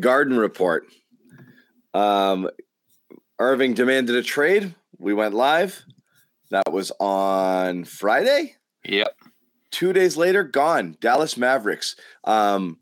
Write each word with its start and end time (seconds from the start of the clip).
garden 0.00 0.36
report. 0.36 0.86
Um, 1.92 2.50
Irving 3.38 3.74
demanded 3.74 4.16
a 4.16 4.22
trade. 4.22 4.74
We 4.98 5.14
went 5.14 5.34
live. 5.34 5.84
That 6.50 6.72
was 6.72 6.92
on 7.00 7.84
Friday. 7.84 8.54
Yep. 8.84 9.16
Two 9.70 9.92
days 9.92 10.16
later, 10.16 10.44
gone. 10.44 10.96
Dallas 11.00 11.36
Mavericks 11.36 11.96
um, 12.22 12.78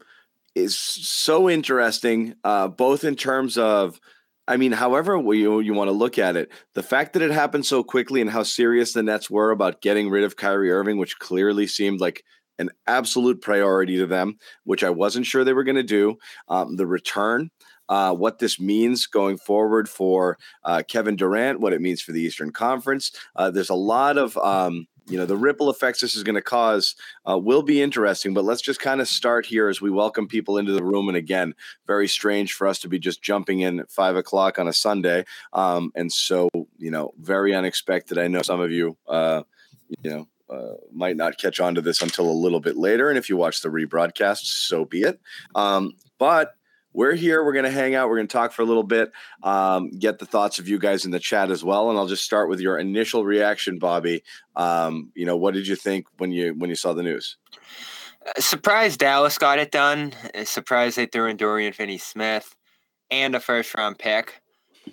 is 0.54 0.76
so 0.76 1.48
interesting, 1.48 2.34
uh, 2.44 2.68
both 2.68 3.04
in 3.04 3.16
terms 3.16 3.56
of, 3.56 3.98
I 4.46 4.58
mean, 4.58 4.72
however 4.72 5.16
you, 5.32 5.60
you 5.60 5.72
want 5.72 5.88
to 5.88 5.92
look 5.92 6.18
at 6.18 6.36
it, 6.36 6.50
the 6.74 6.82
fact 6.82 7.14
that 7.14 7.22
it 7.22 7.30
happened 7.30 7.64
so 7.64 7.82
quickly 7.82 8.20
and 8.20 8.28
how 8.28 8.42
serious 8.42 8.92
the 8.92 9.02
Nets 9.02 9.30
were 9.30 9.52
about 9.52 9.80
getting 9.80 10.10
rid 10.10 10.24
of 10.24 10.36
Kyrie 10.36 10.70
Irving, 10.70 10.98
which 10.98 11.18
clearly 11.18 11.66
seemed 11.66 12.00
like 12.00 12.24
an 12.58 12.70
absolute 12.86 13.40
priority 13.40 13.96
to 13.98 14.06
them, 14.06 14.38
which 14.64 14.84
I 14.84 14.90
wasn't 14.90 15.26
sure 15.26 15.44
they 15.44 15.52
were 15.52 15.64
going 15.64 15.76
to 15.76 15.82
do. 15.82 16.16
Um, 16.48 16.76
the 16.76 16.86
return, 16.86 17.50
uh, 17.88 18.14
what 18.14 18.38
this 18.38 18.60
means 18.60 19.06
going 19.06 19.38
forward 19.38 19.88
for 19.88 20.38
uh, 20.64 20.82
Kevin 20.86 21.16
Durant, 21.16 21.60
what 21.60 21.72
it 21.72 21.80
means 21.80 22.00
for 22.00 22.12
the 22.12 22.20
Eastern 22.20 22.52
Conference. 22.52 23.12
Uh, 23.36 23.50
there's 23.50 23.70
a 23.70 23.74
lot 23.74 24.16
of 24.16 24.36
um, 24.38 24.86
you 25.08 25.18
know 25.18 25.26
the 25.26 25.36
ripple 25.36 25.70
effects 25.70 26.00
this 26.00 26.14
is 26.14 26.22
going 26.22 26.34
to 26.34 26.42
cause 26.42 26.94
uh, 27.28 27.38
will 27.38 27.62
be 27.62 27.82
interesting 27.82 28.34
but 28.34 28.44
let's 28.44 28.62
just 28.62 28.80
kind 28.80 29.00
of 29.00 29.08
start 29.08 29.44
here 29.44 29.68
as 29.68 29.80
we 29.80 29.90
welcome 29.90 30.28
people 30.28 30.58
into 30.58 30.72
the 30.72 30.82
room 30.82 31.08
and 31.08 31.16
again 31.16 31.54
very 31.86 32.06
strange 32.06 32.52
for 32.52 32.66
us 32.66 32.78
to 32.78 32.88
be 32.88 32.98
just 32.98 33.22
jumping 33.22 33.60
in 33.60 33.80
at 33.80 33.90
five 33.90 34.16
o'clock 34.16 34.58
on 34.58 34.68
a 34.68 34.72
sunday 34.72 35.24
um, 35.52 35.90
and 35.94 36.12
so 36.12 36.48
you 36.78 36.90
know 36.90 37.12
very 37.18 37.54
unexpected 37.54 38.18
i 38.18 38.28
know 38.28 38.42
some 38.42 38.60
of 38.60 38.70
you 38.70 38.96
uh, 39.08 39.42
you 40.02 40.10
know 40.10 40.28
uh, 40.52 40.74
might 40.92 41.16
not 41.16 41.38
catch 41.38 41.60
on 41.60 41.74
to 41.74 41.80
this 41.80 42.02
until 42.02 42.30
a 42.30 42.32
little 42.32 42.60
bit 42.60 42.76
later 42.76 43.08
and 43.08 43.18
if 43.18 43.28
you 43.28 43.36
watch 43.36 43.62
the 43.62 43.68
rebroadcast 43.68 44.44
so 44.44 44.84
be 44.84 45.02
it 45.02 45.20
um, 45.54 45.92
but 46.18 46.54
we're 46.92 47.14
here. 47.14 47.44
We're 47.44 47.52
going 47.52 47.64
to 47.64 47.70
hang 47.70 47.94
out. 47.94 48.08
We're 48.08 48.16
going 48.16 48.28
to 48.28 48.32
talk 48.32 48.52
for 48.52 48.62
a 48.62 48.66
little 48.66 48.82
bit, 48.82 49.12
um, 49.42 49.90
get 49.90 50.18
the 50.18 50.26
thoughts 50.26 50.58
of 50.58 50.68
you 50.68 50.78
guys 50.78 51.04
in 51.04 51.10
the 51.10 51.18
chat 51.18 51.50
as 51.50 51.64
well. 51.64 51.88
And 51.88 51.98
I'll 51.98 52.06
just 52.06 52.24
start 52.24 52.48
with 52.48 52.60
your 52.60 52.78
initial 52.78 53.24
reaction, 53.24 53.78
Bobby. 53.78 54.22
Um, 54.56 55.10
you 55.14 55.24
know, 55.24 55.36
what 55.36 55.54
did 55.54 55.66
you 55.66 55.76
think 55.76 56.06
when 56.18 56.32
you 56.32 56.54
when 56.56 56.70
you 56.70 56.76
saw 56.76 56.92
the 56.92 57.02
news? 57.02 57.36
Uh, 58.26 58.40
Surprised 58.40 59.00
Dallas 59.00 59.38
got 59.38 59.58
it 59.58 59.70
done. 59.70 60.12
Uh, 60.34 60.44
Surprised 60.44 60.96
they 60.96 61.06
threw 61.06 61.26
in 61.26 61.36
Dorian 61.36 61.72
Finney 61.72 61.98
Smith 61.98 62.54
and 63.10 63.34
a 63.34 63.40
first 63.40 63.74
round 63.74 63.98
pick. 63.98 64.40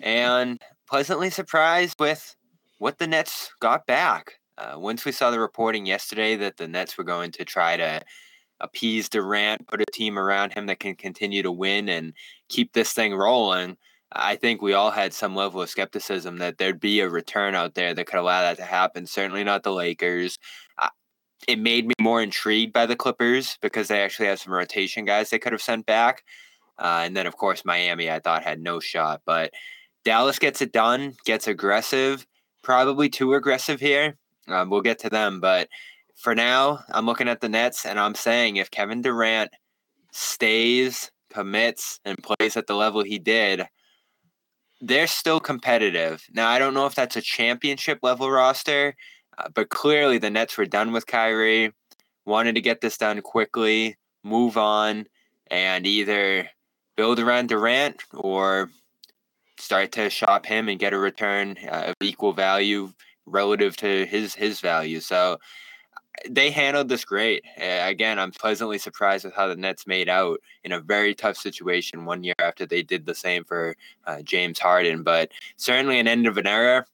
And 0.00 0.60
pleasantly 0.88 1.30
surprised 1.30 1.96
with 1.98 2.34
what 2.78 2.98
the 2.98 3.06
Nets 3.06 3.52
got 3.60 3.86
back. 3.86 4.39
Uh, 4.60 4.78
once 4.78 5.06
we 5.06 5.12
saw 5.12 5.30
the 5.30 5.40
reporting 5.40 5.86
yesterday 5.86 6.36
that 6.36 6.58
the 6.58 6.68
Nets 6.68 6.98
were 6.98 7.04
going 7.04 7.32
to 7.32 7.44
try 7.46 7.78
to 7.78 8.02
appease 8.60 9.08
Durant, 9.08 9.66
put 9.66 9.80
a 9.80 9.86
team 9.86 10.18
around 10.18 10.52
him 10.52 10.66
that 10.66 10.80
can 10.80 10.94
continue 10.94 11.42
to 11.42 11.50
win 11.50 11.88
and 11.88 12.12
keep 12.48 12.74
this 12.74 12.92
thing 12.92 13.14
rolling. 13.14 13.78
I 14.12 14.36
think 14.36 14.60
we 14.60 14.74
all 14.74 14.90
had 14.90 15.14
some 15.14 15.34
level 15.34 15.62
of 15.62 15.70
skepticism 15.70 16.38
that 16.38 16.58
there'd 16.58 16.80
be 16.80 17.00
a 17.00 17.08
return 17.08 17.54
out 17.54 17.74
there 17.74 17.94
that 17.94 18.06
could 18.06 18.18
allow 18.18 18.42
that 18.42 18.58
to 18.58 18.64
happen. 18.64 19.06
Certainly 19.06 19.44
not 19.44 19.62
the 19.62 19.72
Lakers. 19.72 20.38
Uh, 20.76 20.88
it 21.48 21.58
made 21.58 21.86
me 21.86 21.94
more 21.98 22.20
intrigued 22.20 22.74
by 22.74 22.84
the 22.84 22.96
Clippers 22.96 23.56
because 23.62 23.88
they 23.88 24.02
actually 24.02 24.26
have 24.26 24.40
some 24.40 24.52
rotation 24.52 25.06
guys 25.06 25.30
they 25.30 25.38
could 25.38 25.52
have 25.52 25.62
sent 25.62 25.86
back. 25.86 26.22
Uh, 26.78 27.02
and 27.04 27.16
then, 27.16 27.26
of 27.26 27.36
course, 27.36 27.64
Miami, 27.64 28.10
I 28.10 28.18
thought 28.18 28.42
had 28.42 28.60
no 28.60 28.78
shot. 28.78 29.22
But 29.24 29.52
Dallas 30.04 30.38
gets 30.38 30.60
it 30.60 30.72
done, 30.72 31.14
gets 31.24 31.46
aggressive, 31.46 32.26
probably 32.62 33.08
too 33.08 33.32
aggressive 33.32 33.80
here. 33.80 34.16
Um, 34.48 34.70
we'll 34.70 34.80
get 34.80 34.98
to 35.00 35.10
them. 35.10 35.40
But 35.40 35.68
for 36.16 36.34
now, 36.34 36.84
I'm 36.90 37.06
looking 37.06 37.28
at 37.28 37.40
the 37.40 37.48
Nets 37.48 37.86
and 37.86 37.98
I'm 37.98 38.14
saying 38.14 38.56
if 38.56 38.70
Kevin 38.70 39.02
Durant 39.02 39.50
stays, 40.12 41.10
commits, 41.32 42.00
and 42.04 42.18
plays 42.22 42.56
at 42.56 42.66
the 42.66 42.74
level 42.74 43.02
he 43.02 43.18
did, 43.18 43.62
they're 44.80 45.06
still 45.06 45.40
competitive. 45.40 46.24
Now, 46.32 46.48
I 46.48 46.58
don't 46.58 46.74
know 46.74 46.86
if 46.86 46.94
that's 46.94 47.16
a 47.16 47.22
championship 47.22 47.98
level 48.02 48.30
roster, 48.30 48.94
uh, 49.38 49.48
but 49.54 49.68
clearly 49.68 50.18
the 50.18 50.30
Nets 50.30 50.56
were 50.56 50.66
done 50.66 50.92
with 50.92 51.06
Kyrie, 51.06 51.72
wanted 52.24 52.54
to 52.54 52.60
get 52.60 52.80
this 52.80 52.96
done 52.96 53.20
quickly, 53.20 53.96
move 54.24 54.56
on, 54.56 55.06
and 55.50 55.86
either 55.86 56.48
build 56.96 57.18
around 57.18 57.48
Durant 57.48 58.02
or 58.14 58.70
start 59.58 59.92
to 59.92 60.10
shop 60.10 60.46
him 60.46 60.68
and 60.68 60.78
get 60.78 60.92
a 60.92 60.98
return 60.98 61.56
uh, 61.66 61.84
of 61.88 61.94
equal 62.00 62.32
value 62.32 62.92
relative 63.30 63.76
to 63.78 64.06
his 64.06 64.34
his 64.34 64.60
value. 64.60 65.00
So 65.00 65.38
they 66.28 66.50
handled 66.50 66.88
this 66.88 67.04
great. 67.04 67.44
Again, 67.56 68.18
I'm 68.18 68.32
pleasantly 68.32 68.78
surprised 68.78 69.24
with 69.24 69.34
how 69.34 69.46
the 69.46 69.56
Nets 69.56 69.86
made 69.86 70.08
out 70.08 70.40
in 70.64 70.72
a 70.72 70.80
very 70.80 71.14
tough 71.14 71.36
situation 71.36 72.04
one 72.04 72.24
year 72.24 72.34
after 72.40 72.66
they 72.66 72.82
did 72.82 73.06
the 73.06 73.14
same 73.14 73.44
for 73.44 73.76
uh, 74.06 74.20
James 74.22 74.58
Harden. 74.58 75.02
But 75.02 75.30
certainly 75.56 75.98
an 75.98 76.08
end 76.08 76.26
of 76.26 76.36
an 76.36 76.46
era 76.46 76.84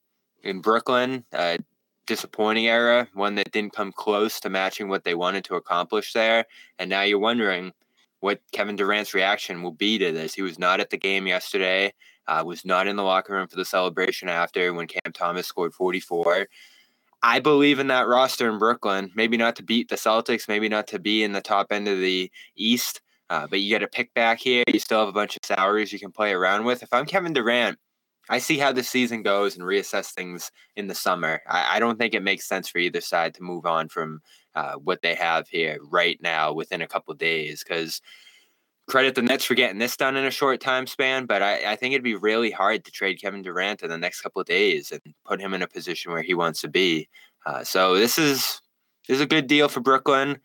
in 0.42 0.60
Brooklyn. 0.60 1.24
Uh, 1.32 1.58
disappointing 2.06 2.68
era, 2.68 3.08
one 3.14 3.34
that 3.34 3.50
didn't 3.50 3.72
come 3.72 3.90
close 3.90 4.38
to 4.40 4.48
matching 4.48 4.88
what 4.88 5.02
they 5.02 5.14
wanted 5.14 5.44
to 5.44 5.56
accomplish 5.56 6.12
there. 6.12 6.44
And 6.78 6.88
now 6.88 7.02
you're 7.02 7.18
wondering 7.18 7.72
what 8.20 8.40
Kevin 8.52 8.76
Durant's 8.76 9.12
reaction 9.12 9.62
will 9.62 9.72
be 9.72 9.98
to 9.98 10.12
this. 10.12 10.34
He 10.34 10.42
was 10.42 10.58
not 10.58 10.78
at 10.78 10.90
the 10.90 10.96
game 10.96 11.26
yesterday. 11.26 11.92
Uh, 12.28 12.42
was 12.44 12.64
not 12.64 12.86
in 12.86 12.96
the 12.96 13.02
locker 13.02 13.32
room 13.32 13.46
for 13.46 13.56
the 13.56 13.64
celebration 13.64 14.28
after 14.28 14.72
when 14.72 14.86
Cam 14.86 15.12
Thomas 15.12 15.46
scored 15.46 15.74
44. 15.74 16.48
I 17.22 17.40
believe 17.40 17.78
in 17.78 17.86
that 17.88 18.08
roster 18.08 18.50
in 18.50 18.58
Brooklyn. 18.58 19.10
Maybe 19.14 19.36
not 19.36 19.56
to 19.56 19.62
beat 19.62 19.88
the 19.88 19.96
Celtics, 19.96 20.48
maybe 20.48 20.68
not 20.68 20.86
to 20.88 20.98
be 20.98 21.22
in 21.22 21.32
the 21.32 21.40
top 21.40 21.72
end 21.72 21.88
of 21.88 21.98
the 21.98 22.30
East, 22.56 23.00
uh, 23.30 23.46
but 23.46 23.60
you 23.60 23.70
get 23.70 23.82
a 23.82 23.88
pick 23.88 24.12
back 24.14 24.38
here. 24.38 24.64
You 24.68 24.78
still 24.78 25.00
have 25.00 25.08
a 25.08 25.12
bunch 25.12 25.36
of 25.36 25.44
salaries 25.44 25.92
you 25.92 25.98
can 25.98 26.12
play 26.12 26.32
around 26.32 26.64
with. 26.64 26.82
If 26.82 26.92
I'm 26.92 27.06
Kevin 27.06 27.32
Durant, 27.32 27.78
I 28.28 28.38
see 28.38 28.58
how 28.58 28.72
the 28.72 28.82
season 28.82 29.22
goes 29.22 29.56
and 29.56 29.64
reassess 29.64 30.12
things 30.12 30.50
in 30.74 30.88
the 30.88 30.94
summer. 30.94 31.42
I, 31.48 31.76
I 31.76 31.78
don't 31.78 31.98
think 31.98 32.14
it 32.14 32.22
makes 32.22 32.46
sense 32.46 32.68
for 32.68 32.78
either 32.78 33.00
side 33.00 33.34
to 33.34 33.42
move 33.42 33.66
on 33.66 33.88
from 33.88 34.20
uh, 34.54 34.74
what 34.74 35.02
they 35.02 35.14
have 35.14 35.48
here 35.48 35.78
right 35.82 36.20
now 36.20 36.52
within 36.52 36.82
a 36.82 36.88
couple 36.88 37.14
days 37.14 37.62
because 37.62 38.00
credit 38.86 39.14
the 39.14 39.22
Nets 39.22 39.44
for 39.44 39.54
getting 39.54 39.78
this 39.78 39.96
done 39.96 40.16
in 40.16 40.24
a 40.24 40.30
short 40.30 40.60
time 40.60 40.86
span, 40.86 41.26
but 41.26 41.42
I, 41.42 41.72
I, 41.72 41.76
think 41.76 41.92
it'd 41.92 42.04
be 42.04 42.14
really 42.14 42.50
hard 42.50 42.84
to 42.84 42.90
trade 42.90 43.20
Kevin 43.20 43.42
Durant 43.42 43.82
in 43.82 43.90
the 43.90 43.98
next 43.98 44.20
couple 44.20 44.40
of 44.40 44.46
days 44.46 44.92
and 44.92 45.00
put 45.24 45.40
him 45.40 45.54
in 45.54 45.62
a 45.62 45.68
position 45.68 46.12
where 46.12 46.22
he 46.22 46.34
wants 46.34 46.60
to 46.60 46.68
be. 46.68 47.08
Uh, 47.44 47.64
so 47.64 47.96
this 47.96 48.18
is 48.18 48.60
this 49.08 49.16
is 49.16 49.20
a 49.20 49.26
good 49.26 49.46
deal 49.46 49.68
for 49.68 49.80
Brooklyn. 49.80 50.38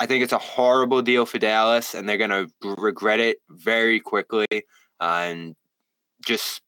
I 0.00 0.06
think 0.06 0.24
it's 0.24 0.32
a 0.32 0.38
horrible 0.38 1.02
deal 1.02 1.26
for 1.26 1.38
Dallas, 1.38 1.94
and 1.94 2.08
they're 2.08 2.16
gonna 2.16 2.46
regret 2.62 3.20
it 3.20 3.38
very 3.50 4.00
quickly. 4.00 4.46
Uh, 5.00 5.24
and 5.24 5.56
just 6.24 6.62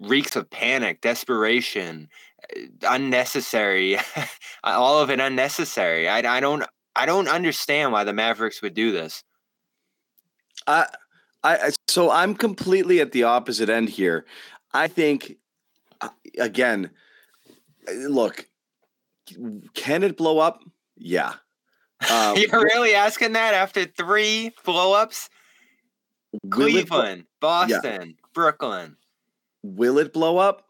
reeks 0.00 0.36
of 0.36 0.50
panic, 0.50 1.00
desperation, 1.00 2.08
uh, 2.56 2.60
unnecessary, 2.82 3.98
all 4.64 5.00
of 5.00 5.10
it 5.10 5.20
unnecessary. 5.20 6.08
I, 6.08 6.36
I 6.36 6.40
don't 6.40 6.64
I 6.96 7.06
don't 7.06 7.28
understand 7.28 7.92
why 7.92 8.02
the 8.04 8.12
Mavericks 8.12 8.60
would 8.60 8.74
do 8.74 8.90
this. 8.90 9.22
I, 10.66 10.86
I, 11.42 11.70
so 11.88 12.10
I'm 12.10 12.34
completely 12.34 13.00
at 13.00 13.12
the 13.12 13.24
opposite 13.24 13.68
end 13.68 13.88
here. 13.88 14.26
I 14.72 14.88
think, 14.88 15.36
uh, 16.00 16.08
again, 16.38 16.90
look, 18.08 18.46
can 19.74 20.02
it 20.02 20.16
blow 20.16 20.38
up? 20.38 20.62
Yeah. 20.96 21.34
Uh, 22.08 22.34
You're 22.36 22.62
really 22.62 22.94
asking 22.94 23.32
that 23.32 23.54
after 23.54 23.84
three 23.84 24.52
blowups? 24.64 25.28
will 26.32 26.66
it 26.76 26.88
blo- 26.88 26.98
Cleveland, 26.98 27.24
Boston, 27.40 28.16
Brooklyn. 28.34 28.96
Will 29.62 29.98
it 29.98 30.12
blow 30.12 30.38
up? 30.38 30.66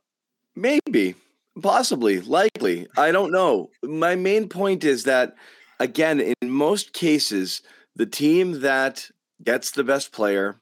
Maybe, 0.54 1.14
possibly, 1.62 2.20
likely. 2.20 2.86
I 2.96 3.12
don't 3.12 3.30
know. 3.30 3.70
My 3.82 4.14
main 4.14 4.48
point 4.48 4.84
is 4.84 5.04
that, 5.04 5.34
again, 5.78 6.20
in 6.20 6.50
most 6.50 6.92
cases, 6.92 7.62
the 7.96 8.06
team 8.06 8.60
that 8.60 9.10
gets 9.42 9.70
the 9.70 9.84
best 9.84 10.12
player 10.12 10.60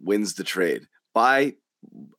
wins 0.00 0.34
the 0.34 0.44
trade 0.44 0.86
by 1.14 1.54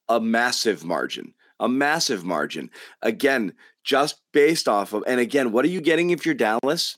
a 0.07 0.19
massive 0.19 0.83
margin. 0.83 1.33
A 1.59 1.67
massive 1.67 2.23
margin. 2.23 2.69
Again, 3.01 3.53
just 3.83 4.21
based 4.33 4.67
off 4.67 4.93
of, 4.93 5.03
and 5.07 5.19
again, 5.19 5.51
what 5.51 5.65
are 5.65 5.69
you 5.69 5.81
getting 5.81 6.09
if 6.09 6.25
you're 6.25 6.35
Dallas? 6.35 6.97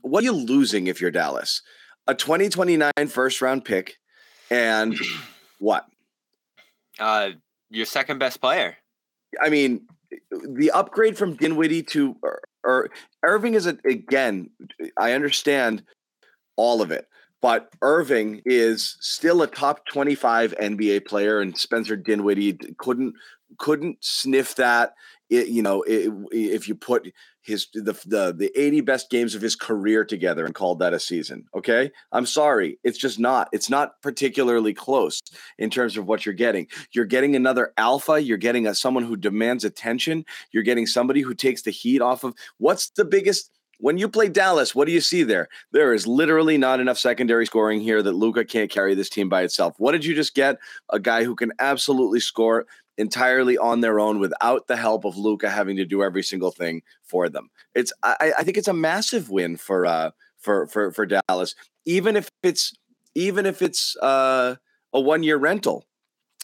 What 0.00 0.22
are 0.22 0.24
you 0.24 0.32
losing 0.32 0.86
if 0.86 1.00
you're 1.00 1.10
Dallas? 1.10 1.62
A 2.06 2.14
2029 2.14 2.90
first 3.08 3.42
round 3.42 3.64
pick 3.64 3.98
and 4.50 4.96
what? 5.58 5.86
Uh, 6.98 7.30
your 7.70 7.86
second 7.86 8.18
best 8.18 8.40
player. 8.40 8.76
I 9.40 9.50
mean, 9.50 9.86
the 10.30 10.70
upgrade 10.70 11.18
from 11.18 11.34
Dinwiddie 11.34 11.82
to 11.84 12.16
or, 12.22 12.40
or 12.64 12.90
Irving 13.22 13.54
is 13.54 13.66
a, 13.66 13.76
again. 13.84 14.50
I 14.98 15.12
understand 15.12 15.82
all 16.56 16.82
of 16.82 16.90
it, 16.90 17.06
but 17.40 17.72
Irving 17.82 18.42
is 18.44 18.96
still 19.00 19.42
a 19.42 19.46
top 19.46 19.86
twenty-five 19.86 20.54
NBA 20.60 21.06
player, 21.06 21.40
and 21.40 21.56
Spencer 21.56 21.96
Dinwiddie 21.96 22.58
couldn't 22.78 23.14
couldn't 23.58 23.98
sniff 24.00 24.54
that. 24.56 24.94
It, 25.30 25.48
you 25.48 25.62
know, 25.62 25.84
i 25.86 26.08
if 26.32 26.68
you 26.68 26.74
put 26.74 27.12
his 27.42 27.66
the, 27.72 27.92
the 28.06 28.34
the 28.36 28.52
80 28.54 28.82
best 28.82 29.10
games 29.10 29.34
of 29.34 29.42
his 29.42 29.56
career 29.56 30.04
together 30.04 30.44
and 30.44 30.54
called 30.54 30.78
that 30.78 30.94
a 30.94 31.00
season, 31.00 31.46
okay? 31.54 31.90
I'm 32.12 32.26
sorry, 32.26 32.78
it's 32.84 32.98
just 32.98 33.18
not. 33.18 33.48
It's 33.52 33.70
not 33.70 34.00
particularly 34.02 34.74
close 34.74 35.20
in 35.58 35.70
terms 35.70 35.96
of 35.96 36.06
what 36.06 36.24
you're 36.24 36.34
getting. 36.34 36.66
You're 36.92 37.04
getting 37.04 37.36
another 37.36 37.72
alpha. 37.76 38.22
You're 38.22 38.38
getting 38.38 38.66
a, 38.66 38.74
someone 38.74 39.04
who 39.04 39.16
demands 39.16 39.64
attention. 39.64 40.24
You're 40.52 40.62
getting 40.62 40.86
somebody 40.86 41.22
who 41.22 41.34
takes 41.34 41.62
the 41.62 41.70
heat 41.70 42.00
off 42.00 42.24
of. 42.24 42.34
What's 42.58 42.90
the 42.90 43.04
biggest? 43.04 43.50
When 43.78 43.96
you 43.96 44.08
play 44.08 44.28
Dallas, 44.28 44.74
what 44.74 44.86
do 44.86 44.92
you 44.92 45.00
see 45.00 45.22
there? 45.22 45.48
There 45.70 45.94
is 45.94 46.06
literally 46.06 46.58
not 46.58 46.80
enough 46.80 46.98
secondary 46.98 47.46
scoring 47.46 47.80
here 47.80 48.02
that 48.02 48.12
Luka 48.12 48.44
can't 48.44 48.70
carry 48.70 48.94
this 48.94 49.08
team 49.08 49.28
by 49.28 49.42
itself. 49.42 49.74
What 49.78 49.92
did 49.92 50.04
you 50.04 50.14
just 50.14 50.34
get? 50.34 50.58
A 50.90 50.98
guy 50.98 51.22
who 51.22 51.36
can 51.36 51.52
absolutely 51.60 52.18
score 52.18 52.66
entirely 52.96 53.56
on 53.56 53.80
their 53.80 54.00
own 54.00 54.18
without 54.18 54.66
the 54.66 54.76
help 54.76 55.04
of 55.04 55.16
Luka 55.16 55.48
having 55.48 55.76
to 55.76 55.84
do 55.84 56.02
every 56.02 56.24
single 56.24 56.50
thing 56.50 56.82
for 57.04 57.28
them. 57.28 57.48
It's 57.74 57.92
I, 58.02 58.32
I 58.38 58.42
think 58.42 58.56
it's 58.56 58.68
a 58.68 58.72
massive 58.74 59.30
win 59.30 59.56
for 59.56 59.86
uh 59.86 60.10
for 60.38 60.66
for 60.66 60.90
for 60.90 61.06
Dallas, 61.06 61.54
even 61.86 62.16
if 62.16 62.28
it's 62.42 62.74
even 63.14 63.46
if 63.46 63.62
it's 63.62 63.96
uh 64.02 64.56
a 64.92 65.00
one 65.00 65.22
year 65.22 65.36
rental. 65.36 65.84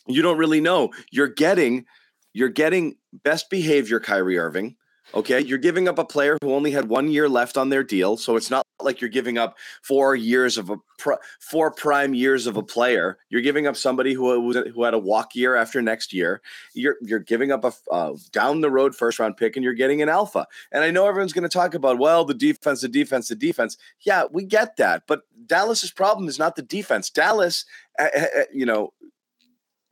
You 0.06 0.22
don't 0.22 0.38
really 0.38 0.60
know. 0.60 0.90
You're 1.10 1.28
getting 1.28 1.86
you're 2.32 2.48
getting 2.48 2.96
best 3.25 3.50
behavior 3.50 3.98
Kyrie 3.98 4.38
Irving. 4.38 4.76
Okay, 5.12 5.41
you're 5.41 5.59
giving 5.59 5.87
up 5.87 5.99
a 5.99 6.05
player 6.05 6.39
who 6.43 6.55
only 6.55 6.71
had 6.71 6.89
one 6.89 7.09
year 7.09 7.29
left 7.29 7.56
on 7.56 7.69
their 7.69 7.85
deal, 7.85 8.17
so 8.17 8.37
it's 8.37 8.51
not 8.51 8.65
like 8.81 9.01
you're 9.01 9.11
giving 9.11 9.39
up 9.39 9.56
four 9.83 10.17
years 10.17 10.56
of 10.56 10.71
a 10.71 10.77
pr- 10.99 11.12
four 11.41 11.71
prime 11.71 12.15
years 12.15 12.47
of 12.47 12.56
a 12.56 12.62
player. 12.62 13.19
You're 13.29 13.43
giving 13.43 13.67
up 13.67 13.77
somebody 13.77 14.15
who 14.15 14.53
who 14.71 14.83
had 14.83 14.95
a 14.95 14.99
walk 14.99 15.37
year 15.37 15.56
after 15.56 15.83
next 15.83 16.12
year. 16.12 16.41
You're 16.75 16.97
you're 17.03 17.21
giving 17.21 17.53
up 17.53 17.65
a 17.65 17.73
uh, 17.93 18.15
down 18.33 18.61
the 18.61 18.71
road 18.71 18.97
first 18.97 19.19
round 19.19 19.37
pick, 19.37 19.56
and 19.56 19.65
you're 19.65 19.75
getting 19.75 20.03
an 20.03 20.09
alpha. 20.09 20.47
And 20.73 20.83
I 20.83 20.91
know 20.91 21.06
everyone's 21.06 21.33
going 21.33 21.49
to 21.49 21.49
talk 21.49 21.75
about 21.75 21.99
well 21.99 22.25
the 22.25 22.35
defense, 22.35 22.81
the 22.81 22.89
defense, 22.89 23.29
the 23.29 23.37
defense. 23.37 23.77
Yeah, 24.01 24.25
we 24.31 24.45
get 24.45 24.77
that, 24.77 25.05
but 25.06 25.23
Dallas's 25.47 25.91
problem 25.91 26.29
is 26.29 26.39
not 26.39 26.56
the 26.56 26.62
defense. 26.62 27.11
Dallas, 27.11 27.67
uh, 27.99 28.09
uh, 28.17 28.27
you 28.53 28.67
know, 28.67 28.93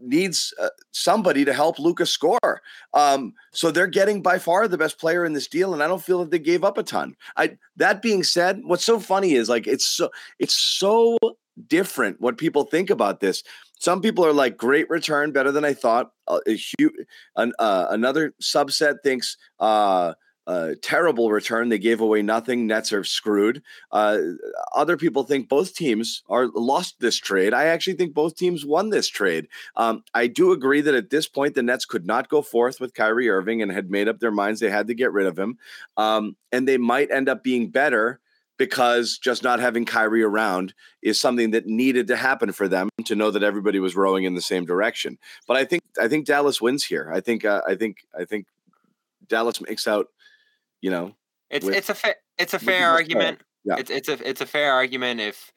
needs 0.03 0.53
uh, 0.61 0.69
somebody 0.91 1.45
to 1.45 1.53
help 1.53 1.79
Lucas 1.79 2.11
score. 2.11 2.63
Um, 2.95 3.35
so 3.53 3.71
they're 3.71 3.87
getting 3.87 4.23
by 4.23 4.39
far 4.39 4.69
the 4.69 4.79
best 4.79 4.99
player 4.99 5.25
in 5.25 5.33
this 5.33 5.49
deal, 5.49 5.73
and 5.73 5.83
I 5.83 5.89
don't 5.89 6.03
feel 6.03 6.21
that 6.21 6.31
they 6.31 6.39
gave 6.39 6.65
up 6.65 6.79
a 6.79 6.83
ton. 6.83 7.17
I 7.37 7.57
that 7.77 8.03
being 8.03 8.23
said, 8.23 8.61
what's 8.65 8.85
so 8.85 9.01
funny 9.01 9.35
is 9.35 9.49
like 9.49 9.67
it's 9.67 9.87
so 9.87 10.11
it's 10.39 10.55
so 10.55 11.19
different 11.69 12.21
what 12.21 12.39
people 12.39 12.65
think 12.65 12.91
about 12.91 13.21
this. 13.21 13.43
Some 13.79 14.01
people 14.01 14.25
are 14.25 14.33
like, 14.33 14.57
"Great 14.57 14.89
return, 14.91 15.33
better 15.33 15.53
than 15.53 15.65
I 15.65 15.75
thought." 15.75 16.13
Uh, 16.29 16.41
a 16.47 16.53
huge, 16.53 16.95
an, 17.37 17.53
uh, 17.59 17.87
another 17.91 18.35
subset 18.41 18.97
thinks. 19.03 19.37
Uh, 19.59 20.15
uh, 20.47 20.71
terrible 20.83 21.31
return. 21.31 21.69
They 21.69 21.79
gave 21.79 22.01
away 22.01 22.23
nothing. 22.23 22.67
Nets 22.67 22.93
are 22.93 23.05
screwed. 23.05 23.63
Uh, 23.91 24.19
other 24.75 24.97
people 24.97 25.23
think 25.23 25.49
both 25.49 25.75
teams 25.75 26.23
are 26.29 26.49
lost 26.49 27.01
this 27.01 27.17
trade. 27.17 27.55
I 27.55 27.67
actually 27.67 27.95
think 27.95 28.15
both 28.15 28.37
teams 28.37 28.65
won 28.65 28.91
this 28.91 29.09
trade. 29.09 29.49
Um, 29.77 30.03
I 30.15 30.27
do 30.27 30.53
agree 30.53 30.81
that 30.81 30.95
at 30.95 31.11
this 31.11 31.29
point 31.29 31.55
the 31.55 31.63
Nets 31.63 31.85
could 31.85 32.07
not 32.07 32.29
go 32.29 32.43
forth 32.43 32.81
with 32.81 32.95
Kyrie 32.95 33.29
Irving 33.29 33.63
and 33.63 33.71
had 33.71 33.91
made 33.91 34.09
up 34.09 34.19
their 34.19 34.31
minds 34.31 34.61
they 34.61 34.71
had 34.71 34.89
to 34.89 34.95
get 34.95 35.13
rid 35.13 35.27
of 35.27 35.39
him, 35.39 35.59
um, 35.97 36.37
and 36.51 36.67
they 36.67 36.79
might 36.79 37.11
end 37.11 37.29
up 37.29 37.45
being 37.45 37.71
better 37.71 38.21
because 38.59 39.19
just 39.19 39.43
not 39.43 39.59
having 39.61 39.85
Kyrie 39.85 40.23
around 40.23 40.75
is 41.03 41.21
something 41.21 41.51
that 41.51 41.67
needed 41.67 42.07
to 42.07 42.17
happen 42.17 42.53
for 42.53 42.69
them 42.69 42.89
to 43.07 43.17
know 43.17 43.31
that 43.31 43.43
everybody 43.43 43.81
was 43.81 43.97
rowing 43.97 44.25
in 44.25 44.35
the 44.35 44.41
same 44.41 44.65
direction. 44.65 45.19
But 45.49 45.57
I 45.57 45.65
think 45.65 45.83
I 46.01 46.09
think 46.09 46.27
Dallas 46.27 46.61
wins 46.61 46.85
here. 46.85 47.11
I 47.13 47.21
think 47.21 47.45
uh, 47.45 47.63
I 47.67 47.75
think 47.75 48.07
I 48.19 48.25
think 48.25 48.47
Dallas 49.29 49.61
makes 49.61 49.87
out. 49.89 50.09
You 50.83 50.91
know, 50.91 51.15
It's 51.51 51.65
with- 51.65 51.75
it's 51.77 51.89
a 51.89 51.95
fa- 51.95 52.17
it's 52.39 52.53
a 52.55 52.59
fair 52.59 52.67
the 52.99 52.99
best 52.99 53.11
player. 53.11 53.23
argument. 53.23 53.41
Yeah. 53.65 53.77
It's 53.79 53.91
it's 53.91 54.09
a 54.09 54.29
it's 54.29 54.41
a 54.41 54.47
fair 54.47 54.73
argument 54.73 55.21
if 55.21 55.53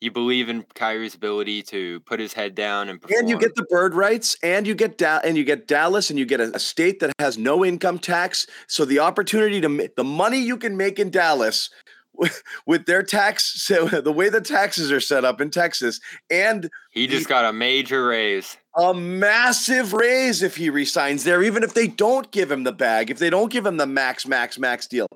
you 0.00 0.10
believe 0.10 0.48
in 0.50 0.64
Kyrie's 0.74 1.14
ability 1.14 1.62
to 1.62 2.00
put 2.00 2.18
his 2.20 2.32
head 2.34 2.54
down 2.54 2.88
and 2.90 3.00
perform. 3.00 3.20
and 3.20 3.30
you 3.30 3.38
get 3.38 3.54
the 3.54 3.62
bird 3.70 3.94
rights, 3.94 4.36
and 4.42 4.66
you 4.66 4.74
get 4.74 4.98
da- 4.98 5.20
and 5.24 5.36
you 5.38 5.44
get 5.44 5.66
Dallas, 5.68 6.10
and 6.10 6.18
you 6.18 6.26
get 6.26 6.40
a, 6.40 6.54
a 6.54 6.58
state 6.58 6.98
that 7.00 7.12
has 7.20 7.38
no 7.38 7.64
income 7.64 7.98
tax. 7.98 8.46
So 8.66 8.84
the 8.84 8.98
opportunity 8.98 9.60
to 9.62 9.88
the 9.96 10.04
money 10.04 10.38
you 10.40 10.58
can 10.58 10.76
make 10.76 10.98
in 10.98 11.10
Dallas 11.10 11.70
with, 12.12 12.42
with 12.66 12.86
their 12.86 13.02
tax, 13.02 13.44
so 13.62 13.86
the 13.86 14.12
way 14.12 14.28
the 14.28 14.40
taxes 14.40 14.90
are 14.92 15.00
set 15.00 15.24
up 15.24 15.40
in 15.40 15.50
Texas, 15.50 16.00
and 16.28 16.68
he 16.90 17.06
just 17.06 17.28
got 17.28 17.44
a 17.44 17.52
major 17.52 18.04
raise. 18.06 18.56
A 18.76 18.92
massive 18.92 19.92
raise 19.92 20.42
if 20.42 20.56
he 20.56 20.68
resigns 20.68 21.22
there, 21.22 21.42
even 21.42 21.62
if 21.62 21.74
they 21.74 21.86
don't 21.86 22.30
give 22.32 22.50
him 22.50 22.64
the 22.64 22.72
bag, 22.72 23.10
if 23.10 23.18
they 23.18 23.30
don't 23.30 23.52
give 23.52 23.64
him 23.64 23.76
the 23.76 23.86
max, 23.86 24.26
max, 24.26 24.58
max 24.58 24.86
deal. 24.86 25.06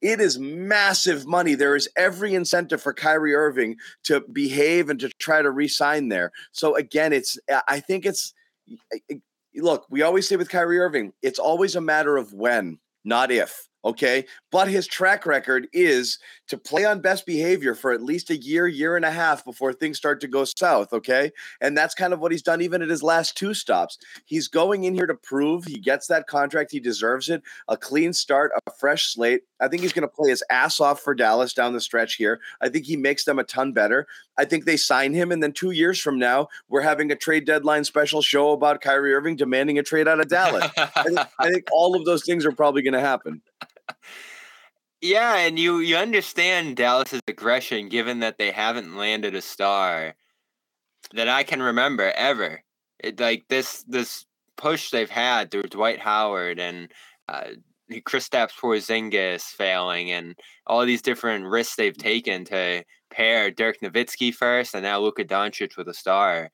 It 0.00 0.20
is 0.20 0.38
massive 0.38 1.26
money. 1.26 1.54
There 1.54 1.74
is 1.74 1.88
every 1.96 2.34
incentive 2.34 2.80
for 2.80 2.94
Kyrie 2.94 3.34
Irving 3.34 3.76
to 4.04 4.20
behave 4.32 4.88
and 4.88 5.00
to 5.00 5.10
try 5.18 5.42
to 5.42 5.50
resign 5.50 6.08
there. 6.08 6.30
So 6.52 6.76
again, 6.76 7.12
it's 7.12 7.38
I 7.66 7.80
think 7.80 8.06
it's 8.06 8.32
look, 9.56 9.86
we 9.90 10.02
always 10.02 10.28
say 10.28 10.36
with 10.36 10.50
Kyrie 10.50 10.78
Irving, 10.78 11.12
it's 11.22 11.38
always 11.38 11.74
a 11.76 11.80
matter 11.80 12.16
of 12.16 12.32
when, 12.32 12.78
not 13.04 13.30
if. 13.30 13.68
Okay. 13.84 14.26
But 14.50 14.68
his 14.68 14.86
track 14.86 15.26
record 15.26 15.68
is 15.72 16.18
to 16.48 16.58
play 16.58 16.84
on 16.84 17.00
best 17.00 17.26
behavior 17.26 17.74
for 17.74 17.92
at 17.92 18.02
least 18.02 18.30
a 18.30 18.36
year, 18.36 18.66
year 18.66 18.96
and 18.96 19.04
a 19.04 19.10
half 19.10 19.44
before 19.44 19.72
things 19.72 19.96
start 19.96 20.20
to 20.20 20.28
go 20.28 20.44
south. 20.44 20.92
Okay. 20.92 21.30
And 21.60 21.76
that's 21.76 21.94
kind 21.94 22.12
of 22.12 22.20
what 22.20 22.32
he's 22.32 22.42
done 22.42 22.60
even 22.60 22.82
at 22.82 22.88
his 22.88 23.02
last 23.02 23.36
two 23.36 23.54
stops. 23.54 23.98
He's 24.24 24.48
going 24.48 24.84
in 24.84 24.94
here 24.94 25.06
to 25.06 25.14
prove 25.14 25.64
he 25.64 25.78
gets 25.78 26.06
that 26.08 26.26
contract. 26.26 26.70
He 26.72 26.80
deserves 26.80 27.28
it. 27.28 27.42
A 27.68 27.76
clean 27.76 28.12
start, 28.12 28.50
a 28.66 28.70
fresh 28.72 29.12
slate. 29.12 29.42
I 29.60 29.68
think 29.68 29.82
he's 29.82 29.92
going 29.92 30.08
to 30.08 30.14
play 30.14 30.30
his 30.30 30.42
ass 30.50 30.80
off 30.80 31.00
for 31.00 31.14
Dallas 31.14 31.52
down 31.52 31.72
the 31.72 31.80
stretch 31.80 32.14
here. 32.14 32.40
I 32.60 32.68
think 32.68 32.86
he 32.86 32.96
makes 32.96 33.24
them 33.24 33.38
a 33.38 33.44
ton 33.44 33.72
better. 33.72 34.06
I 34.38 34.44
think 34.44 34.64
they 34.64 34.76
sign 34.76 35.12
him. 35.12 35.32
And 35.32 35.42
then 35.42 35.52
two 35.52 35.72
years 35.72 36.00
from 36.00 36.18
now, 36.18 36.48
we're 36.68 36.80
having 36.80 37.10
a 37.10 37.16
trade 37.16 37.44
deadline 37.44 37.84
special 37.84 38.22
show 38.22 38.52
about 38.52 38.80
Kyrie 38.80 39.12
Irving 39.12 39.36
demanding 39.36 39.78
a 39.78 39.82
trade 39.82 40.08
out 40.08 40.20
of 40.20 40.28
Dallas. 40.28 40.70
I, 40.76 41.02
think, 41.02 41.18
I 41.38 41.50
think 41.50 41.68
all 41.72 41.96
of 41.96 42.04
those 42.04 42.24
things 42.24 42.46
are 42.46 42.52
probably 42.52 42.82
going 42.82 42.94
to 42.94 43.00
happen. 43.00 43.42
Yeah, 45.00 45.36
and 45.36 45.58
you 45.58 45.78
you 45.78 45.96
understand 45.96 46.76
Dallas's 46.76 47.22
aggression 47.28 47.88
given 47.88 48.20
that 48.20 48.38
they 48.38 48.50
haven't 48.50 48.96
landed 48.96 49.34
a 49.34 49.40
star 49.40 50.14
that 51.14 51.28
I 51.28 51.44
can 51.44 51.62
remember 51.62 52.12
ever. 52.16 52.62
It 52.98 53.20
like 53.20 53.44
this 53.48 53.84
this 53.88 54.26
push 54.56 54.90
they've 54.90 55.10
had 55.10 55.50
through 55.50 55.64
Dwight 55.64 56.00
Howard 56.00 56.58
and 56.58 56.90
uh, 57.28 57.44
Kristaps 57.92 58.52
Porzingis 58.60 59.42
failing 59.44 60.10
and 60.10 60.34
all 60.66 60.84
these 60.84 61.02
different 61.02 61.46
risks 61.46 61.76
they've 61.76 61.96
taken 61.96 62.44
to 62.46 62.84
pair 63.10 63.50
Dirk 63.50 63.78
Nowitzki 63.80 64.34
first 64.34 64.74
and 64.74 64.82
now 64.82 65.00
Luka 65.00 65.24
Doncic 65.24 65.76
with 65.76 65.88
a 65.88 65.94
star. 65.94 66.50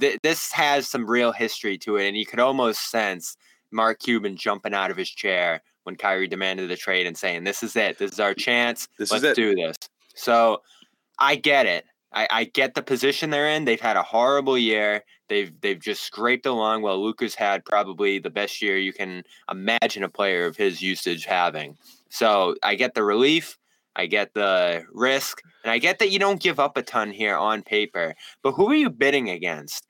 Th- 0.00 0.18
this 0.22 0.52
has 0.52 0.88
some 0.88 1.08
real 1.08 1.32
history 1.32 1.78
to 1.78 1.96
it, 1.96 2.08
and 2.08 2.16
you 2.16 2.26
could 2.26 2.40
almost 2.40 2.90
sense 2.90 3.36
Mark 3.70 4.00
Cuban 4.00 4.36
jumping 4.36 4.74
out 4.74 4.90
of 4.90 4.96
his 4.96 5.10
chair 5.10 5.62
when 5.84 5.96
Kyrie 5.96 6.28
demanded 6.28 6.68
the 6.68 6.76
trade 6.76 7.06
and 7.06 7.16
saying, 7.16 7.44
"This 7.44 7.62
is 7.62 7.76
it. 7.76 7.98
This 7.98 8.12
is 8.12 8.20
our 8.20 8.34
chance. 8.34 8.88
This 8.98 9.10
Let's 9.10 9.24
it." 9.24 9.36
do 9.36 9.54
this." 9.54 9.76
So 10.14 10.62
I 11.18 11.36
get 11.36 11.66
it. 11.66 11.84
I, 12.12 12.28
I 12.30 12.44
get 12.44 12.74
the 12.74 12.82
position 12.82 13.30
they're 13.30 13.48
in. 13.48 13.64
They've 13.64 13.80
had 13.80 13.96
a 13.96 14.02
horrible 14.02 14.56
year. 14.56 15.04
They've 15.28 15.52
they've 15.60 15.80
just 15.80 16.02
scraped 16.02 16.46
along. 16.46 16.82
While 16.82 17.02
Luka's 17.02 17.34
had 17.34 17.64
probably 17.64 18.18
the 18.18 18.30
best 18.30 18.62
year 18.62 18.78
you 18.78 18.92
can 18.92 19.24
imagine 19.50 20.04
a 20.04 20.08
player 20.08 20.46
of 20.46 20.56
his 20.56 20.80
usage 20.80 21.24
having. 21.24 21.76
So 22.08 22.54
I 22.62 22.74
get 22.76 22.94
the 22.94 23.04
relief. 23.04 23.58
I 23.96 24.06
get 24.06 24.34
the 24.34 24.84
risk, 24.92 25.40
and 25.62 25.70
I 25.70 25.78
get 25.78 26.00
that 26.00 26.10
you 26.10 26.18
don't 26.18 26.40
give 26.40 26.58
up 26.58 26.76
a 26.76 26.82
ton 26.82 27.12
here 27.12 27.36
on 27.36 27.62
paper. 27.62 28.14
But 28.42 28.52
who 28.52 28.68
are 28.70 28.74
you 28.74 28.90
bidding 28.90 29.30
against? 29.30 29.86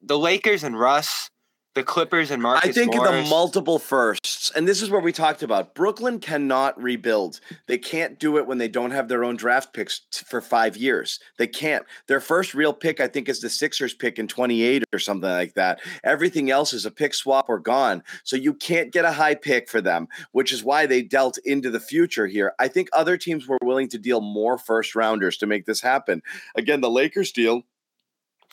The 0.00 0.18
Lakers 0.18 0.64
and 0.64 0.78
Russ 0.78 1.30
the 1.74 1.82
Clippers 1.82 2.30
and 2.30 2.40
Marcus 2.40 2.70
I 2.70 2.72
think 2.72 2.94
Morris. 2.94 3.24
the 3.24 3.30
multiple 3.30 3.78
firsts, 3.78 4.52
and 4.52 4.66
this 4.66 4.80
is 4.80 4.90
where 4.90 5.00
we 5.00 5.12
talked 5.12 5.42
about 5.42 5.74
Brooklyn 5.74 6.20
cannot 6.20 6.80
rebuild. 6.80 7.40
They 7.66 7.78
can't 7.78 8.18
do 8.20 8.38
it 8.38 8.46
when 8.46 8.58
they 8.58 8.68
don't 8.68 8.92
have 8.92 9.08
their 9.08 9.24
own 9.24 9.36
draft 9.36 9.72
picks 9.72 10.02
t- 10.10 10.24
for 10.24 10.40
five 10.40 10.76
years. 10.76 11.18
They 11.36 11.48
can't. 11.48 11.84
Their 12.06 12.20
first 12.20 12.54
real 12.54 12.72
pick, 12.72 13.00
I 13.00 13.08
think, 13.08 13.28
is 13.28 13.40
the 13.40 13.50
Sixers 13.50 13.92
pick 13.92 14.18
in 14.20 14.28
28 14.28 14.84
or 14.92 14.98
something 15.00 15.28
like 15.28 15.54
that. 15.54 15.80
Everything 16.04 16.50
else 16.50 16.72
is 16.72 16.86
a 16.86 16.90
pick 16.90 17.12
swap 17.12 17.46
or 17.48 17.58
gone. 17.58 18.04
So 18.22 18.36
you 18.36 18.54
can't 18.54 18.92
get 18.92 19.04
a 19.04 19.12
high 19.12 19.34
pick 19.34 19.68
for 19.68 19.80
them, 19.80 20.06
which 20.32 20.52
is 20.52 20.62
why 20.62 20.86
they 20.86 21.02
dealt 21.02 21.38
into 21.38 21.70
the 21.70 21.80
future 21.80 22.28
here. 22.28 22.54
I 22.60 22.68
think 22.68 22.88
other 22.92 23.16
teams 23.16 23.48
were 23.48 23.58
willing 23.62 23.88
to 23.88 23.98
deal 23.98 24.20
more 24.20 24.58
first 24.58 24.94
rounders 24.94 25.36
to 25.38 25.46
make 25.46 25.66
this 25.66 25.80
happen. 25.80 26.22
Again, 26.54 26.80
the 26.80 26.90
Lakers 26.90 27.32
deal 27.32 27.64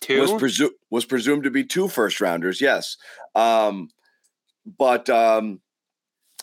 Two? 0.02 0.22
was 0.22 0.32
presumed 0.34 0.74
was 0.90 1.06
presumed 1.06 1.44
to 1.44 1.52
be 1.52 1.64
two 1.64 1.88
first 1.88 2.20
rounders. 2.20 2.60
Yes, 2.60 2.98
um, 3.36 3.90
but 4.66 5.10
um, 5.10 5.62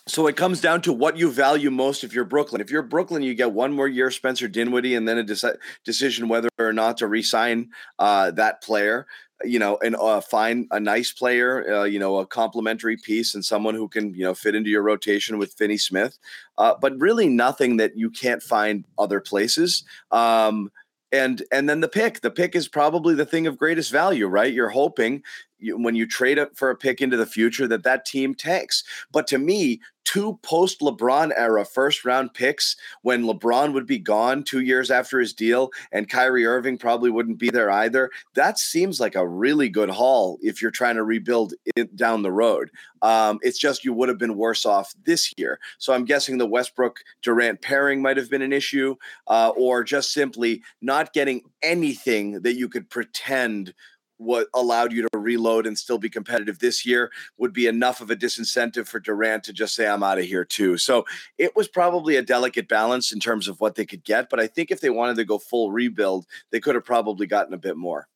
so 0.08 0.26
it 0.26 0.36
comes 0.36 0.60
down 0.60 0.80
to 0.82 0.92
what 0.92 1.18
you 1.18 1.30
value 1.30 1.70
most. 1.70 2.02
If 2.02 2.14
you're 2.14 2.24
Brooklyn, 2.24 2.60
if 2.60 2.70
you're 2.70 2.82
Brooklyn, 2.82 3.22
you 3.22 3.34
get 3.34 3.52
one 3.52 3.72
more 3.72 3.88
year 3.88 4.10
Spencer 4.10 4.48
Dinwiddie, 4.48 4.94
and 4.94 5.06
then 5.06 5.18
a 5.18 5.24
deci- 5.24 5.56
decision 5.84 6.28
whether 6.28 6.48
or 6.58 6.72
not 6.72 6.96
to 6.98 7.06
re-sign 7.06 7.70
uh, 7.98 8.30
that 8.32 8.62
player. 8.62 9.06
You 9.44 9.60
know, 9.60 9.78
and 9.84 9.94
uh, 9.94 10.20
find 10.20 10.66
a 10.72 10.80
nice 10.80 11.12
player. 11.12 11.72
Uh, 11.72 11.84
you 11.84 11.98
know, 11.98 12.16
a 12.16 12.26
complementary 12.26 12.96
piece 12.96 13.34
and 13.34 13.44
someone 13.44 13.74
who 13.74 13.86
can 13.86 14.14
you 14.14 14.24
know 14.24 14.34
fit 14.34 14.54
into 14.54 14.70
your 14.70 14.82
rotation 14.82 15.38
with 15.38 15.52
Finney 15.54 15.76
Smith. 15.78 16.18
Uh, 16.56 16.74
but 16.80 16.98
really, 16.98 17.28
nothing 17.28 17.76
that 17.76 17.96
you 17.96 18.10
can't 18.10 18.42
find 18.42 18.84
other 18.98 19.20
places. 19.20 19.84
Um, 20.10 20.70
and 21.12 21.42
and 21.52 21.68
then 21.68 21.80
the 21.80 21.88
pick. 21.88 22.20
The 22.20 22.30
pick 22.30 22.54
is 22.54 22.68
probably 22.68 23.14
the 23.14 23.26
thing 23.26 23.46
of 23.46 23.58
greatest 23.58 23.90
value 23.90 24.26
right? 24.26 24.52
You're 24.52 24.68
hoping 24.68 25.22
when 25.60 25.94
you 25.94 26.06
trade 26.06 26.38
it 26.38 26.56
for 26.56 26.70
a 26.70 26.76
pick 26.76 27.00
into 27.00 27.16
the 27.16 27.26
future 27.26 27.66
that 27.66 27.82
that 27.82 28.04
team 28.04 28.34
tanks 28.34 28.84
but 29.12 29.26
to 29.26 29.38
me 29.38 29.80
two 30.04 30.38
post 30.42 30.80
lebron 30.80 31.32
era 31.36 31.64
first 31.64 32.04
round 32.04 32.32
picks 32.32 32.76
when 33.02 33.24
lebron 33.24 33.72
would 33.72 33.86
be 33.86 33.98
gone 33.98 34.42
two 34.42 34.60
years 34.60 34.90
after 34.90 35.18
his 35.18 35.32
deal 35.32 35.70
and 35.92 36.08
kyrie 36.08 36.46
irving 36.46 36.78
probably 36.78 37.10
wouldn't 37.10 37.38
be 37.38 37.50
there 37.50 37.70
either 37.70 38.10
that 38.34 38.58
seems 38.58 39.00
like 39.00 39.14
a 39.14 39.28
really 39.28 39.68
good 39.68 39.90
haul 39.90 40.38
if 40.42 40.62
you're 40.62 40.70
trying 40.70 40.96
to 40.96 41.04
rebuild 41.04 41.54
it 41.76 41.94
down 41.96 42.22
the 42.22 42.32
road. 42.32 42.70
Um, 43.02 43.38
it's 43.42 43.58
just 43.58 43.84
you 43.84 43.92
would 43.92 44.08
have 44.08 44.18
been 44.18 44.36
worse 44.36 44.66
off 44.66 44.94
this 45.04 45.32
year. 45.36 45.58
So 45.78 45.92
i'm 45.92 46.04
guessing 46.04 46.38
the 46.38 46.46
westbrook 46.46 47.00
durant 47.22 47.60
pairing 47.62 48.02
might 48.02 48.16
have 48.16 48.30
been 48.30 48.42
an 48.42 48.52
issue 48.52 48.96
uh, 49.26 49.50
or 49.56 49.84
just 49.84 50.12
simply 50.12 50.62
not 50.80 51.12
getting 51.12 51.42
anything 51.62 52.40
that 52.42 52.54
you 52.54 52.68
could 52.68 52.88
pretend 52.90 53.74
what 54.18 54.48
allowed 54.54 54.92
you 54.92 55.02
to 55.02 55.18
reload 55.18 55.66
and 55.66 55.78
still 55.78 55.98
be 55.98 56.10
competitive 56.10 56.58
this 56.58 56.84
year 56.84 57.10
would 57.38 57.52
be 57.52 57.66
enough 57.66 58.00
of 58.00 58.10
a 58.10 58.16
disincentive 58.16 58.86
for 58.86 59.00
Durant 59.00 59.44
to 59.44 59.52
just 59.52 59.74
say, 59.74 59.86
I'm 59.86 60.02
out 60.02 60.18
of 60.18 60.24
here 60.24 60.44
too. 60.44 60.76
So 60.76 61.04
it 61.38 61.56
was 61.56 61.68
probably 61.68 62.16
a 62.16 62.22
delicate 62.22 62.68
balance 62.68 63.12
in 63.12 63.20
terms 63.20 63.48
of 63.48 63.60
what 63.60 63.76
they 63.76 63.86
could 63.86 64.04
get. 64.04 64.28
But 64.28 64.40
I 64.40 64.46
think 64.46 64.70
if 64.70 64.80
they 64.80 64.90
wanted 64.90 65.16
to 65.16 65.24
go 65.24 65.38
full 65.38 65.72
rebuild, 65.72 66.26
they 66.50 66.60
could 66.60 66.74
have 66.74 66.84
probably 66.84 67.26
gotten 67.26 67.54
a 67.54 67.58
bit 67.58 67.76
more. 67.76 68.08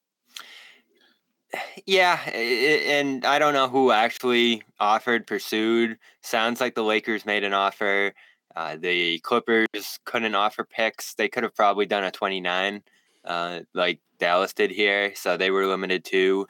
Yeah, 1.86 2.18
and 2.30 3.24
I 3.26 3.38
don't 3.38 3.52
know 3.52 3.68
who 3.68 3.90
actually 3.90 4.62
offered, 4.80 5.26
pursued. 5.26 5.98
Sounds 6.22 6.60
like 6.60 6.74
the 6.74 6.82
Lakers 6.82 7.26
made 7.26 7.44
an 7.44 7.52
offer. 7.52 8.14
Uh, 8.56 8.76
the 8.76 9.18
Clippers 9.20 9.66
couldn't 10.04 10.34
offer 10.34 10.64
picks. 10.64 11.14
They 11.14 11.28
could 11.28 11.42
have 11.42 11.54
probably 11.54 11.86
done 11.86 12.04
a 12.04 12.10
29, 12.10 12.82
uh, 13.24 13.60
like 13.74 14.00
Dallas 14.18 14.52
did 14.52 14.70
here. 14.70 15.12
So 15.14 15.36
they 15.36 15.50
were 15.50 15.66
limited 15.66 16.04
to 16.06 16.46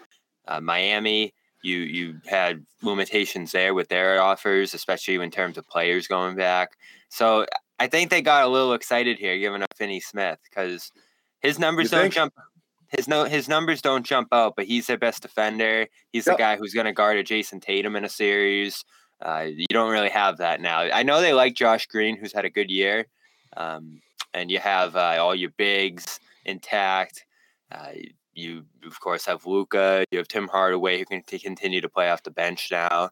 uh, 0.49 0.61
Miami. 0.61 1.35
You 1.63 1.79
you 1.79 2.21
had 2.27 2.65
limitations 2.83 3.53
there 3.53 3.73
with 3.75 3.89
their 3.89 4.21
offers, 4.21 4.75
especially 4.75 5.15
in 5.15 5.31
terms 5.31 5.57
of 5.57 5.69
players 5.69 6.09
going 6.09 6.37
back. 6.37 6.71
So 7.09 7.47
I 7.79 7.87
think 7.87 8.11
they 8.11 8.23
got 8.23 8.45
a 8.45 8.49
little 8.49 8.75
excited 8.75 9.19
here, 9.19 9.39
giving 9.39 9.63
up 9.63 9.69
Finney 9.77 10.01
Smith 10.01 10.39
because 10.49 10.93
his 11.41 11.59
numbers 11.59 11.85
You 11.85 11.99
don't 11.99 12.03
think? 12.05 12.15
jump. 12.15 12.35
His 12.89 13.09
no 13.09 13.25
his 13.25 13.49
numbers 13.49 13.81
don't 13.81 14.05
jump 14.05 14.29
out, 14.33 14.55
but 14.57 14.67
he's 14.67 14.87
their 14.87 14.99
best 14.99 15.23
defender. 15.23 15.87
He's 16.13 16.25
the 16.25 16.35
guy 16.37 16.57
who's 16.57 16.75
going 16.75 16.87
to 16.87 16.93
guard 16.93 17.17
a 17.17 17.25
Jayson 17.25 17.61
Tatum 17.61 17.97
in 17.97 18.05
a 18.05 18.09
series. 18.09 18.85
Uh, 19.25 19.47
you 19.49 19.67
don't 19.71 19.91
really 19.91 20.11
have 20.11 20.39
that 20.39 20.61
now. 20.61 20.81
I 20.81 21.03
know 21.03 21.21
they 21.21 21.33
like 21.33 21.55
Josh 21.55 21.87
Green, 21.87 22.17
who's 22.17 22.33
had 22.35 22.45
a 22.45 22.51
good 22.51 22.71
year, 22.71 23.07
um, 23.57 24.01
and 24.35 24.51
you 24.51 24.59
have 24.59 24.95
uh, 24.97 25.17
all 25.21 25.35
your 25.35 25.51
bigs 25.57 26.19
intact. 26.45 27.25
Uh, 27.71 27.89
you 28.35 28.65
of 28.87 28.99
course 29.01 29.27
have 29.27 29.47
Luka. 29.47 30.05
You 30.11 30.19
have 30.19 30.29
Tim 30.29 30.49
Hardaway, 30.49 30.99
who 30.99 31.05
can 31.05 31.23
t- 31.23 31.39
continue 31.39 31.81
to 31.81 31.89
play 31.89 32.11
off 32.11 32.23
the 32.23 32.31
bench 32.31 32.69
now. 32.71 33.11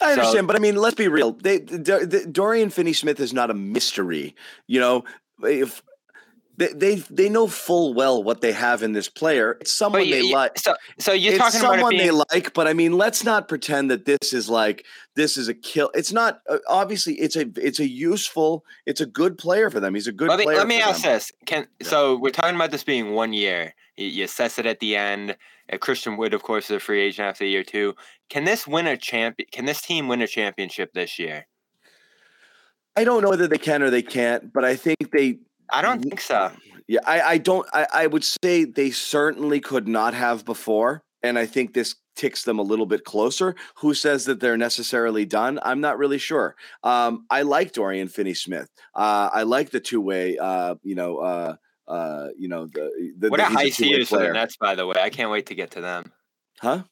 I 0.00 0.14
So- 0.14 0.20
understand, 0.20 0.46
but 0.46 0.56
I 0.56 0.58
mean, 0.58 0.76
let's 0.76 0.94
be 0.94 1.08
real. 1.08 1.32
They, 1.32 1.58
D- 1.58 1.78
D- 2.06 2.24
Dorian 2.30 2.70
Finney-Smith 2.70 3.20
is 3.20 3.32
not 3.34 3.50
a 3.50 3.54
mystery. 3.54 4.34
You 4.66 4.80
know, 4.80 5.04
if 5.44 5.82
they, 6.62 6.72
they 6.72 6.94
they 7.10 7.28
know 7.28 7.46
full 7.46 7.94
well 7.94 8.22
what 8.22 8.40
they 8.40 8.52
have 8.52 8.82
in 8.82 8.92
this 8.92 9.08
player. 9.08 9.58
It's 9.60 9.72
someone 9.72 10.04
you- 10.04 10.14
they 10.14 10.20
you- 10.22 10.32
like. 10.34 10.58
so 10.58 10.74
so 10.98 11.12
you're 11.12 11.34
it's 11.34 11.42
talking 11.42 11.60
about 11.60 11.74
someone 11.74 11.90
being 11.90 12.02
they 12.06 12.10
like, 12.10 12.54
but 12.54 12.66
I 12.68 12.72
mean, 12.72 12.92
let's 12.92 13.24
not 13.24 13.48
pretend 13.48 13.90
that 13.90 14.04
this 14.04 14.32
is 14.32 14.48
like 14.48 14.84
this 15.16 15.36
is 15.36 15.48
a 15.48 15.54
kill. 15.54 15.90
It's 15.94 16.12
not. 16.12 16.40
Uh, 16.48 16.58
obviously, 16.68 17.14
it's 17.14 17.36
a 17.36 17.46
it's 17.56 17.80
a 17.80 17.88
useful. 17.88 18.64
It's 18.86 19.00
a 19.00 19.06
good 19.06 19.38
player 19.38 19.70
for 19.70 19.80
them. 19.80 19.94
He's 19.94 20.06
a 20.06 20.12
good 20.12 20.28
let 20.28 20.38
me, 20.38 20.44
player. 20.44 20.58
let 20.58 20.68
me 20.68 20.80
ask 20.80 21.02
them. 21.02 21.12
this: 21.12 21.32
Can 21.46 21.66
so 21.82 22.16
we're 22.18 22.30
talking 22.30 22.54
about 22.56 22.70
this 22.70 22.84
being 22.84 23.12
one 23.12 23.32
year? 23.32 23.74
You, 23.96 24.06
you 24.06 24.24
assess 24.24 24.58
it 24.58 24.66
at 24.66 24.80
the 24.80 24.96
end. 24.96 25.36
Uh, 25.72 25.78
Christian 25.78 26.16
Wood, 26.16 26.34
of 26.34 26.42
course, 26.42 26.66
is 26.70 26.76
a 26.76 26.80
free 26.80 27.00
agent 27.00 27.28
after 27.28 27.44
year 27.44 27.62
two. 27.64 27.94
Can 28.30 28.44
this 28.44 28.66
win 28.66 28.86
a 28.86 28.96
champion? 28.96 29.48
Can 29.52 29.64
this 29.64 29.82
team 29.82 30.08
win 30.08 30.20
a 30.22 30.26
championship 30.26 30.92
this 30.92 31.18
year? 31.18 31.46
I 32.96 33.04
don't 33.04 33.22
know 33.22 33.30
whether 33.30 33.48
they 33.48 33.58
can 33.58 33.82
or 33.82 33.90
they 33.90 34.02
can't, 34.02 34.52
but 34.52 34.64
I 34.64 34.76
think 34.76 34.98
they. 35.12 35.38
I 35.72 35.82
don't 35.82 36.00
think 36.02 36.20
so. 36.20 36.52
Yeah, 36.86 37.00
I, 37.06 37.20
I 37.22 37.38
don't. 37.38 37.66
I, 37.72 37.86
I 37.92 38.06
would 38.06 38.24
say 38.24 38.64
they 38.64 38.90
certainly 38.90 39.60
could 39.60 39.88
not 39.88 40.14
have 40.14 40.44
before, 40.44 41.02
and 41.22 41.38
I 41.38 41.46
think 41.46 41.74
this 41.74 41.96
ticks 42.14 42.44
them 42.44 42.58
a 42.58 42.62
little 42.62 42.84
bit 42.86 43.04
closer. 43.04 43.54
Who 43.76 43.94
says 43.94 44.26
that 44.26 44.40
they're 44.40 44.58
necessarily 44.58 45.24
done? 45.24 45.58
I'm 45.62 45.80
not 45.80 45.96
really 45.96 46.18
sure. 46.18 46.54
Um, 46.82 47.24
I 47.30 47.42
like 47.42 47.72
Dorian 47.72 48.08
Finney-Smith. 48.08 48.68
Uh, 48.94 49.30
I 49.32 49.44
like 49.44 49.70
the 49.70 49.80
two 49.80 50.00
way. 50.00 50.38
Uh, 50.38 50.76
you 50.82 50.94
know. 50.94 51.18
Uh, 51.18 51.56
uh, 51.88 52.28
you 52.38 52.48
know 52.48 52.66
the, 52.66 53.12
the 53.18 53.28
What 53.28 53.38
the, 53.38 53.46
a 53.46 53.64
he 53.64 54.04
for 54.04 54.18
the. 54.18 54.32
Nets, 54.32 54.56
by 54.56 54.76
the 54.76 54.86
way. 54.86 54.94
I 54.98 55.10
can't 55.10 55.30
wait 55.30 55.46
to 55.46 55.54
get 55.54 55.72
to 55.72 55.80
them. 55.80 56.12
huh? 56.60 56.84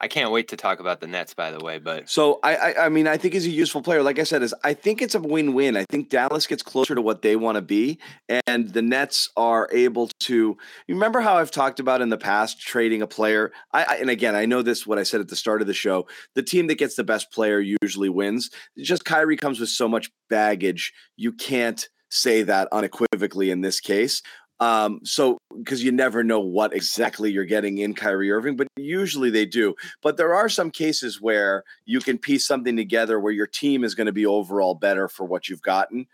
I 0.00 0.08
can't 0.08 0.30
wait 0.30 0.48
to 0.48 0.56
talk 0.56 0.80
about 0.80 1.00
the 1.00 1.06
Nets, 1.06 1.34
by 1.34 1.50
the 1.50 1.62
way. 1.62 1.78
But 1.78 2.08
So 2.08 2.40
I, 2.42 2.56
I 2.56 2.86
I 2.86 2.88
mean 2.88 3.06
I 3.06 3.16
think 3.16 3.34
he's 3.34 3.46
a 3.46 3.50
useful 3.50 3.82
player. 3.82 4.02
Like 4.02 4.18
I 4.18 4.24
said, 4.24 4.42
is 4.42 4.54
I 4.64 4.74
think 4.74 5.02
it's 5.02 5.14
a 5.14 5.20
win-win. 5.20 5.76
I 5.76 5.84
think 5.90 6.08
Dallas 6.08 6.46
gets 6.46 6.62
closer 6.62 6.94
to 6.94 7.02
what 7.02 7.22
they 7.22 7.36
want 7.36 7.56
to 7.56 7.62
be, 7.62 7.98
and 8.46 8.70
the 8.70 8.82
Nets 8.82 9.28
are 9.36 9.68
able 9.72 10.08
to. 10.20 10.56
Remember 10.88 11.20
how 11.20 11.36
I've 11.36 11.50
talked 11.50 11.80
about 11.80 12.00
in 12.00 12.08
the 12.08 12.18
past 12.18 12.60
trading 12.60 13.02
a 13.02 13.06
player. 13.06 13.52
I, 13.72 13.84
I 13.84 13.94
and 13.96 14.10
again 14.10 14.34
I 14.34 14.46
know 14.46 14.62
this 14.62 14.86
what 14.86 14.98
I 14.98 15.02
said 15.02 15.20
at 15.20 15.28
the 15.28 15.36
start 15.36 15.60
of 15.60 15.66
the 15.66 15.74
show. 15.74 16.06
The 16.34 16.42
team 16.42 16.66
that 16.68 16.78
gets 16.78 16.94
the 16.96 17.04
best 17.04 17.30
player 17.32 17.60
usually 17.82 18.08
wins. 18.08 18.50
It's 18.76 18.88
just 18.88 19.04
Kyrie 19.04 19.36
comes 19.36 19.60
with 19.60 19.68
so 19.68 19.88
much 19.88 20.10
baggage. 20.28 20.92
You 21.16 21.32
can't 21.32 21.88
say 22.10 22.42
that 22.42 22.68
unequivocally 22.72 23.50
in 23.50 23.60
this 23.60 23.80
case. 23.80 24.22
Um, 24.60 25.00
so 25.04 25.38
because 25.56 25.82
you 25.82 25.90
never 25.90 26.22
know 26.22 26.38
what 26.38 26.74
exactly 26.74 27.32
you're 27.32 27.46
getting 27.46 27.78
in 27.78 27.94
Kyrie 27.94 28.30
Irving, 28.30 28.56
but 28.56 28.68
usually 28.76 29.30
they 29.30 29.46
do. 29.46 29.74
But 30.02 30.18
there 30.18 30.34
are 30.34 30.50
some 30.50 30.70
cases 30.70 31.20
where 31.20 31.64
you 31.86 32.00
can 32.00 32.18
piece 32.18 32.46
something 32.46 32.76
together 32.76 33.18
where 33.18 33.32
your 33.32 33.46
team 33.46 33.84
is 33.84 33.94
going 33.94 34.06
to 34.06 34.12
be 34.12 34.26
overall 34.26 34.74
better 34.74 35.08
for 35.08 35.24
what 35.24 35.48
you've 35.48 35.62
gotten. 35.62 36.06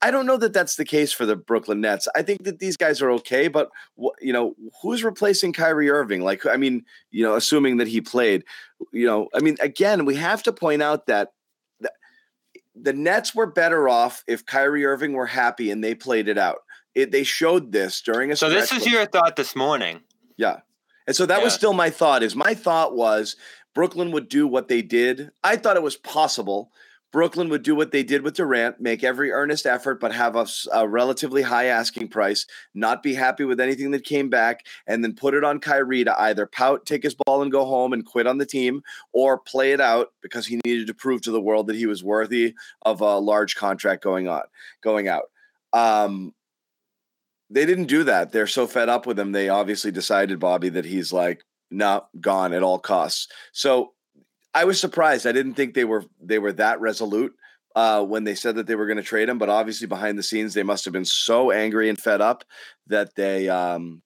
I 0.00 0.12
don't 0.12 0.26
know 0.26 0.36
that 0.36 0.52
that's 0.52 0.76
the 0.76 0.84
case 0.84 1.12
for 1.12 1.26
the 1.26 1.34
Brooklyn 1.34 1.80
Nets. 1.80 2.06
I 2.14 2.22
think 2.22 2.44
that 2.44 2.60
these 2.60 2.76
guys 2.76 3.02
are 3.02 3.10
okay, 3.12 3.48
but 3.48 3.70
you 4.20 4.32
know, 4.32 4.54
who's 4.80 5.02
replacing 5.02 5.52
Kyrie 5.52 5.90
Irving? 5.90 6.22
Like, 6.22 6.46
I 6.46 6.56
mean, 6.56 6.84
you 7.10 7.24
know, 7.24 7.34
assuming 7.34 7.78
that 7.78 7.88
he 7.88 8.00
played, 8.00 8.44
you 8.92 9.06
know, 9.06 9.28
I 9.34 9.40
mean, 9.40 9.56
again, 9.60 10.04
we 10.04 10.14
have 10.14 10.44
to 10.44 10.52
point 10.52 10.82
out 10.82 11.06
that 11.06 11.32
the, 11.80 11.90
the 12.80 12.92
Nets 12.92 13.34
were 13.34 13.46
better 13.46 13.88
off 13.88 14.22
if 14.28 14.46
Kyrie 14.46 14.86
Irving 14.86 15.14
were 15.14 15.26
happy 15.26 15.72
and 15.72 15.82
they 15.82 15.96
played 15.96 16.28
it 16.28 16.38
out. 16.38 16.58
It, 16.98 17.12
they 17.12 17.22
showed 17.22 17.72
this 17.72 18.00
during 18.00 18.32
a 18.32 18.36
so 18.36 18.50
this 18.50 18.72
is 18.72 18.86
your 18.86 19.06
thought 19.06 19.36
this 19.36 19.54
morning. 19.54 20.00
yeah. 20.36 20.60
And 21.06 21.16
so 21.16 21.24
that 21.24 21.42
was 21.42 21.54
still 21.54 21.72
my 21.72 21.88
thought 21.88 22.22
is 22.22 22.36
my 22.36 22.52
thought 22.52 22.94
was 22.94 23.36
Brooklyn 23.74 24.10
would 24.10 24.28
do 24.28 24.46
what 24.46 24.68
they 24.68 24.82
did. 24.82 25.30
I 25.42 25.56
thought 25.56 25.76
it 25.76 25.82
was 25.82 25.96
possible, 25.96 26.70
Brooklyn 27.10 27.48
would 27.48 27.62
do 27.62 27.74
what 27.74 27.90
they 27.90 28.02
did 28.02 28.22
with 28.22 28.34
Durant, 28.34 28.80
make 28.80 29.02
every 29.02 29.32
earnest 29.32 29.64
effort, 29.64 29.98
but 29.98 30.12
have 30.12 30.36
a, 30.36 30.46
a, 30.72 30.86
relatively 30.86 31.40
high 31.40 31.66
asking 31.66 32.08
price, 32.08 32.46
not 32.74 33.02
be 33.02 33.14
happy 33.14 33.44
with 33.44 33.60
anything 33.60 33.92
that 33.92 34.04
came 34.04 34.28
back, 34.28 34.66
and 34.86 35.02
then 35.02 35.14
put 35.14 35.34
it 35.34 35.42
on 35.42 35.58
Kyrie 35.58 36.04
to 36.04 36.20
either 36.20 36.46
pout, 36.46 36.84
take 36.84 37.02
his 37.02 37.14
ball, 37.14 37.40
and 37.40 37.50
go 37.50 37.64
home 37.64 37.94
and 37.94 38.04
quit 38.04 38.26
on 38.26 38.36
the 38.36 38.44
team, 38.44 38.82
or 39.12 39.38
play 39.38 39.72
it 39.72 39.80
out 39.80 40.08
because 40.20 40.46
he 40.46 40.60
needed 40.66 40.86
to 40.88 40.94
prove 40.94 41.22
to 41.22 41.30
the 41.30 41.40
world 41.40 41.66
that 41.68 41.76
he 41.76 41.86
was 41.86 42.04
worthy 42.04 42.54
of 42.82 43.00
a 43.00 43.18
large 43.18 43.56
contract 43.56 44.02
going 44.02 44.28
on, 44.28 44.42
going 44.82 45.08
out. 45.08 45.30
Um, 45.72 46.34
they 47.50 47.66
didn't 47.66 47.86
do 47.86 48.04
that. 48.04 48.32
They're 48.32 48.46
so 48.46 48.66
fed 48.66 48.88
up 48.88 49.06
with 49.06 49.18
him. 49.18 49.32
They 49.32 49.48
obviously 49.48 49.90
decided, 49.90 50.38
Bobby, 50.38 50.68
that 50.70 50.84
he's 50.84 51.12
like, 51.12 51.44
not 51.70 52.08
gone 52.20 52.52
at 52.52 52.62
all 52.62 52.78
costs. 52.78 53.28
So 53.52 53.92
I 54.54 54.64
was 54.64 54.80
surprised. 54.80 55.26
I 55.26 55.32
didn't 55.32 55.54
think 55.54 55.74
they 55.74 55.84
were 55.84 56.04
they 56.20 56.38
were 56.38 56.52
that 56.54 56.80
resolute 56.80 57.34
uh, 57.76 58.04
when 58.04 58.24
they 58.24 58.34
said 58.34 58.56
that 58.56 58.66
they 58.66 58.74
were 58.74 58.86
going 58.86 58.96
to 58.96 59.02
trade 59.02 59.28
him. 59.28 59.38
But 59.38 59.50
obviously, 59.50 59.86
behind 59.86 60.18
the 60.18 60.22
scenes, 60.22 60.54
they 60.54 60.62
must 60.62 60.84
have 60.84 60.92
been 60.92 61.04
so 61.04 61.50
angry 61.50 61.88
and 61.88 61.98
fed 61.98 62.20
up 62.20 62.44
that 62.86 63.14
they 63.14 63.48
um, 63.48 64.02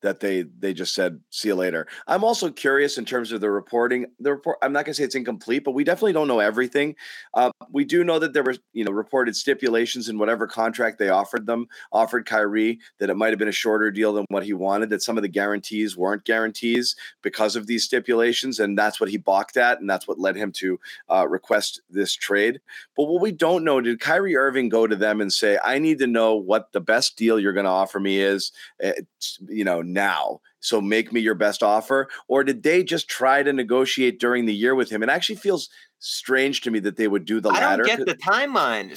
that 0.00 0.20
they 0.20 0.42
they 0.58 0.72
just 0.72 0.94
said 0.94 1.20
see 1.30 1.48
you 1.48 1.54
later. 1.54 1.86
I'm 2.06 2.22
also 2.22 2.50
curious 2.50 2.98
in 2.98 3.04
terms 3.04 3.32
of 3.32 3.40
the 3.40 3.50
reporting. 3.50 4.06
The 4.20 4.34
report 4.34 4.58
I'm 4.62 4.72
not 4.72 4.84
going 4.84 4.92
to 4.92 4.94
say 4.94 5.04
it's 5.04 5.14
incomplete, 5.14 5.64
but 5.64 5.72
we 5.72 5.84
definitely 5.84 6.12
don't 6.12 6.28
know 6.28 6.38
everything. 6.38 6.94
Uh, 7.34 7.50
we 7.70 7.84
do 7.84 8.04
know 8.04 8.18
that 8.18 8.32
there 8.32 8.42
were 8.42 8.56
you 8.72 8.84
know 8.84 8.92
reported 8.92 9.34
stipulations 9.34 10.08
in 10.08 10.18
whatever 10.18 10.46
contract 10.46 10.98
they 10.98 11.08
offered 11.08 11.46
them, 11.46 11.66
offered 11.92 12.26
Kyrie 12.26 12.78
that 12.98 13.10
it 13.10 13.16
might 13.16 13.30
have 13.30 13.38
been 13.38 13.48
a 13.48 13.52
shorter 13.52 13.90
deal 13.90 14.12
than 14.12 14.24
what 14.28 14.44
he 14.44 14.52
wanted. 14.52 14.90
That 14.90 15.02
some 15.02 15.16
of 15.16 15.22
the 15.22 15.28
guarantees 15.28 15.96
weren't 15.96 16.24
guarantees 16.24 16.94
because 17.22 17.56
of 17.56 17.66
these 17.66 17.84
stipulations, 17.84 18.60
and 18.60 18.78
that's 18.78 19.00
what 19.00 19.10
he 19.10 19.16
balked 19.16 19.56
at, 19.56 19.80
and 19.80 19.90
that's 19.90 20.06
what 20.06 20.20
led 20.20 20.36
him 20.36 20.52
to 20.52 20.78
uh, 21.08 21.26
request 21.28 21.80
this 21.90 22.12
trade. 22.12 22.60
But 22.96 23.04
what 23.04 23.22
we 23.22 23.32
don't 23.32 23.64
know 23.64 23.80
did 23.80 24.00
Kyrie 24.00 24.36
Irving 24.36 24.68
go 24.68 24.86
to 24.86 24.96
them 24.96 25.20
and 25.20 25.32
say, 25.32 25.58
"I 25.64 25.78
need 25.78 25.98
to 25.98 26.06
know 26.06 26.36
what 26.36 26.72
the 26.72 26.80
best 26.80 27.16
deal 27.16 27.40
you're 27.40 27.52
going 27.52 27.64
to 27.64 27.70
offer 27.70 27.98
me 27.98 28.20
is," 28.20 28.52
it's, 28.78 29.38
you 29.48 29.64
know 29.64 29.82
now. 29.88 30.40
So 30.60 30.80
make 30.80 31.12
me 31.12 31.20
your 31.20 31.34
best 31.34 31.62
offer. 31.62 32.08
Or 32.28 32.44
did 32.44 32.62
they 32.62 32.82
just 32.82 33.08
try 33.08 33.42
to 33.42 33.52
negotiate 33.52 34.20
during 34.20 34.46
the 34.46 34.54
year 34.54 34.74
with 34.74 34.90
him? 34.90 35.02
It 35.02 35.08
actually 35.08 35.36
feels 35.36 35.68
strange 35.98 36.60
to 36.62 36.70
me 36.70 36.80
that 36.80 36.96
they 36.96 37.08
would 37.08 37.24
do 37.24 37.40
the 37.40 37.50
I 37.50 37.60
latter. 37.60 37.84
I 37.84 37.86
don't 37.88 37.98
get 37.98 38.06
the 38.06 38.22
timeline. 38.22 38.96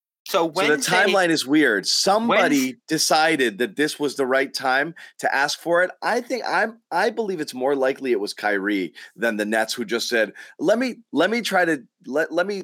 So, 0.31 0.45
Wednesday, 0.45 0.81
so 0.81 0.91
the 0.91 1.11
timeline 1.11 1.27
is 1.27 1.45
weird. 1.45 1.85
Somebody 1.85 2.39
Wednesday, 2.39 2.77
decided 2.87 3.57
that 3.57 3.75
this 3.75 3.99
was 3.99 4.15
the 4.15 4.25
right 4.25 4.53
time 4.53 4.95
to 5.19 5.35
ask 5.35 5.59
for 5.59 5.83
it. 5.83 5.91
I 6.01 6.21
think 6.21 6.43
I'm 6.47 6.79
I 6.89 7.09
believe 7.09 7.41
it's 7.41 7.53
more 7.53 7.75
likely 7.75 8.13
it 8.13 8.19
was 8.19 8.33
Kyrie 8.33 8.93
than 9.17 9.35
the 9.35 9.45
Nets 9.45 9.73
who 9.73 9.83
just 9.83 10.07
said, 10.07 10.31
"Let 10.57 10.79
me 10.79 10.99
let 11.11 11.29
me 11.29 11.41
try 11.41 11.65
to 11.65 11.83
let 12.05 12.31
let 12.31 12.47
me 12.47 12.63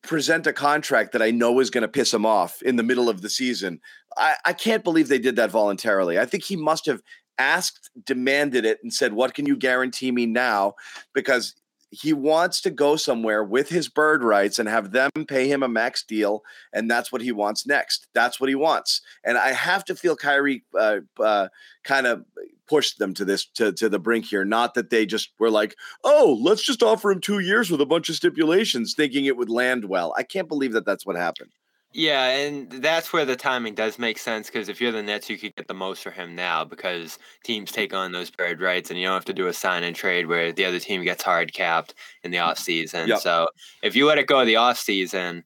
present 0.00 0.46
a 0.46 0.54
contract 0.54 1.12
that 1.12 1.20
I 1.20 1.30
know 1.30 1.60
is 1.60 1.68
going 1.68 1.82
to 1.82 1.88
piss 1.88 2.14
him 2.14 2.24
off 2.24 2.62
in 2.62 2.76
the 2.76 2.82
middle 2.82 3.10
of 3.10 3.20
the 3.20 3.28
season." 3.28 3.80
I, 4.16 4.36
I 4.46 4.52
can't 4.54 4.82
believe 4.82 5.08
they 5.08 5.18
did 5.18 5.36
that 5.36 5.50
voluntarily. 5.50 6.18
I 6.18 6.24
think 6.24 6.44
he 6.44 6.56
must 6.56 6.86
have 6.86 7.02
asked, 7.38 7.90
demanded 8.06 8.64
it, 8.64 8.78
and 8.82 8.92
said, 8.92 9.12
"What 9.12 9.34
can 9.34 9.44
you 9.44 9.56
guarantee 9.56 10.12
me 10.12 10.24
now?" 10.24 10.76
Because 11.12 11.54
he 11.92 12.14
wants 12.14 12.62
to 12.62 12.70
go 12.70 12.96
somewhere 12.96 13.44
with 13.44 13.68
his 13.68 13.88
bird 13.88 14.24
rights 14.24 14.58
and 14.58 14.66
have 14.66 14.92
them 14.92 15.10
pay 15.28 15.46
him 15.46 15.62
a 15.62 15.68
max 15.68 16.02
deal, 16.02 16.42
and 16.72 16.90
that's 16.90 17.12
what 17.12 17.20
he 17.20 17.32
wants 17.32 17.66
next. 17.66 18.08
That's 18.14 18.40
what 18.40 18.48
he 18.48 18.54
wants, 18.54 19.02
and 19.22 19.36
I 19.36 19.52
have 19.52 19.84
to 19.84 19.94
feel 19.94 20.16
Kyrie 20.16 20.64
uh, 20.76 21.00
uh, 21.20 21.48
kind 21.84 22.06
of 22.06 22.24
pushed 22.66 22.98
them 22.98 23.12
to 23.12 23.24
this 23.26 23.44
to, 23.44 23.72
to 23.72 23.90
the 23.90 23.98
brink 23.98 24.24
here. 24.24 24.44
Not 24.44 24.72
that 24.74 24.88
they 24.88 25.04
just 25.04 25.30
were 25.38 25.50
like, 25.50 25.76
oh, 26.02 26.38
let's 26.40 26.62
just 26.62 26.82
offer 26.82 27.10
him 27.10 27.20
two 27.20 27.40
years 27.40 27.70
with 27.70 27.82
a 27.82 27.86
bunch 27.86 28.08
of 28.08 28.14
stipulations, 28.14 28.94
thinking 28.94 29.26
it 29.26 29.36
would 29.36 29.50
land 29.50 29.84
well. 29.84 30.14
I 30.16 30.22
can't 30.22 30.48
believe 30.48 30.72
that 30.72 30.86
that's 30.86 31.04
what 31.04 31.16
happened. 31.16 31.50
Yeah, 31.94 32.28
and 32.28 32.70
that's 32.70 33.12
where 33.12 33.24
the 33.24 33.36
timing 33.36 33.74
does 33.74 33.98
make 33.98 34.18
sense 34.18 34.48
because 34.48 34.68
if 34.68 34.80
you're 34.80 34.92
the 34.92 35.02
Nets, 35.02 35.28
you 35.28 35.36
could 35.36 35.54
get 35.54 35.68
the 35.68 35.74
most 35.74 36.02
for 36.02 36.10
him 36.10 36.34
now 36.34 36.64
because 36.64 37.18
teams 37.44 37.70
take 37.70 37.92
on 37.92 38.12
those 38.12 38.30
bird 38.30 38.60
rights 38.60 38.90
and 38.90 38.98
you 38.98 39.06
don't 39.06 39.14
have 39.14 39.24
to 39.26 39.34
do 39.34 39.46
a 39.46 39.52
sign 39.52 39.82
and 39.84 39.94
trade 39.94 40.26
where 40.26 40.52
the 40.52 40.64
other 40.64 40.80
team 40.80 41.04
gets 41.04 41.22
hard 41.22 41.52
capped 41.52 41.94
in 42.22 42.30
the 42.30 42.38
offseason. 42.38 43.08
Yep. 43.08 43.20
So 43.20 43.48
if 43.82 43.94
you 43.94 44.06
let 44.06 44.18
it 44.18 44.26
go 44.26 44.44
the 44.44 44.54
offseason, 44.54 45.42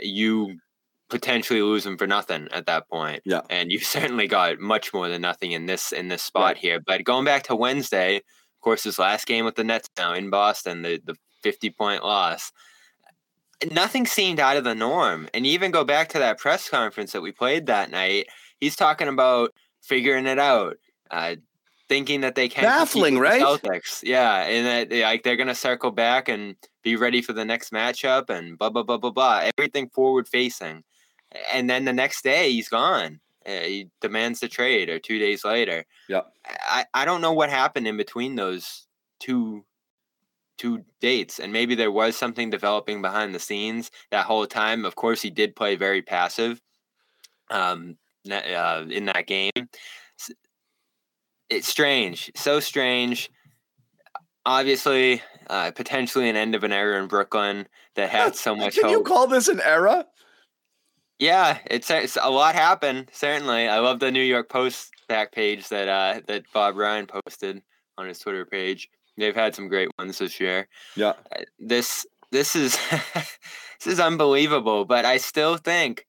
you 0.00 0.58
potentially 1.08 1.60
lose 1.60 1.84
him 1.84 1.98
for 1.98 2.06
nothing 2.06 2.48
at 2.52 2.66
that 2.66 2.88
point. 2.88 3.22
Yeah. 3.24 3.40
And 3.50 3.72
you 3.72 3.78
certainly 3.80 4.28
got 4.28 4.60
much 4.60 4.94
more 4.94 5.08
than 5.08 5.22
nothing 5.22 5.52
in 5.52 5.66
this 5.66 5.92
in 5.92 6.08
this 6.08 6.22
spot 6.22 6.42
right. 6.42 6.56
here. 6.56 6.80
But 6.80 7.04
going 7.04 7.24
back 7.24 7.42
to 7.44 7.56
Wednesday, 7.56 8.16
of 8.16 8.60
course, 8.62 8.84
his 8.84 8.98
last 8.98 9.26
game 9.26 9.44
with 9.44 9.56
the 9.56 9.64
Nets 9.64 9.88
now 9.98 10.14
in 10.14 10.30
Boston, 10.30 10.82
the 10.82 11.00
the 11.04 11.16
50 11.42 11.70
point 11.70 12.04
loss 12.04 12.52
nothing 13.70 14.06
seemed 14.06 14.40
out 14.40 14.56
of 14.56 14.64
the 14.64 14.74
norm. 14.74 15.28
And 15.34 15.46
even 15.46 15.70
go 15.70 15.84
back 15.84 16.08
to 16.10 16.18
that 16.18 16.38
press 16.38 16.68
conference 16.68 17.12
that 17.12 17.20
we 17.20 17.32
played 17.32 17.66
that 17.66 17.90
night, 17.90 18.28
he's 18.60 18.76
talking 18.76 19.08
about 19.08 19.52
figuring 19.82 20.26
it 20.26 20.38
out, 20.38 20.76
uh, 21.10 21.36
thinking 21.88 22.20
that 22.20 22.34
they 22.36 22.48
can 22.48 22.64
baffling, 22.64 23.18
right? 23.18 23.42
Celtics, 23.42 24.02
yeah, 24.02 24.44
and 24.44 24.90
that 24.90 24.98
like 25.02 25.22
they're 25.22 25.36
gonna 25.36 25.54
circle 25.54 25.90
back 25.90 26.28
and 26.28 26.56
be 26.82 26.96
ready 26.96 27.20
for 27.20 27.32
the 27.32 27.44
next 27.44 27.72
matchup 27.72 28.30
and 28.30 28.56
blah 28.56 28.70
blah 28.70 28.82
blah 28.82 28.96
blah 28.96 29.10
blah. 29.10 29.50
Everything 29.58 29.88
forward 29.88 30.28
facing, 30.28 30.84
and 31.52 31.68
then 31.68 31.84
the 31.84 31.92
next 31.92 32.22
day 32.22 32.52
he's 32.52 32.68
gone. 32.68 33.20
Uh, 33.46 33.60
he 33.62 33.88
demands 34.00 34.40
the 34.40 34.48
trade, 34.48 34.88
or 34.88 34.98
two 34.98 35.18
days 35.18 35.44
later. 35.44 35.84
Yeah, 36.08 36.22
I 36.46 36.84
I 36.94 37.04
don't 37.04 37.20
know 37.20 37.32
what 37.32 37.50
happened 37.50 37.88
in 37.88 37.96
between 37.96 38.36
those 38.36 38.86
two 39.18 39.64
two 40.60 40.84
dates 41.00 41.38
and 41.38 41.54
maybe 41.54 41.74
there 41.74 41.90
was 41.90 42.14
something 42.14 42.50
developing 42.50 43.00
behind 43.00 43.34
the 43.34 43.38
scenes 43.38 43.90
that 44.10 44.26
whole 44.26 44.46
time 44.46 44.84
of 44.84 44.94
course 44.94 45.22
he 45.22 45.30
did 45.30 45.56
play 45.56 45.74
very 45.74 46.02
passive 46.02 46.60
um, 47.50 47.96
uh, 48.30 48.84
in 48.90 49.06
that 49.06 49.26
game. 49.26 49.50
It's 51.48 51.66
strange 51.66 52.30
so 52.36 52.60
strange. 52.60 53.30
Obviously 54.44 55.22
uh, 55.48 55.70
potentially 55.70 56.28
an 56.28 56.36
end 56.36 56.54
of 56.54 56.62
an 56.62 56.72
era 56.72 57.02
in 57.02 57.08
brooklyn 57.08 57.66
that 57.94 58.10
had 58.10 58.36
so 58.36 58.54
much 58.54 58.74
can 58.74 58.84
hope. 58.84 58.92
you 58.92 59.02
call 59.02 59.26
this 59.26 59.48
an 59.48 59.60
era? 59.60 60.04
Yeah 61.18 61.56
it's, 61.70 61.90
it's 61.90 62.18
a 62.20 62.30
lot 62.30 62.54
happened 62.54 63.08
certainly. 63.12 63.66
I 63.66 63.78
love 63.78 63.98
the 63.98 64.10
new 64.10 64.22
york 64.22 64.50
post 64.50 64.90
back 65.08 65.32
page 65.32 65.70
that 65.70 65.88
uh, 65.88 66.20
that 66.26 66.44
bob 66.52 66.76
ryan 66.76 67.06
posted 67.06 67.62
on 67.96 68.06
his 68.06 68.18
twitter 68.18 68.44
page 68.44 68.90
They've 69.20 69.34
had 69.34 69.54
some 69.54 69.68
great 69.68 69.88
ones 69.98 70.18
this 70.18 70.40
year. 70.40 70.68
Yeah. 70.96 71.14
Uh, 71.34 71.44
this 71.58 72.06
this 72.32 72.56
is 72.56 72.78
this 73.14 73.86
is 73.86 74.00
unbelievable, 74.00 74.84
but 74.84 75.04
I 75.04 75.18
still 75.18 75.56
think 75.56 76.06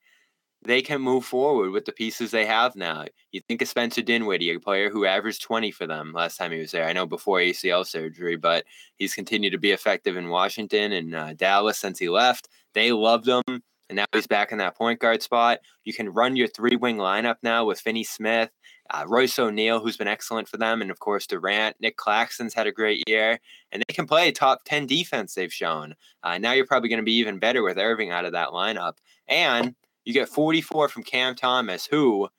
they 0.63 0.81
can 0.81 1.01
move 1.01 1.25
forward 1.25 1.71
with 1.71 1.85
the 1.85 1.91
pieces 1.91 2.31
they 2.31 2.45
have 2.45 2.75
now. 2.75 3.05
You 3.31 3.41
think 3.41 3.61
of 3.61 3.67
Spencer 3.67 4.01
Dinwiddie, 4.01 4.51
a 4.53 4.59
player 4.59 4.89
who 4.89 5.05
averaged 5.05 5.41
20 5.41 5.71
for 5.71 5.87
them 5.87 6.13
last 6.13 6.37
time 6.37 6.51
he 6.51 6.59
was 6.59 6.71
there. 6.71 6.87
I 6.87 6.93
know 6.93 7.07
before 7.07 7.39
ACL 7.39 7.85
surgery, 7.85 8.35
but 8.35 8.65
he's 8.97 9.15
continued 9.15 9.51
to 9.51 9.57
be 9.57 9.71
effective 9.71 10.17
in 10.17 10.29
Washington 10.29 10.91
and 10.91 11.15
uh, 11.15 11.33
Dallas 11.33 11.79
since 11.79 11.97
he 11.97 12.09
left. 12.09 12.47
They 12.73 12.91
loved 12.91 13.27
him, 13.27 13.63
and 13.91 13.97
now 13.97 14.05
he's 14.13 14.25
back 14.25 14.53
in 14.53 14.57
that 14.57 14.77
point 14.77 15.01
guard 15.01 15.21
spot. 15.21 15.59
You 15.83 15.93
can 15.93 16.07
run 16.09 16.37
your 16.37 16.47
three 16.47 16.77
wing 16.77 16.95
lineup 16.95 17.35
now 17.43 17.65
with 17.65 17.81
Finney 17.81 18.05
Smith, 18.05 18.49
uh, 18.89 19.03
Royce 19.05 19.37
O'Neale, 19.37 19.81
who's 19.81 19.97
been 19.97 20.07
excellent 20.07 20.47
for 20.47 20.55
them, 20.55 20.81
and 20.81 20.89
of 20.89 20.99
course 20.99 21.27
Durant. 21.27 21.75
Nick 21.81 21.97
Claxton's 21.97 22.53
had 22.53 22.67
a 22.67 22.71
great 22.71 23.03
year, 23.05 23.37
and 23.69 23.83
they 23.85 23.93
can 23.93 24.07
play 24.07 24.31
top 24.31 24.61
10 24.63 24.87
defense, 24.87 25.33
they've 25.33 25.51
shown. 25.51 25.93
Uh, 26.23 26.37
now 26.37 26.53
you're 26.53 26.65
probably 26.65 26.87
going 26.87 27.01
to 27.01 27.03
be 27.03 27.17
even 27.17 27.37
better 27.37 27.61
with 27.63 27.77
Irving 27.77 28.11
out 28.11 28.23
of 28.23 28.31
that 28.31 28.49
lineup. 28.49 28.93
And 29.27 29.75
you 30.05 30.13
get 30.13 30.29
44 30.29 30.87
from 30.87 31.03
Cam 31.03 31.35
Thomas, 31.35 31.85
who, 31.85 32.29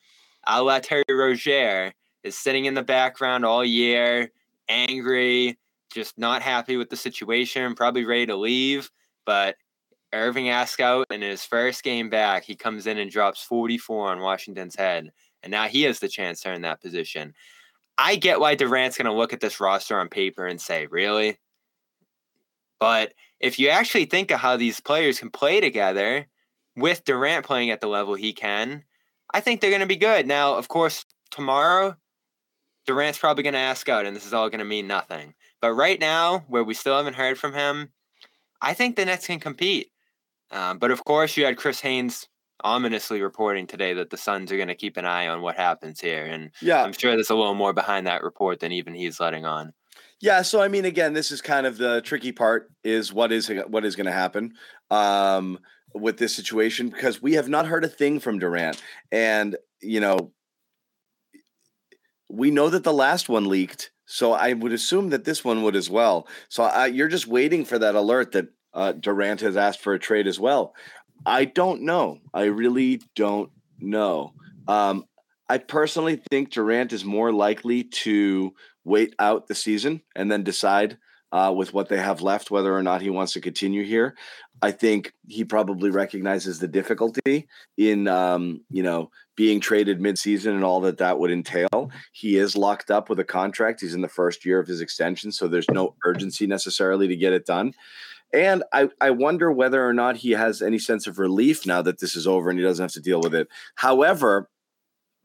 a 0.47 0.63
la 0.63 0.79
Terry 0.79 1.05
Rozier, 1.11 1.93
is 2.25 2.37
sitting 2.37 2.65
in 2.65 2.73
the 2.73 2.83
background 2.83 3.45
all 3.45 3.63
year, 3.65 4.33
angry, 4.71 5.59
just 5.93 6.17
not 6.17 6.41
happy 6.41 6.79
with 6.79 6.89
the 6.89 6.97
situation, 6.97 7.75
probably 7.75 8.07
ready 8.07 8.25
to 8.25 8.37
leave. 8.37 8.91
But 9.27 9.57
Irving 10.13 10.51
asks 10.51 10.81
out, 10.81 11.07
and 11.11 11.23
in 11.23 11.31
his 11.31 11.45
first 11.45 11.83
game 11.83 12.11
back, 12.11 12.45
he 12.45 12.55
comes 12.55 12.87
in 12.87 12.99
and 12.99 13.11
drops 13.11 13.43
44 13.43 14.09
on 14.09 14.21
Washington's 14.21 14.77
head 14.77 15.11
and 15.43 15.51
now 15.51 15.67
he 15.69 15.83
has 15.83 15.99
the 15.99 16.09
chance 16.09 16.41
to 16.41 16.51
earn 16.51 16.63
that 16.63 16.81
position. 16.81 17.35
I 17.99 18.17
get 18.17 18.41
why 18.41 18.55
Durant's 18.55 18.97
going 18.97 19.07
to 19.07 19.13
look 19.13 19.33
at 19.33 19.41
this 19.41 19.61
roster 19.61 19.99
on 19.99 20.09
paper 20.09 20.47
and 20.47 20.61
say, 20.61 20.87
"Really?" 20.87 21.39
But 22.79 23.15
if 23.41 23.59
you 23.59 23.69
actually 23.69 24.07
think 24.07 24.31
of 24.31 24.41
how 24.41 24.57
these 24.57 24.81
players 24.81 25.19
can 25.19 25.31
play 25.31 25.61
together 25.61 26.27
with 26.77 27.05
Durant 27.05 27.47
playing 27.47 27.71
at 27.71 27.81
the 27.81 27.89
level 27.89 28.15
he 28.15 28.33
can, 28.33 28.85
I 29.33 29.41
think 29.41 29.61
they're 29.61 29.71
going 29.71 29.81
to 29.81 29.87
be 29.87 29.97
good. 29.97 30.27
Now, 30.27 30.55
of 30.55 30.69
course, 30.69 31.05
tomorrow, 31.31 31.97
Durant's 32.87 33.19
probably 33.19 33.43
going 33.45 33.55
to 33.55 33.59
ask 33.61 33.89
out, 33.89 34.07
and 34.07 34.17
this 34.17 34.27
is 34.27 34.35
all 34.35 34.49
going 34.49 34.61
to 34.61 34.65
mean 34.65 34.87
nothing. 34.87 35.35
But 35.61 35.75
right 35.75 36.01
now, 36.01 36.41
where 36.49 36.65
we 36.65 36.75
still 36.75 36.97
haven't 36.97 37.15
heard 37.15 37.39
from 37.39 37.53
him, 37.53 37.93
I 38.61 38.75
think 38.75 38.97
the 38.97 39.05
Nets 39.05 39.27
can 39.27 39.39
compete. 39.41 39.93
Um, 40.53 40.79
but 40.79 40.91
of 40.91 41.05
course, 41.05 41.37
you 41.37 41.45
had 41.45 41.57
Chris 41.57 41.81
Haynes 41.81 42.29
ominously 42.65 43.23
reporting 43.23 43.67
today 43.67 43.95
that 43.95 44.11
the 44.11 44.17
Suns 44.17 44.53
are 44.53 44.57
going 44.57 44.69
to 44.69 44.75
keep 44.75 44.97
an 44.97 45.05
eye 45.05 45.27
on 45.27 45.43
what 45.43 45.57
happens 45.57 46.01
here. 46.01 46.25
And 46.25 46.51
Yeah. 46.61 46.83
I'm 46.83 46.93
sure 46.93 47.13
there's 47.13 47.31
a 47.31 47.35
little 47.35 47.55
more 47.55 47.73
behind 47.73 48.07
that 48.07 48.23
report 48.23 48.61
than 48.61 48.71
even 48.73 48.95
he's 48.95 49.19
letting 49.19 49.45
on. 49.45 49.73
Yeah, 50.21 50.43
so 50.43 50.63
I 50.63 50.69
mean, 50.69 50.85
again, 50.85 51.15
this 51.15 51.33
is 51.33 51.43
kind 51.43 51.67
of 51.67 51.79
the 51.79 52.01
tricky 52.03 52.31
part: 52.31 52.71
is 52.85 53.13
what 53.13 53.33
is 53.33 53.51
what 53.67 53.85
is 53.85 53.97
going 53.97 54.07
to 54.07 54.13
happen 54.13 54.55
um, 54.89 55.59
with 55.95 56.17
this 56.17 56.33
situation 56.35 56.91
because 56.91 57.21
we 57.21 57.33
have 57.33 57.49
not 57.49 57.67
heard 57.67 57.85
a 57.85 57.89
thing 57.89 58.21
from 58.21 58.39
Durant, 58.39 58.81
and 59.11 59.57
you 59.81 59.99
know, 59.99 60.31
we 62.29 62.53
know 62.53 62.69
that 62.71 62.85
the 62.85 62.93
last 62.93 63.29
one 63.29 63.49
leaked, 63.49 63.91
so 64.07 64.33
I 64.33 64.53
would 64.53 64.73
assume 64.73 65.11
that 65.11 65.25
this 65.25 65.45
one 65.45 65.65
would 65.65 65.75
as 65.75 65.91
well. 65.91 66.29
So 66.49 66.63
I, 66.63 66.87
you're 66.87 67.09
just 67.09 67.27
waiting 67.27 67.65
for 67.65 67.81
that 67.81 67.97
alert 67.97 68.31
that 68.31 68.47
uh, 68.75 68.93
Durant 68.93 69.41
has 69.41 69.57
asked 69.57 69.81
for 69.81 69.95
a 69.95 69.99
trade 69.99 70.27
as 70.27 70.41
well. 70.41 70.75
I 71.25 71.45
don't 71.45 71.83
know. 71.83 72.19
I 72.35 72.45
really 72.45 73.01
don't 73.15 73.51
know. 73.79 74.33
Um, 74.67 75.07
I 75.49 75.59
personally 75.59 76.21
think 76.31 76.51
Durant 76.51 76.93
is 76.93 77.05
more 77.05 77.33
likely 77.33 77.85
to 77.85 78.55
wait 78.85 79.15
out 79.19 79.47
the 79.47 79.55
season 79.55 80.03
and 80.17 80.31
then 80.31 80.43
decide 80.43 80.99
uh, 81.31 81.53
with 81.55 81.73
what 81.73 81.89
they 81.89 81.99
have 81.99 82.21
left 82.21 82.51
whether 82.51 82.75
or 82.75 82.83
not 82.83 83.01
he 83.01 83.11
wants 83.11 83.33
to 83.33 83.41
continue 83.41 83.85
here. 83.85 84.17
I 84.61 84.71
think 84.71 85.13
he 85.27 85.45
probably 85.45 85.91
recognizes 85.91 86.59
the 86.59 86.69
difficulty 86.69 87.49
in, 87.77 88.07
um, 88.07 88.61
you 88.71 88.83
know, 88.83 89.11
being 89.35 89.59
traded 89.59 89.99
midseason 89.99 90.55
and 90.55 90.63
all 90.63 90.81
that 90.83 90.99
that 90.99 91.19
would 91.19 91.33
entail. 91.33 91.91
He 92.13 92.37
is 92.37 92.57
locked 92.57 92.91
up 92.91 93.09
with 93.09 93.19
a 93.19 93.25
contract. 93.25 93.81
He's 93.81 93.95
in 93.95 94.03
the 94.03 94.09
first 94.09 94.45
year 94.45 94.61
of 94.61 94.69
his 94.69 94.81
extension, 94.81 95.33
so 95.33 95.49
there's 95.49 95.71
no 95.71 95.97
urgency 96.05 96.47
necessarily 96.47 97.09
to 97.09 97.17
get 97.17 97.33
it 97.33 97.47
done. 97.47 97.73
And 98.33 98.65
I, 98.73 98.89
I 99.01 99.11
wonder 99.11 99.53
whether 99.53 99.87
or 99.87 99.93
not 99.93 100.17
he 100.17 100.31
has 100.33 100.63
any 100.63 100.79
sense 100.79 101.07
of 101.07 101.19
relief 101.19 101.67
now 101.67 101.83
that 101.83 102.01
this 102.01 102.17
is 102.17 102.27
over 102.27 102.49
and 102.49 102.59
he 102.59 102.65
doesn't 102.65 102.83
have 102.83 102.93
to 102.93 103.01
deal 103.01 103.21
with 103.21 103.35
it. 103.35 103.49
However, 103.75 104.49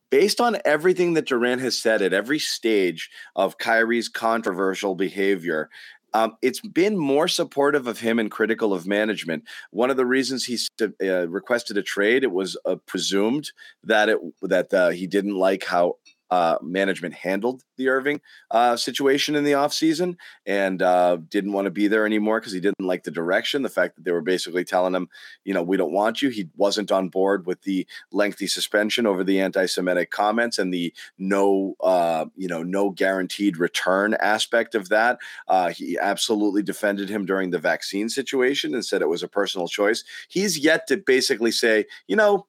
based 0.09 0.41
on 0.41 0.57
everything 0.65 1.13
that 1.13 1.27
Durant 1.27 1.61
has 1.61 1.77
said 1.77 2.01
at 2.01 2.13
every 2.13 2.39
stage 2.39 3.09
of 3.35 3.57
Kyrie's 3.57 4.09
controversial 4.09 4.95
behavior, 4.95 5.69
um, 6.13 6.37
it's 6.41 6.61
been 6.61 6.97
more 6.97 7.27
supportive 7.27 7.85
of 7.87 7.99
him 7.99 8.17
and 8.17 8.31
critical 8.31 8.73
of 8.73 8.87
management. 8.87 9.43
One 9.71 9.89
of 9.89 9.97
the 9.97 10.05
reasons 10.05 10.45
he 10.45 10.57
uh, 10.81 11.27
requested 11.27 11.77
a 11.77 11.83
trade, 11.83 12.23
it 12.23 12.31
was 12.31 12.57
uh, 12.65 12.77
presumed 12.85 13.51
that 13.83 14.09
it 14.09 14.19
that 14.41 14.73
uh, 14.73 14.89
he 14.89 15.05
didn't 15.05 15.35
like 15.35 15.65
how 15.65 15.97
uh, 16.29 16.57
management 16.61 17.13
handled 17.13 17.63
the 17.77 17.89
Irving 17.89 18.21
uh, 18.51 18.75
situation 18.75 19.35
in 19.35 19.43
the 19.43 19.53
offseason 19.53 20.17
and 20.45 20.81
uh, 20.81 21.17
didn't 21.29 21.53
want 21.53 21.65
to 21.65 21.71
be 21.71 21.87
there 21.87 22.05
anymore 22.05 22.39
because 22.39 22.53
he 22.53 22.59
didn't 22.59 22.85
like 22.85 23.03
the 23.03 23.11
direction. 23.11 23.61
The 23.61 23.69
fact 23.69 23.95
that 23.95 24.05
they 24.05 24.11
were 24.11 24.21
basically 24.21 24.63
telling 24.63 24.93
him, 24.93 25.09
you 25.45 25.53
know, 25.53 25.63
we 25.63 25.77
don't 25.77 25.93
want 25.93 26.21
you. 26.21 26.29
He 26.29 26.49
wasn't 26.55 26.91
on 26.91 27.09
board 27.09 27.45
with 27.45 27.61
the 27.61 27.87
lengthy 28.11 28.47
suspension 28.47 29.05
over 29.05 29.23
the 29.23 29.39
anti 29.39 29.65
Semitic 29.65 30.11
comments 30.11 30.59
and 30.59 30.73
the 30.73 30.93
no, 31.17 31.75
uh, 31.81 32.25
you 32.35 32.47
know, 32.47 32.63
no 32.63 32.89
guaranteed 32.89 33.57
return 33.57 34.15
aspect 34.15 34.75
of 34.75 34.89
that. 34.89 35.19
Uh, 35.47 35.69
he 35.69 35.97
absolutely 35.99 36.63
defended 36.63 37.09
him 37.09 37.25
during 37.25 37.51
the 37.51 37.59
vaccine 37.59 38.09
situation 38.09 38.73
and 38.73 38.85
said 38.85 39.01
it 39.01 39.09
was 39.09 39.23
a 39.23 39.27
personal 39.27 39.67
choice. 39.67 40.03
He's 40.27 40.57
yet 40.57 40.87
to 40.87 40.97
basically 40.97 41.51
say, 41.51 41.85
you 42.07 42.15
know, 42.15 42.47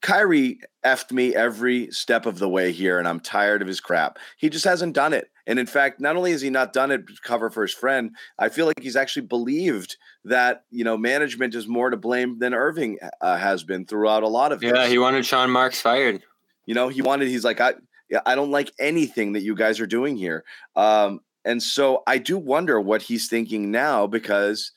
Kyrie 0.00 0.60
effed 0.84 1.10
me 1.10 1.34
every 1.34 1.90
step 1.90 2.24
of 2.24 2.38
the 2.38 2.48
way 2.48 2.70
here, 2.70 2.98
and 2.98 3.08
I'm 3.08 3.20
tired 3.20 3.62
of 3.62 3.68
his 3.68 3.80
crap. 3.80 4.18
He 4.36 4.48
just 4.48 4.64
hasn't 4.64 4.94
done 4.94 5.12
it. 5.12 5.30
And 5.46 5.58
in 5.58 5.66
fact, 5.66 6.00
not 6.00 6.14
only 6.14 6.32
has 6.32 6.42
he 6.42 6.50
not 6.50 6.72
done 6.72 6.90
it 6.90 7.06
to 7.06 7.14
cover 7.22 7.50
for 7.50 7.62
his 7.62 7.72
friend, 7.72 8.14
I 8.38 8.48
feel 8.48 8.66
like 8.66 8.80
he's 8.80 8.96
actually 8.96 9.26
believed 9.26 9.96
that 10.24 10.64
you 10.70 10.84
know 10.84 10.96
management 10.96 11.54
is 11.54 11.66
more 11.66 11.90
to 11.90 11.96
blame 11.96 12.38
than 12.38 12.54
Irving 12.54 12.98
uh, 13.20 13.36
has 13.36 13.64
been 13.64 13.86
throughout 13.86 14.22
a 14.22 14.28
lot 14.28 14.52
of. 14.52 14.62
Yeah, 14.62 14.72
this. 14.72 14.90
he 14.90 14.98
wanted 14.98 15.26
Sean 15.26 15.50
Marks 15.50 15.80
fired. 15.80 16.22
You 16.66 16.74
know, 16.74 16.88
he 16.88 17.02
wanted. 17.02 17.28
He's 17.28 17.44
like, 17.44 17.60
I, 17.60 17.74
I 18.24 18.34
don't 18.34 18.50
like 18.50 18.72
anything 18.78 19.32
that 19.32 19.42
you 19.42 19.54
guys 19.54 19.80
are 19.80 19.86
doing 19.86 20.16
here. 20.16 20.44
Um, 20.76 21.20
and 21.44 21.62
so 21.62 22.02
I 22.06 22.18
do 22.18 22.38
wonder 22.38 22.80
what 22.80 23.02
he's 23.02 23.28
thinking 23.28 23.70
now 23.70 24.06
because 24.06 24.72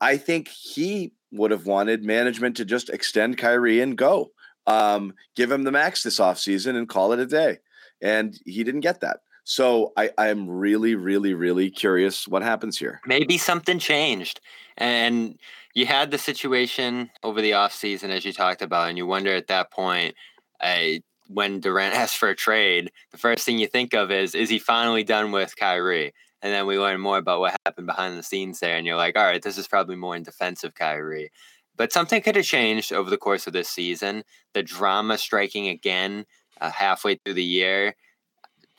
I 0.00 0.16
think 0.16 0.48
he 0.48 1.12
would 1.32 1.50
have 1.50 1.66
wanted 1.66 2.04
management 2.04 2.56
to 2.56 2.64
just 2.64 2.90
extend 2.90 3.38
Kyrie 3.38 3.80
and 3.80 3.96
go 3.96 4.32
um, 4.66 5.14
give 5.34 5.50
him 5.50 5.64
the 5.64 5.72
max 5.72 6.02
this 6.02 6.18
offseason 6.18 6.76
and 6.76 6.88
call 6.88 7.12
it 7.12 7.18
a 7.18 7.26
day. 7.26 7.58
And 8.00 8.38
he 8.44 8.64
didn't 8.64 8.80
get 8.80 9.00
that. 9.00 9.20
So 9.44 9.92
I, 9.96 10.10
I'm 10.18 10.48
really, 10.50 10.96
really, 10.96 11.32
really 11.32 11.70
curious 11.70 12.26
what 12.26 12.42
happens 12.42 12.76
here. 12.76 13.00
Maybe 13.06 13.38
something 13.38 13.78
changed. 13.78 14.40
And 14.76 15.38
you 15.74 15.86
had 15.86 16.10
the 16.10 16.18
situation 16.18 17.10
over 17.22 17.40
the 17.40 17.52
offseason, 17.52 18.08
as 18.08 18.24
you 18.24 18.32
talked 18.32 18.60
about, 18.60 18.88
and 18.88 18.98
you 18.98 19.06
wonder 19.06 19.34
at 19.34 19.46
that 19.46 19.70
point, 19.70 20.14
uh, 20.60 20.98
when 21.28 21.60
Durant 21.60 21.94
asks 21.94 22.16
for 22.16 22.28
a 22.28 22.34
trade, 22.34 22.90
the 23.12 23.18
first 23.18 23.44
thing 23.44 23.58
you 23.58 23.68
think 23.68 23.94
of 23.94 24.10
is, 24.10 24.34
is 24.34 24.50
he 24.50 24.58
finally 24.58 25.04
done 25.04 25.30
with 25.30 25.56
Kyrie? 25.56 26.12
And 26.42 26.52
then 26.52 26.66
we 26.66 26.78
learn 26.78 27.00
more 27.00 27.18
about 27.18 27.40
what 27.40 27.56
happened 27.64 27.86
behind 27.86 28.18
the 28.18 28.22
scenes 28.22 28.60
there. 28.60 28.76
And 28.76 28.86
you're 28.86 28.96
like, 28.96 29.16
all 29.16 29.24
right, 29.24 29.42
this 29.42 29.58
is 29.58 29.68
probably 29.68 29.96
more 29.96 30.16
in 30.16 30.22
defense 30.22 30.64
of 30.64 30.74
Kyrie. 30.74 31.30
But 31.76 31.92
something 31.92 32.22
could 32.22 32.36
have 32.36 32.44
changed 32.44 32.92
over 32.92 33.10
the 33.10 33.18
course 33.18 33.46
of 33.46 33.52
this 33.52 33.68
season. 33.68 34.24
The 34.54 34.62
drama 34.62 35.18
striking 35.18 35.68
again 35.68 36.24
uh, 36.60 36.70
halfway 36.70 37.16
through 37.16 37.34
the 37.34 37.44
year. 37.44 37.94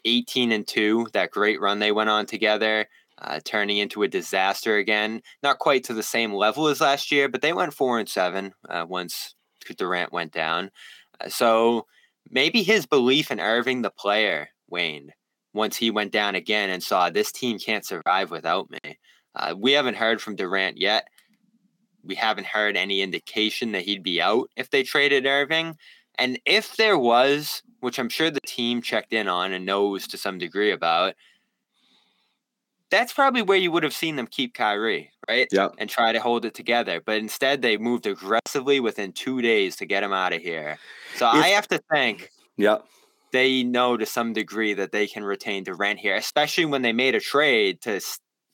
18 0.06 0.52
and 0.52 0.68
2, 0.68 1.08
that 1.14 1.32
great 1.32 1.60
run 1.60 1.80
they 1.80 1.92
went 1.92 2.10
on 2.10 2.26
together, 2.26 2.86
uh, 3.20 3.40
turning 3.44 3.78
into 3.78 4.04
a 4.04 4.08
disaster 4.08 4.78
again. 4.78 5.22
Not 5.44 5.60
quite 5.60 5.84
to 5.86 5.94
the 5.94 6.04
same 6.04 6.34
level 6.34 6.68
as 6.68 6.82
last 6.82 7.12
year, 7.12 7.28
but 7.28 7.42
they 7.42 7.54
went 7.54 7.74
4 7.74 8.00
and 8.00 8.10
7 8.10 8.54
uh, 8.70 8.86
once 8.88 9.36
Durant 9.78 10.14
went 10.14 10.32
down. 10.32 10.72
Uh, 11.20 11.30
so 11.30 11.86
maybe 12.30 12.64
his 12.64 12.86
belief 12.86 13.32
in 13.32 13.40
Irving, 13.40 13.82
the 13.82 13.90
player, 13.90 14.50
waned 14.70 15.14
once 15.54 15.76
he 15.76 15.92
went 15.92 16.12
down 16.12 16.36
again 16.36 16.70
and 16.70 16.84
saw 16.84 17.10
this 17.10 17.32
team 17.32 17.58
can't 17.58 17.86
survive 17.86 18.32
without 18.32 18.70
me. 18.70 18.98
Uh, 19.36 19.56
we 19.58 19.74
haven't 19.74 19.98
heard 19.98 20.22
from 20.22 20.36
Durant 20.36 20.78
yet 20.78 21.08
we 22.08 22.16
haven't 22.16 22.48
heard 22.48 22.78
any 22.78 23.02
indication 23.02 23.74
that 23.74 23.84
he'd 23.84 24.04
be 24.04 24.22
out 24.22 24.50
if 24.56 24.70
they 24.70 24.84
traded 24.84 25.26
Irving. 25.26 25.78
And 26.18 26.40
if 26.46 26.78
there 26.78 26.98
was, 26.98 27.62
which 27.82 28.00
I'm 28.00 28.10
sure 28.10 28.32
the 28.32 28.40
team 28.42 28.82
checked 28.82 29.14
in 29.14 29.28
on 29.28 29.54
and 29.54 29.66
knows 29.66 30.08
to 30.08 30.18
some 30.18 30.38
degree 30.38 30.72
about, 30.72 31.14
that's 32.90 33.14
probably 33.14 33.42
where 33.42 33.58
you 33.58 33.72
would 33.72 33.84
have 33.84 33.94
seen 33.94 34.16
them 34.16 34.28
keep 34.28 34.54
Kyrie, 34.54 35.12
right? 35.28 35.48
Yeah. 35.52 35.70
And 35.78 35.90
try 35.90 36.14
to 36.14 36.22
hold 36.22 36.46
it 36.46 36.54
together. 36.54 37.02
But 37.06 37.18
instead, 37.18 37.62
they 37.62 37.78
moved 37.78 38.08
aggressively 38.08 38.80
within 38.80 39.12
two 39.12 39.42
days 39.42 39.76
to 39.76 39.86
get 39.86 40.04
him 40.04 40.14
out 40.14 40.34
of 40.34 40.42
here. 40.42 40.80
So 41.16 41.28
If- 41.28 41.44
I 41.44 41.50
have 41.50 41.68
to 41.68 41.80
think 41.94 42.32
Yeah. 42.56 42.78
they 43.34 43.62
know 43.64 43.98
to 43.98 44.06
some 44.06 44.32
degree 44.32 44.74
that 44.74 44.94
they 44.94 45.06
can 45.06 45.26
retain 45.26 45.66
Durant 45.66 46.00
here, 46.00 46.16
especially 46.16 46.66
when 46.66 46.82
they 46.82 46.94
made 46.94 47.14
a 47.14 47.20
trade 47.20 47.82
to 47.82 48.00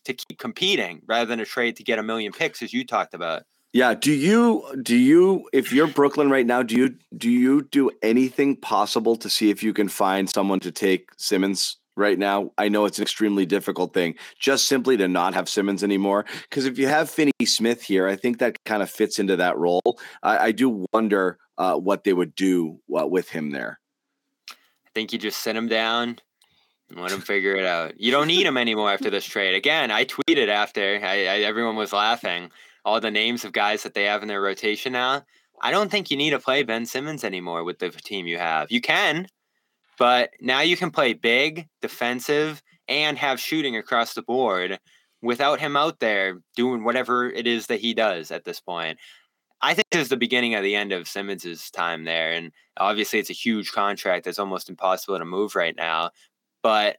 to 0.06 0.14
keep 0.14 0.38
competing 0.40 1.02
rather 1.08 1.26
than 1.26 1.40
a 1.40 1.46
trade 1.46 1.76
to 1.78 1.84
get 1.84 2.00
a 2.00 2.04
million 2.04 2.32
picks, 2.32 2.62
as 2.62 2.74
you 2.74 2.86
talked 2.86 3.14
about. 3.14 3.44
Yeah. 3.74 3.96
Do 3.96 4.14
you 4.14 4.64
do 4.84 4.96
you 4.96 5.50
if 5.52 5.74
you're 5.74 5.88
Brooklyn 5.88 6.30
right 6.30 6.46
now, 6.46 6.62
do 6.62 6.76
you 6.76 6.96
do 7.18 7.30
you 7.30 7.64
do 7.64 7.90
anything 8.04 8.56
possible 8.56 9.16
to 9.16 9.30
see 9.30 9.50
if 9.50 9.64
you 9.64 9.74
can 9.74 9.88
find 9.88 10.30
someone 10.30 10.60
to 10.60 10.72
take 10.72 11.10
Simmons 11.18 11.78
right 11.98 12.20
now? 12.20 12.52
I 12.60 12.70
know 12.70 12.86
it's 12.86 13.00
an 13.00 13.02
extremely 13.02 13.48
difficult 13.48 13.96
thing, 13.96 14.14
just 14.40 14.68
simply 14.68 14.96
to 14.98 15.08
not 15.08 15.34
have 15.34 15.50
Simmons 15.50 15.84
anymore. 15.84 16.26
Because 16.44 16.66
if 16.66 16.78
you 16.78 16.88
have 16.88 17.10
Finney 17.10 17.32
Smith 17.46 17.82
here, 17.82 18.08
I 18.08 18.16
think 18.16 18.38
that 18.38 18.64
kind 18.64 18.84
of 18.84 18.92
fits 18.92 19.18
into 19.18 19.36
that 19.38 19.58
role. 19.58 19.98
I, 20.22 20.38
I 20.38 20.52
do 20.52 20.86
wonder 20.94 21.40
uh, 21.58 21.76
what 21.76 22.04
they 22.04 22.14
would 22.14 22.36
do 22.36 22.80
uh, 22.96 23.08
with 23.08 23.30
him 23.30 23.50
there. 23.50 23.80
I 24.52 24.90
think 24.94 25.14
you 25.14 25.18
just 25.18 25.40
sit 25.40 25.56
him 25.56 25.68
down 25.68 26.20
let 27.02 27.12
him 27.12 27.22
figure 27.22 27.56
it 27.56 27.66
out. 27.66 28.00
You 28.00 28.12
don't 28.12 28.28
need 28.28 28.46
him 28.46 28.58
anymore 28.58 28.92
after 28.92 29.10
this 29.10 29.26
trade. 29.26 29.56
Again, 29.56 29.92
I 29.92 30.06
tweeted 30.06 30.48
after 30.48 31.00
I, 31.04 31.26
I, 31.26 31.40
everyone 31.40 31.76
was 31.76 31.94
laughing 31.94 32.52
all 32.86 33.00
the 33.00 33.12
names 33.12 33.46
of 33.46 33.52
guys 33.52 33.84
that 33.84 33.94
they 33.94 34.04
have 34.04 34.22
in 34.22 34.28
their 34.28 34.42
rotation 34.42 34.94
now. 34.94 35.24
I 35.62 35.72
don't 35.72 35.90
think 35.90 36.12
you 36.12 36.18
need 36.18 36.32
to 36.32 36.40
play 36.40 36.64
Ben 36.64 36.86
Simmons 36.86 37.24
anymore 37.24 37.64
with 37.64 37.80
the 37.80 37.90
team 37.90 38.28
you 38.28 38.38
have. 38.38 38.72
You 38.72 38.82
can, 38.82 39.28
but 39.98 40.32
now 40.42 40.62
you 40.62 40.76
can 40.76 40.92
play 40.92 41.14
big, 41.14 41.68
defensive, 41.82 42.62
and 42.88 43.18
have 43.18 43.40
shooting 43.40 43.78
across 43.78 44.14
the 44.14 44.22
board 44.22 44.80
without 45.22 45.60
him 45.60 45.78
out 45.78 46.00
there 46.00 46.40
doing 46.56 46.84
whatever 46.84 47.30
it 47.30 47.48
is 47.48 47.68
that 47.68 47.80
he 47.80 47.94
does 47.94 48.30
at 48.30 48.44
this 48.44 48.60
point. 48.60 49.00
I 49.62 49.74
think 49.74 49.88
this 49.92 50.02
is 50.02 50.10
the 50.10 50.18
beginning 50.18 50.56
of 50.56 50.64
the 50.64 50.76
end 50.76 50.92
of 50.92 51.08
Simmons's 51.08 51.72
time 51.72 52.04
there. 52.04 52.34
And 52.34 52.52
obviously 52.76 53.20
it's 53.20 53.30
a 53.30 53.34
huge 53.34 53.72
contract 53.72 54.26
that's 54.26 54.40
almost 54.40 54.70
impossible 54.70 55.18
to 55.18 55.24
move 55.24 55.56
right 55.56 55.76
now. 55.78 56.12
But 56.64 56.98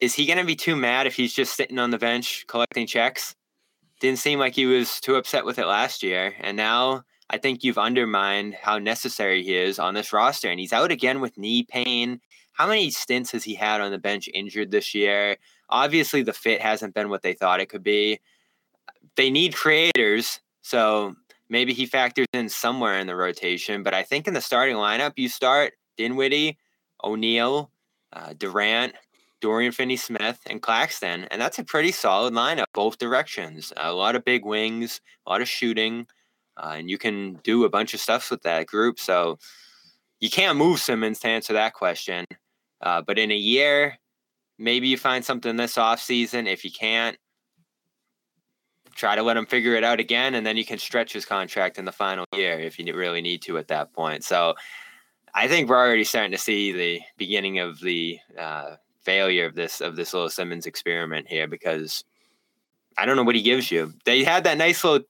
is 0.00 0.14
he 0.14 0.26
going 0.26 0.38
to 0.38 0.44
be 0.44 0.56
too 0.56 0.74
mad 0.74 1.06
if 1.06 1.14
he's 1.14 1.32
just 1.32 1.54
sitting 1.54 1.78
on 1.78 1.90
the 1.90 1.98
bench 1.98 2.44
collecting 2.48 2.88
checks? 2.88 3.36
didn't 4.04 4.18
seem 4.18 4.38
like 4.38 4.54
he 4.54 4.66
was 4.66 5.00
too 5.00 5.16
upset 5.16 5.46
with 5.46 5.58
it 5.58 5.66
last 5.66 6.02
year. 6.02 6.34
And 6.40 6.58
now 6.58 7.04
I 7.30 7.38
think 7.38 7.64
you've 7.64 7.78
undermined 7.78 8.54
how 8.54 8.78
necessary 8.78 9.42
he 9.42 9.56
is 9.56 9.78
on 9.78 9.94
this 9.94 10.12
roster. 10.12 10.50
And 10.50 10.60
he's 10.60 10.74
out 10.74 10.90
again 10.90 11.20
with 11.20 11.38
knee 11.38 11.62
pain. 11.62 12.20
How 12.52 12.68
many 12.68 12.90
stints 12.90 13.32
has 13.32 13.44
he 13.44 13.54
had 13.54 13.80
on 13.80 13.90
the 13.92 13.98
bench 13.98 14.28
injured 14.34 14.70
this 14.70 14.94
year? 14.94 15.36
Obviously, 15.70 16.22
the 16.22 16.34
fit 16.34 16.60
hasn't 16.60 16.94
been 16.94 17.08
what 17.08 17.22
they 17.22 17.32
thought 17.32 17.60
it 17.60 17.70
could 17.70 17.82
be. 17.82 18.20
They 19.16 19.30
need 19.30 19.54
creators. 19.54 20.40
So 20.60 21.14
maybe 21.48 21.72
he 21.72 21.86
factors 21.86 22.26
in 22.34 22.50
somewhere 22.50 22.98
in 22.98 23.06
the 23.06 23.16
rotation. 23.16 23.82
But 23.82 23.94
I 23.94 24.02
think 24.02 24.28
in 24.28 24.34
the 24.34 24.40
starting 24.42 24.76
lineup, 24.76 25.14
you 25.16 25.30
start 25.30 25.72
Dinwiddie, 25.96 26.58
O'Neale, 27.02 27.70
uh, 28.14 28.32
Durant, 28.38 28.94
Dorian 29.40 29.72
Finney 29.72 29.96
Smith, 29.96 30.40
and 30.46 30.62
Claxton. 30.62 31.24
And 31.24 31.40
that's 31.40 31.58
a 31.58 31.64
pretty 31.64 31.92
solid 31.92 32.32
lineup, 32.32 32.66
both 32.72 32.98
directions. 32.98 33.72
A 33.76 33.92
lot 33.92 34.16
of 34.16 34.24
big 34.24 34.44
wings, 34.44 35.00
a 35.26 35.30
lot 35.30 35.42
of 35.42 35.48
shooting 35.48 36.06
uh, 36.56 36.74
and 36.76 36.90
you 36.90 36.98
can 36.98 37.34
do 37.42 37.64
a 37.64 37.68
bunch 37.68 37.94
of 37.94 38.00
stuff 38.00 38.30
with 38.30 38.42
that 38.42 38.66
group. 38.66 38.98
So 38.98 39.38
you 40.20 40.30
can't 40.30 40.56
move 40.56 40.78
Simmons 40.80 41.20
to 41.20 41.28
answer 41.28 41.52
that 41.52 41.74
question. 41.74 42.24
Uh, 42.80 43.02
but 43.02 43.18
in 43.18 43.30
a 43.30 43.36
year, 43.36 43.98
maybe 44.58 44.88
you 44.88 44.96
find 44.96 45.24
something 45.24 45.56
this 45.56 45.78
off 45.78 46.00
season. 46.00 46.46
If 46.46 46.64
you 46.64 46.70
can't, 46.70 47.16
try 48.94 49.16
to 49.16 49.22
let 49.22 49.36
him 49.36 49.46
figure 49.46 49.74
it 49.74 49.82
out 49.82 49.98
again, 49.98 50.36
and 50.36 50.46
then 50.46 50.56
you 50.56 50.64
can 50.64 50.78
stretch 50.78 51.12
his 51.12 51.24
contract 51.24 51.78
in 51.78 51.84
the 51.84 51.90
final 51.90 52.24
year 52.32 52.60
if 52.60 52.78
you 52.78 52.94
really 52.94 53.20
need 53.20 53.42
to 53.42 53.58
at 53.58 53.66
that 53.66 53.92
point. 53.92 54.22
So 54.22 54.54
I 55.34 55.48
think 55.48 55.68
we're 55.68 55.76
already 55.76 56.04
starting 56.04 56.32
to 56.32 56.38
see 56.38 56.72
the 56.72 57.00
beginning 57.16 57.58
of 57.58 57.80
the 57.80 58.18
uh, 58.38 58.76
failure 59.02 59.46
of 59.46 59.54
this 59.54 59.80
of 59.80 59.96
this 59.96 60.14
little 60.14 60.30
Simmons 60.30 60.66
experiment 60.66 61.28
here 61.28 61.48
because 61.48 62.04
I 62.96 63.04
don't 63.04 63.16
know 63.16 63.24
what 63.24 63.34
he 63.34 63.42
gives 63.42 63.70
you. 63.70 63.92
They 64.04 64.22
had 64.22 64.44
that 64.44 64.58
nice 64.58 64.84
little 64.84 65.06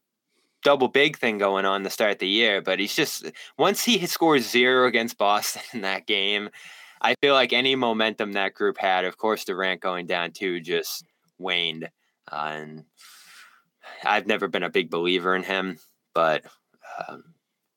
double 0.62 0.88
big 0.88 1.18
thing 1.18 1.36
going 1.36 1.66
on 1.66 1.84
to 1.84 1.90
start 1.90 2.18
the 2.18 2.26
year, 2.26 2.62
but 2.62 2.78
he's 2.78 2.96
just 2.96 3.30
once 3.58 3.84
he 3.84 4.04
scores 4.06 4.48
zero 4.48 4.86
against 4.86 5.18
Boston 5.18 5.62
in 5.74 5.80
that 5.82 6.06
game, 6.06 6.48
I 7.00 7.14
feel 7.20 7.34
like 7.34 7.52
any 7.52 7.76
momentum 7.76 8.32
that 8.32 8.54
group 8.54 8.78
had, 8.78 9.04
of 9.04 9.18
course, 9.18 9.44
Durant 9.44 9.80
going 9.80 10.06
down 10.06 10.32
too, 10.32 10.60
just 10.60 11.04
waned. 11.38 11.90
Uh, 12.32 12.52
and 12.54 12.84
I've 14.04 14.26
never 14.26 14.48
been 14.48 14.62
a 14.62 14.70
big 14.70 14.90
believer 14.90 15.36
in 15.36 15.42
him, 15.42 15.78
but 16.14 16.44
um, 16.98 17.24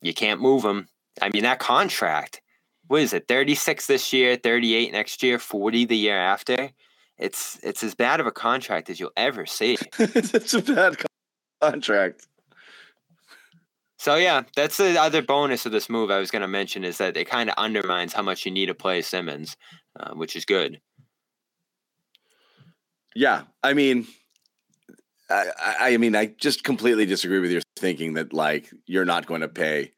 you 0.01 0.13
can't 0.13 0.41
move 0.41 0.63
him. 0.63 0.87
I 1.21 1.29
mean, 1.29 1.43
that 1.43 1.59
contract, 1.59 2.41
what 2.87 3.01
is 3.01 3.13
it, 3.13 3.27
36 3.27 3.87
this 3.87 4.13
year, 4.13 4.35
38 4.35 4.91
next 4.91 5.23
year, 5.23 5.39
40 5.39 5.85
the 5.85 5.97
year 5.97 6.17
after? 6.17 6.69
It's 7.17 7.59
it's 7.63 7.83
as 7.83 7.95
bad 7.95 8.19
of 8.19 8.27
a 8.27 8.31
contract 8.31 8.89
as 8.89 8.99
you'll 8.99 9.11
ever 9.17 9.45
see. 9.45 9.77
it's 9.99 10.53
a 10.53 10.61
bad 10.61 10.97
contract. 11.61 12.27
So 13.97 14.15
yeah, 14.15 14.43
that's 14.55 14.77
the 14.77 15.01
other 15.01 15.23
bonus 15.23 15.65
of 15.65 15.71
this 15.71 15.89
move 15.89 16.11
I 16.11 16.19
was 16.19 16.29
going 16.29 16.43
to 16.43 16.47
mention 16.47 16.83
is 16.83 16.99
that 16.99 17.17
it 17.17 17.25
kind 17.25 17.49
of 17.49 17.55
undermines 17.57 18.13
how 18.13 18.21
much 18.21 18.45
you 18.45 18.51
need 18.51 18.67
to 18.67 18.75
play 18.75 19.01
Simmons, 19.01 19.57
uh, 19.99 20.13
which 20.13 20.35
is 20.35 20.45
good. 20.45 20.79
Yeah, 23.15 23.43
I 23.63 23.73
mean, 23.73 24.05
I, 25.29 25.47
I 25.79 25.97
mean, 25.97 26.15
I 26.15 26.27
just 26.27 26.63
completely 26.63 27.07
disagree 27.07 27.39
with 27.39 27.51
your 27.51 27.61
thinking 27.75 28.13
that 28.13 28.31
like 28.31 28.71
you're 28.85 29.05
not 29.05 29.25
going 29.25 29.41
to 29.41 29.47
pay 29.47 29.93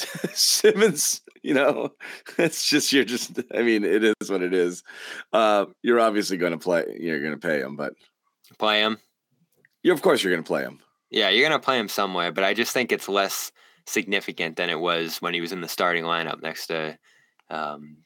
Simmons. 0.34 1.22
You 1.42 1.54
know, 1.54 1.92
it's 2.38 2.68
just 2.68 2.92
you're 2.92 3.04
just. 3.04 3.40
I 3.54 3.62
mean, 3.62 3.84
it 3.84 4.04
is 4.04 4.30
what 4.30 4.42
it 4.42 4.52
is. 4.52 4.82
Uh, 5.32 5.66
you're 5.82 6.00
obviously 6.00 6.36
going 6.36 6.52
to 6.52 6.58
play. 6.58 6.84
You're 6.98 7.20
going 7.20 7.38
to 7.38 7.48
pay 7.48 7.60
him, 7.60 7.76
but 7.76 7.94
play 8.58 8.80
him. 8.80 8.98
You, 9.82 9.92
of 9.92 10.02
course, 10.02 10.22
you're 10.22 10.32
going 10.32 10.44
to 10.44 10.48
play 10.48 10.62
him. 10.62 10.80
Yeah, 11.10 11.28
you're 11.28 11.48
gonna 11.48 11.60
play 11.60 11.78
him 11.78 11.88
somewhere, 11.88 12.30
but 12.30 12.44
I 12.44 12.54
just 12.54 12.72
think 12.72 12.92
it's 12.92 13.08
less 13.08 13.50
significant 13.86 14.56
than 14.56 14.70
it 14.70 14.78
was 14.78 15.20
when 15.20 15.34
he 15.34 15.40
was 15.40 15.52
in 15.52 15.60
the 15.60 15.68
starting 15.68 16.04
lineup 16.04 16.40
next 16.40 16.68
to 16.68 16.96
um, 17.50 17.98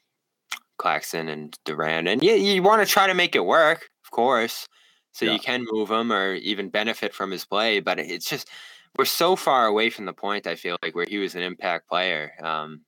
Claxton 0.77 1.27
and 1.29 1.57
Durant. 1.65 2.07
And 2.07 2.23
yeah, 2.23 2.33
you 2.33 2.63
want 2.63 2.85
to 2.85 2.91
try 2.91 3.05
to 3.05 3.13
make 3.13 3.35
it 3.35 3.45
work, 3.45 3.89
of 4.03 4.11
course, 4.11 4.67
so 5.11 5.25
yeah. 5.25 5.33
you 5.33 5.39
can 5.39 5.67
move 5.71 5.91
him 5.91 6.11
or 6.11 6.33
even 6.33 6.69
benefit 6.69 7.13
from 7.13 7.29
his 7.29 7.45
play. 7.45 7.79
But 7.79 7.99
it's 7.99 8.27
just 8.27 8.49
we're 8.97 9.05
so 9.05 9.35
far 9.35 9.65
away 9.65 9.89
from 9.89 10.05
the 10.05 10.13
point. 10.13 10.47
I 10.47 10.55
feel 10.55 10.77
like 10.81 10.95
where 10.95 11.05
he 11.07 11.17
was 11.17 11.35
an 11.35 11.41
impact 11.41 11.89
player. 11.89 12.31
Um, 12.41 12.81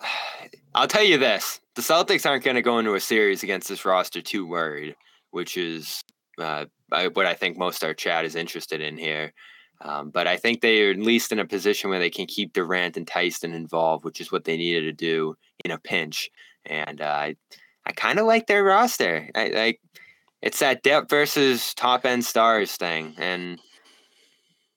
I'll 0.74 0.88
tell 0.88 1.04
you 1.04 1.18
this: 1.18 1.60
the 1.74 1.82
Celtics 1.82 2.28
aren't 2.28 2.44
going 2.44 2.56
to 2.56 2.62
go 2.62 2.78
into 2.78 2.94
a 2.94 3.00
series 3.00 3.42
against 3.42 3.68
this 3.68 3.84
roster 3.84 4.22
too 4.22 4.46
worried, 4.46 4.96
which 5.30 5.56
is 5.56 6.02
uh, 6.38 6.66
what 7.12 7.26
I 7.26 7.34
think 7.34 7.58
most 7.58 7.84
our 7.84 7.94
chat 7.94 8.24
is 8.24 8.36
interested 8.36 8.80
in 8.80 8.96
here. 8.96 9.32
Um, 9.80 10.10
but 10.10 10.28
I 10.28 10.36
think 10.36 10.60
they 10.60 10.86
are 10.86 10.92
at 10.92 10.98
least 10.98 11.32
in 11.32 11.40
a 11.40 11.44
position 11.44 11.90
where 11.90 11.98
they 11.98 12.10
can 12.10 12.26
keep 12.26 12.52
Durant 12.52 12.96
enticed 12.96 13.42
and 13.42 13.54
involved, 13.54 14.04
which 14.04 14.20
is 14.20 14.30
what 14.30 14.44
they 14.44 14.56
needed 14.56 14.82
to 14.82 14.92
do 14.92 15.34
in 15.64 15.72
a 15.72 15.78
pinch. 15.78 16.30
And 16.64 17.00
uh, 17.00 17.06
I, 17.06 17.36
I 17.84 17.92
kind 17.92 18.20
of 18.20 18.26
like 18.26 18.46
their 18.46 18.62
roster. 18.62 19.28
I 19.34 19.48
like 19.48 19.80
it's 20.40 20.60
that 20.60 20.82
depth 20.82 21.10
versus 21.10 21.74
top 21.74 22.04
end 22.04 22.24
stars 22.24 22.76
thing, 22.76 23.14
and 23.18 23.58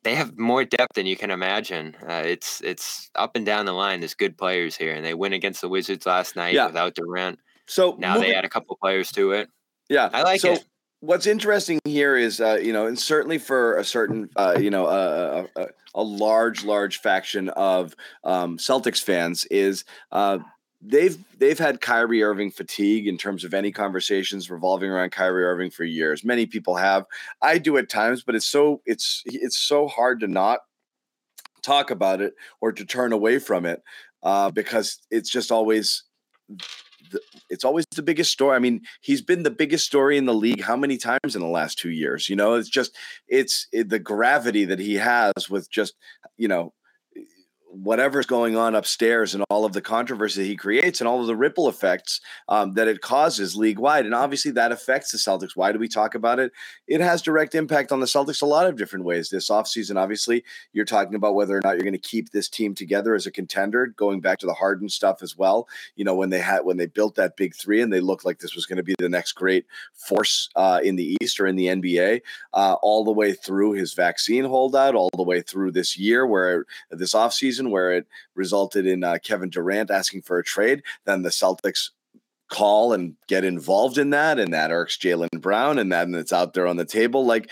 they 0.06 0.16
have 0.16 0.38
more 0.38 0.64
depth 0.64 0.94
than 0.94 1.08
you 1.08 1.18
can 1.18 1.32
imagine. 1.32 1.96
Uh, 2.08 2.22
it's 2.24 2.62
it's 2.62 3.10
up 3.16 3.36
and 3.36 3.46
down 3.46 3.66
the 3.66 3.74
line. 3.74 4.00
There's 4.00 4.14
good 4.14 4.38
players 4.38 4.78
here, 4.78 4.94
and 4.94 5.04
they 5.04 5.16
win 5.16 5.34
against 5.34 5.62
the 5.62 5.68
Wizards 5.68 6.06
last 6.06 6.36
night 6.36 6.54
yeah. 6.54 6.68
without 6.68 6.94
Durant. 6.94 7.40
So 7.66 7.98
now 8.00 8.14
moving, 8.14 8.30
they 8.30 8.36
add 8.36 8.46
a 8.46 8.50
couple 8.50 8.78
players 8.80 9.12
to 9.14 9.32
it. 9.32 9.50
Yeah, 9.90 10.10
I 10.14 10.22
like 10.22 10.42
so, 10.42 10.54
it 10.54 10.66
what's 11.06 11.28
interesting 11.28 11.80
here 11.86 12.16
is, 12.16 12.42
uh, 12.42 12.60
you 12.62 12.74
know, 12.74 12.88
and 12.88 12.98
certainly 12.98 13.38
for 13.38 13.78
a 13.78 13.84
certain, 13.84 14.30
uh, 14.36 14.58
you 14.60 14.70
know, 14.70 14.88
a, 14.88 15.48
a, 15.56 15.68
a, 15.94 16.04
large, 16.04 16.64
large 16.64 17.00
faction 17.00 17.50
of 17.50 17.96
um, 18.24 18.58
Celtics 18.58 19.04
fans 19.04 19.46
is 19.46 19.86
uh, 20.12 20.40
they've 20.88 21.18
they've 21.40 21.60
had 21.60 21.82
Kyrie 21.82 22.24
Irving 22.24 22.52
fatigue 22.52 23.08
in 23.08 23.18
terms 23.18 23.44
of 23.44 23.54
any 23.54 23.72
conversations 23.72 24.50
revolving 24.50 24.90
around 24.90 25.12
Kyrie 25.12 25.46
Irving 25.46 25.72
for 25.72 25.84
years. 25.84 26.24
Many 26.24 26.46
people 26.46 26.76
have. 26.76 27.06
I 27.42 27.58
do 27.58 27.78
at 27.78 27.90
times, 27.90 28.24
but 28.24 28.36
it's 28.36 28.46
so 28.46 28.82
it's 28.86 29.24
it's 29.26 29.58
so 29.58 29.88
hard 29.88 30.20
to 30.22 30.28
not 30.28 30.60
talk 31.64 31.90
about 31.90 32.22
it 32.22 32.34
or 32.62 32.72
to 32.72 32.86
turn 32.86 33.12
away 33.12 33.40
from 33.40 33.66
it 33.66 33.82
uh, 34.24 34.52
because 34.52 35.00
it's 35.10 35.30
just 35.30 35.52
always 35.52 36.04
the, 37.12 37.20
it's 37.50 37.66
always 37.66 37.86
the 37.96 38.04
biggest 38.04 38.32
story. 38.32 38.56
I 38.56 38.60
mean, 38.60 38.82
he's 39.02 39.22
been 39.22 39.44
the 39.44 39.52
biggest 39.52 39.86
story 39.86 40.18
in 40.18 40.26
the 40.26 40.34
league 40.34 40.62
how 40.62 40.76
many 40.76 40.98
times 40.98 41.36
in 41.36 41.42
the 41.42 41.48
last 41.48 41.78
two 41.80 41.92
years? 41.92 42.30
You 42.30 42.36
know, 42.36 42.54
it's 42.54 42.70
just 42.70 42.96
it's 43.28 43.68
it, 43.72 43.90
the 43.90 44.00
gravity 44.00 44.66
that 44.66 44.80
he 44.80 44.96
has 44.96 45.50
with 45.50 45.70
just 45.70 45.96
you 46.38 46.48
know 46.48 46.74
whatever's 47.84 48.26
going 48.26 48.56
on 48.56 48.76
upstairs 48.76 49.34
and 49.34 49.44
all 49.50 49.66
of 49.66 49.74
the 49.74 49.82
controversy 49.82 50.46
he 50.46 50.56
creates 50.56 51.02
and 51.02 51.08
all 51.08 51.22
of 51.22 51.28
the 51.28 51.36
ripple 51.36 51.68
effects 51.68 52.22
um, 52.48 52.74
that 52.74 52.88
it 52.88 53.02
causes 53.02 53.56
league 53.56 53.80
wide. 53.80 54.06
And 54.06 54.16
obviously 54.16 54.52
that 54.52 54.72
affects 54.72 55.12
the 55.12 55.18
Celtics. 55.18 55.56
Why 55.56 55.72
do 55.72 55.80
we 55.80 55.88
talk 55.88 56.16
about 56.16 56.40
it? 56.40 56.52
It 56.88 57.02
has 57.02 57.22
direct 57.22 57.56
impact 57.56 57.92
on 57.92 58.00
the 58.00 58.06
Celtics 58.06 58.42
a 58.42 58.46
lot 58.46 58.68
of 58.68 58.78
different 58.78 59.06
ways. 59.06 59.30
This 59.30 59.50
offseason, 59.50 59.98
obviously, 59.98 60.44
you're 60.74 60.86
talking 60.86 61.16
about 61.16 61.36
whether 61.36 61.58
or 61.58 61.62
not 61.64 61.72
you're 61.72 61.80
going 61.80 61.94
to 61.94 62.00
keep 62.00 62.32
this 62.32 62.48
team 62.48 62.74
together 62.76 63.14
as 63.14 63.26
a 63.26 63.32
contender, 63.32 63.88
going 63.88 64.22
back 64.22 64.40
to 64.40 64.46
the 64.46 64.54
Harden 64.54 64.90
stuff 64.90 65.22
as 65.22 65.38
well. 65.38 65.68
You 65.96 66.06
know, 66.06 66.16
when 66.16 66.30
they 66.30 66.40
had 66.40 66.62
when 66.62 66.78
they 66.78 66.86
built 66.86 67.16
that 67.16 67.38
big 67.38 67.56
three 67.56 67.82
and 67.82 67.92
they 67.92 68.00
looked 68.00 68.26
like 68.26 68.40
this 68.40 68.56
was 68.56 68.66
going 68.66 68.78
to 68.78 68.84
be 68.84 68.96
the 69.00 69.10
next 69.10 69.34
great 69.34 69.66
force 69.94 70.50
uh, 70.56 70.80
in 70.84 70.96
the 70.96 71.18
East 71.22 71.40
or 71.40 71.48
in 71.48 71.56
the 71.56 71.68
NBA, 71.68 72.22
uh, 72.54 72.76
all 72.82 73.04
the 73.04 73.12
way 73.12 73.34
through 73.34 73.74
his 73.74 73.94
vaccine 73.94 74.46
holdout, 74.46 74.96
all 74.96 75.10
the 75.16 75.24
way 75.24 75.42
through 75.42 75.72
this 75.72 75.98
year 75.98 76.26
where 76.26 76.66
this 76.92 77.14
offseason 77.14 77.65
season 77.66 77.72
where 77.72 77.92
it 77.92 78.08
resulted 78.36 78.86
in 78.86 79.04
uh, 79.04 79.18
Kevin 79.24 79.50
Durant 79.50 79.92
asking 79.92 80.24
for 80.24 80.40
a 80.40 80.44
trade. 80.44 80.84
Then 81.06 81.24
the 81.24 81.30
Celtics 81.30 81.92
call 82.50 82.94
and 82.94 83.16
get 83.28 83.44
involved 83.44 83.98
in 83.98 84.12
that, 84.12 84.40
and 84.40 84.54
that 84.54 84.72
irks 84.72 84.98
Jaylen 84.98 85.42
Brown, 85.42 85.80
and 85.80 85.92
then 85.92 86.14
it's 86.16 86.34
out 86.34 86.54
there 86.54 86.68
on 86.68 86.78
the 86.78 86.86
table. 86.86 87.26
Like 87.26 87.50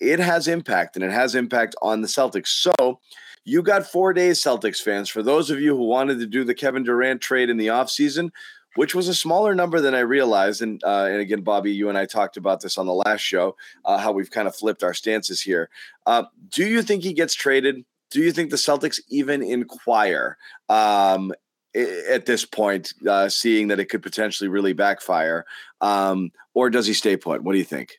it 0.00 0.20
has 0.20 0.48
impact, 0.48 0.96
and 0.96 1.04
it 1.04 1.12
has 1.12 1.34
impact 1.34 1.74
on 1.82 2.02
the 2.02 2.08
Celtics. 2.08 2.48
So 2.48 3.00
you 3.44 3.62
got 3.62 3.86
four 3.86 4.12
days, 4.12 4.40
Celtics 4.40 4.80
fans. 4.80 5.08
For 5.08 5.22
those 5.22 5.50
of 5.50 5.60
you 5.60 5.76
who 5.76 5.84
wanted 5.84 6.18
to 6.20 6.26
do 6.26 6.44
the 6.44 6.54
Kevin 6.54 6.84
Durant 6.84 7.20
trade 7.20 7.50
in 7.50 7.56
the 7.56 7.68
offseason, 7.68 8.30
which 8.76 8.94
was 8.94 9.08
a 9.08 9.14
smaller 9.14 9.54
number 9.54 9.80
than 9.80 9.94
I 9.94 10.00
realized. 10.00 10.62
And 10.62 10.82
uh, 10.84 11.06
and 11.10 11.20
again, 11.20 11.42
Bobby, 11.42 11.72
you 11.72 11.88
and 11.88 11.98
I 11.98 12.06
talked 12.06 12.36
about 12.36 12.60
this 12.60 12.78
on 12.78 12.86
the 12.86 12.94
last 12.94 13.20
show, 13.20 13.56
uh, 13.84 13.98
how 13.98 14.12
we've 14.12 14.30
kind 14.30 14.48
of 14.48 14.54
flipped 14.56 14.82
our 14.82 14.94
stances 14.94 15.40
here. 15.40 15.68
Uh, 16.06 16.24
do 16.48 16.64
you 16.66 16.82
think 16.82 17.02
he 17.02 17.12
gets 17.12 17.34
traded? 17.34 17.84
Do 18.12 18.20
you 18.20 18.32
think 18.32 18.50
the 18.50 18.56
Celtics 18.56 19.00
even 19.08 19.42
inquire 19.42 20.36
um, 20.68 21.32
at 21.74 22.26
this 22.26 22.44
point, 22.44 22.92
uh, 23.08 23.28
seeing 23.28 23.68
that 23.68 23.80
it 23.80 23.86
could 23.86 24.02
potentially 24.02 24.48
really 24.48 24.72
backfire? 24.72 25.44
Um, 25.80 26.30
or 26.54 26.70
does 26.70 26.86
he 26.86 26.94
stay 26.94 27.16
put? 27.16 27.42
What 27.42 27.52
do 27.52 27.58
you 27.58 27.64
think? 27.64 27.98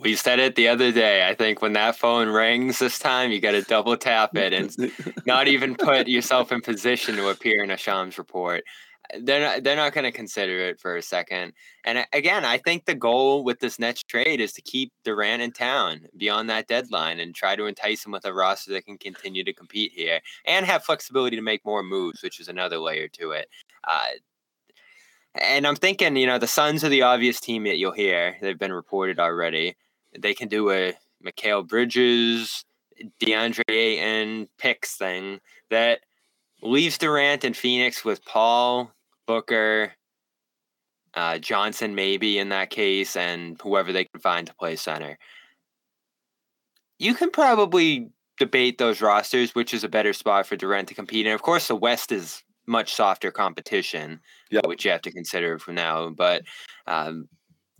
We 0.00 0.16
said 0.16 0.38
it 0.40 0.56
the 0.56 0.68
other 0.68 0.90
day. 0.90 1.28
I 1.28 1.34
think 1.34 1.62
when 1.62 1.74
that 1.74 1.96
phone 1.96 2.28
rings 2.28 2.78
this 2.78 2.98
time, 2.98 3.30
you 3.30 3.40
got 3.40 3.52
to 3.52 3.62
double 3.62 3.96
tap 3.96 4.36
it 4.36 4.52
and 4.52 4.92
not 5.26 5.46
even 5.46 5.76
put 5.76 6.08
yourself 6.08 6.50
in 6.50 6.62
position 6.62 7.16
to 7.16 7.28
appear 7.28 7.62
in 7.62 7.70
a 7.70 7.76
Shams 7.76 8.18
report. 8.18 8.64
They're 9.20 9.40
not 9.40 9.62
they're 9.62 9.76
not 9.76 9.92
going 9.92 10.04
to 10.04 10.12
consider 10.12 10.58
it 10.68 10.80
for 10.80 10.96
a 10.96 11.02
second. 11.02 11.52
And 11.84 12.06
again, 12.12 12.44
I 12.44 12.58
think 12.58 12.84
the 12.84 12.94
goal 12.94 13.44
with 13.44 13.60
this 13.60 13.78
next 13.78 14.08
trade 14.08 14.40
is 14.40 14.52
to 14.54 14.62
keep 14.62 14.92
Durant 15.04 15.42
in 15.42 15.52
town 15.52 16.06
beyond 16.16 16.48
that 16.50 16.68
deadline 16.68 17.20
and 17.20 17.34
try 17.34 17.56
to 17.56 17.66
entice 17.66 18.04
him 18.04 18.12
with 18.12 18.24
a 18.24 18.32
roster 18.32 18.72
that 18.72 18.86
can 18.86 18.98
continue 18.98 19.44
to 19.44 19.52
compete 19.52 19.92
here 19.92 20.20
and 20.46 20.66
have 20.66 20.84
flexibility 20.84 21.36
to 21.36 21.42
make 21.42 21.64
more 21.64 21.82
moves, 21.82 22.22
which 22.22 22.40
is 22.40 22.48
another 22.48 22.78
layer 22.78 23.08
to 23.08 23.32
it. 23.32 23.48
Uh, 23.86 24.08
and 25.34 25.66
I'm 25.66 25.76
thinking, 25.76 26.16
you 26.16 26.26
know, 26.26 26.38
the 26.38 26.46
Suns 26.46 26.84
are 26.84 26.90
the 26.90 27.02
obvious 27.02 27.40
team 27.40 27.64
that 27.64 27.78
you'll 27.78 27.92
hear. 27.92 28.36
They've 28.40 28.58
been 28.58 28.72
reported 28.72 29.18
already. 29.18 29.76
They 30.18 30.34
can 30.34 30.48
do 30.48 30.70
a 30.70 30.94
Mikal 31.24 31.66
Bridges, 31.66 32.64
DeAndre 33.20 33.62
Ayton 33.68 34.48
picks 34.58 34.96
thing 34.96 35.40
that 35.70 36.00
leaves 36.62 36.98
Durant 36.98 37.44
and 37.44 37.56
Phoenix 37.56 38.04
with 38.04 38.24
Paul, 38.24 38.92
Booker, 39.26 39.92
uh, 41.14 41.38
Johnson, 41.38 41.94
maybe 41.94 42.38
in 42.38 42.48
that 42.50 42.70
case, 42.70 43.16
and 43.16 43.60
whoever 43.62 43.92
they 43.92 44.04
can 44.04 44.20
find 44.20 44.46
to 44.46 44.54
play 44.54 44.76
center. 44.76 45.18
You 46.98 47.14
can 47.14 47.30
probably 47.30 48.10
debate 48.38 48.78
those 48.78 49.02
rosters, 49.02 49.54
which 49.54 49.74
is 49.74 49.84
a 49.84 49.88
better 49.88 50.12
spot 50.12 50.46
for 50.46 50.56
Durant 50.56 50.88
to 50.88 50.94
compete. 50.94 51.26
And 51.26 51.34
of 51.34 51.42
course, 51.42 51.68
the 51.68 51.76
West 51.76 52.12
is 52.12 52.42
much 52.66 52.94
softer 52.94 53.30
competition, 53.30 54.20
Yep. 54.50 54.66
which 54.66 54.84
you 54.84 54.90
have 54.90 55.02
to 55.02 55.12
consider 55.12 55.58
from 55.58 55.74
now. 55.74 56.10
But 56.10 56.42
um, 56.86 57.28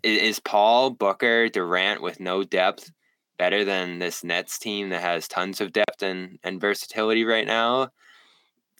is 0.03 0.40
Paul, 0.40 0.90
Booker, 0.90 1.49
Durant 1.49 2.03
with 2.03 2.21
no 2.21 2.42
depth 2.45 2.90
better 3.38 3.64
than 3.64 3.99
this 3.99 4.23
Nets 4.25 4.59
team 4.59 4.90
that 4.90 5.01
has 5.01 5.29
tons 5.29 5.61
of 5.61 5.73
depth 5.73 6.03
and, 6.03 6.38
and 6.42 6.61
versatility 6.61 7.25
right 7.25 7.47
now? 7.47 7.88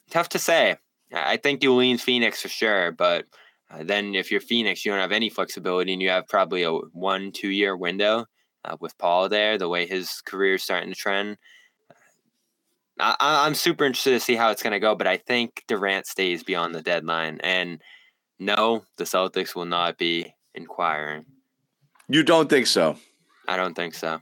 Tough 0.09 0.29
to 0.29 0.39
say. 0.39 0.75
I 1.13 1.37
think 1.37 1.63
you 1.63 1.73
lean 1.73 1.97
Phoenix 1.97 2.41
for 2.41 2.49
sure, 2.49 2.91
but 2.91 3.25
uh, 3.69 3.83
then 3.83 4.15
if 4.15 4.31
you're 4.31 4.41
Phoenix, 4.41 4.83
you 4.83 4.91
don't 4.91 4.99
have 4.99 5.11
any 5.11 5.29
flexibility 5.29 5.93
and 5.93 6.01
you 6.01 6.09
have 6.09 6.27
probably 6.27 6.63
a 6.63 6.71
one, 6.71 7.31
two 7.31 7.49
year 7.49 7.77
window 7.77 8.25
uh, 8.65 8.77
with 8.79 8.97
Paul 8.97 9.29
there, 9.29 9.57
the 9.57 9.69
way 9.69 9.85
his 9.85 10.21
career 10.21 10.55
is 10.55 10.63
starting 10.63 10.89
to 10.89 10.95
trend. 10.95 11.37
I- 12.99 13.15
I'm 13.19 13.55
super 13.55 13.85
interested 13.85 14.11
to 14.11 14.19
see 14.19 14.35
how 14.35 14.51
it's 14.51 14.63
going 14.63 14.73
to 14.73 14.79
go, 14.79 14.95
but 14.95 15.07
I 15.07 15.17
think 15.17 15.63
Durant 15.67 16.05
stays 16.07 16.43
beyond 16.43 16.75
the 16.75 16.81
deadline. 16.81 17.39
And 17.43 17.81
no, 18.39 18.85
the 18.97 19.03
Celtics 19.03 19.55
will 19.55 19.65
not 19.65 19.97
be 19.97 20.33
inquiring. 20.53 21.25
You 22.07 22.23
don't 22.23 22.49
think 22.49 22.67
so? 22.67 22.97
I 23.47 23.57
don't 23.57 23.73
think 23.73 23.95
so. 23.95 24.19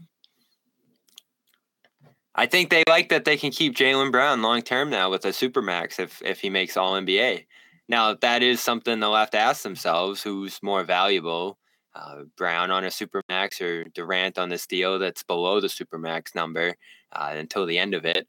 I 2.35 2.45
think 2.45 2.69
they 2.69 2.83
like 2.87 3.09
that 3.09 3.25
they 3.25 3.37
can 3.37 3.51
keep 3.51 3.75
Jaylen 3.75 4.11
Brown 4.11 4.41
long 4.41 4.61
term 4.61 4.89
now 4.89 5.09
with 5.09 5.25
a 5.25 5.29
supermax 5.29 5.99
if 5.99 6.21
if 6.23 6.39
he 6.39 6.49
makes 6.49 6.77
All 6.77 6.93
NBA. 6.93 7.45
Now 7.89 8.13
that 8.15 8.41
is 8.41 8.61
something 8.61 8.99
they'll 8.99 9.15
have 9.15 9.31
to 9.31 9.37
ask 9.37 9.63
themselves: 9.63 10.23
who's 10.23 10.59
more 10.63 10.83
valuable, 10.83 11.57
uh, 11.93 12.23
Brown 12.37 12.71
on 12.71 12.85
a 12.85 12.87
supermax 12.87 13.61
or 13.61 13.83
Durant 13.85 14.37
on 14.37 14.49
this 14.49 14.65
deal 14.65 14.97
that's 14.99 15.23
below 15.23 15.59
the 15.59 15.67
supermax 15.67 16.33
number 16.33 16.75
uh, 17.11 17.33
until 17.33 17.65
the 17.65 17.77
end 17.77 17.93
of 17.93 18.05
it. 18.05 18.27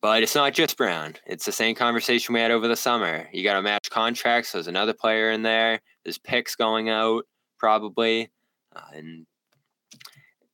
But 0.00 0.22
it's 0.22 0.34
not 0.34 0.54
just 0.54 0.76
Brown. 0.76 1.16
It's 1.26 1.44
the 1.44 1.52
same 1.52 1.74
conversation 1.74 2.32
we 2.32 2.40
had 2.40 2.52
over 2.52 2.68
the 2.68 2.76
summer. 2.76 3.28
You 3.32 3.42
got 3.42 3.54
to 3.54 3.62
match 3.62 3.90
contracts. 3.90 4.52
There's 4.52 4.68
another 4.68 4.94
player 4.94 5.32
in 5.32 5.42
there. 5.42 5.80
There's 6.04 6.18
picks 6.18 6.54
going 6.54 6.88
out 6.88 7.24
probably, 7.58 8.30
uh, 8.74 8.80
and 8.94 9.26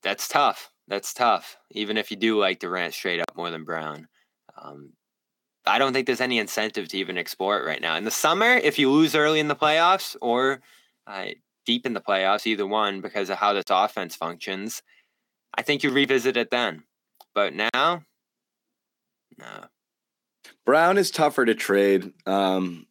that's 0.02 0.26
tough. 0.28 0.70
That's 0.88 1.14
tough. 1.14 1.56
Even 1.70 1.96
if 1.96 2.10
you 2.10 2.16
do 2.16 2.38
like 2.38 2.58
Durant 2.58 2.94
straight 2.94 3.20
up 3.20 3.36
more 3.36 3.50
than 3.50 3.64
Brown, 3.64 4.08
um, 4.60 4.92
I 5.66 5.78
don't 5.78 5.92
think 5.92 6.06
there's 6.06 6.20
any 6.20 6.38
incentive 6.38 6.88
to 6.88 6.98
even 6.98 7.16
explore 7.16 7.58
it 7.58 7.66
right 7.66 7.80
now. 7.80 7.96
In 7.96 8.04
the 8.04 8.10
summer, 8.10 8.54
if 8.54 8.78
you 8.78 8.90
lose 8.90 9.14
early 9.14 9.40
in 9.40 9.48
the 9.48 9.56
playoffs 9.56 10.14
or 10.20 10.60
uh, 11.06 11.26
deep 11.64 11.86
in 11.86 11.94
the 11.94 12.00
playoffs, 12.00 12.46
either 12.46 12.66
one, 12.66 13.00
because 13.00 13.30
of 13.30 13.38
how 13.38 13.54
this 13.54 13.64
offense 13.70 14.14
functions, 14.14 14.82
I 15.56 15.62
think 15.62 15.82
you 15.82 15.90
revisit 15.90 16.36
it 16.36 16.50
then. 16.50 16.82
But 17.34 17.54
now, 17.54 18.02
no. 19.38 19.64
Brown 20.66 20.98
is 20.98 21.10
tougher 21.10 21.44
to 21.44 21.54
trade 21.54 22.12
um, 22.26 22.86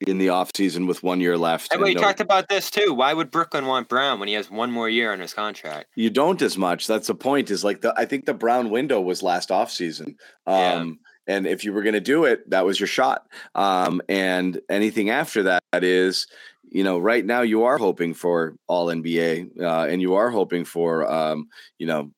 in 0.00 0.18
the 0.18 0.26
offseason 0.26 0.86
with 0.86 1.02
one 1.02 1.20
year 1.20 1.38
left. 1.38 1.72
And 1.72 1.80
we 1.80 1.94
no- 1.94 2.00
talked 2.00 2.20
about 2.20 2.48
this 2.48 2.70
too. 2.70 2.92
Why 2.92 3.14
would 3.14 3.30
Brooklyn 3.30 3.66
want 3.66 3.88
Brown 3.88 4.18
when 4.18 4.28
he 4.28 4.34
has 4.34 4.50
one 4.50 4.70
more 4.70 4.88
year 4.88 5.12
on 5.12 5.20
his 5.20 5.32
contract? 5.32 5.86
you 5.94 6.10
don't 6.10 6.40
as 6.42 6.58
much. 6.58 6.86
That's 6.86 7.06
the 7.06 7.14
point. 7.14 7.50
Is 7.50 7.64
like 7.64 7.80
the 7.80 7.94
I 7.96 8.04
think 8.04 8.26
the 8.26 8.34
Brown 8.34 8.70
window 8.70 9.00
was 9.00 9.22
last 9.22 9.48
offseason. 9.48 10.16
Yeah. 10.46 10.74
Um 10.74 10.98
and 11.28 11.46
if 11.46 11.64
you 11.64 11.72
were 11.72 11.82
going 11.82 11.94
to 11.94 12.00
do 12.00 12.24
it, 12.24 12.48
that 12.50 12.64
was 12.64 12.78
your 12.78 12.86
shot. 12.86 13.26
Um 13.54 14.02
and 14.08 14.60
anything 14.68 15.10
after 15.10 15.42
that 15.44 15.62
is 15.72 16.26
you 16.68 16.82
know, 16.84 16.98
right 16.98 17.24
now 17.24 17.42
you 17.42 17.64
are 17.64 17.78
hoping 17.78 18.12
for 18.12 18.56
all 18.66 18.88
NBA 18.88 19.60
uh, 19.60 19.86
and 19.86 20.02
you 20.02 20.14
are 20.14 20.30
hoping 20.30 20.64
for 20.64 21.10
um, 21.10 21.48
you 21.78 21.86
know, 21.86 22.10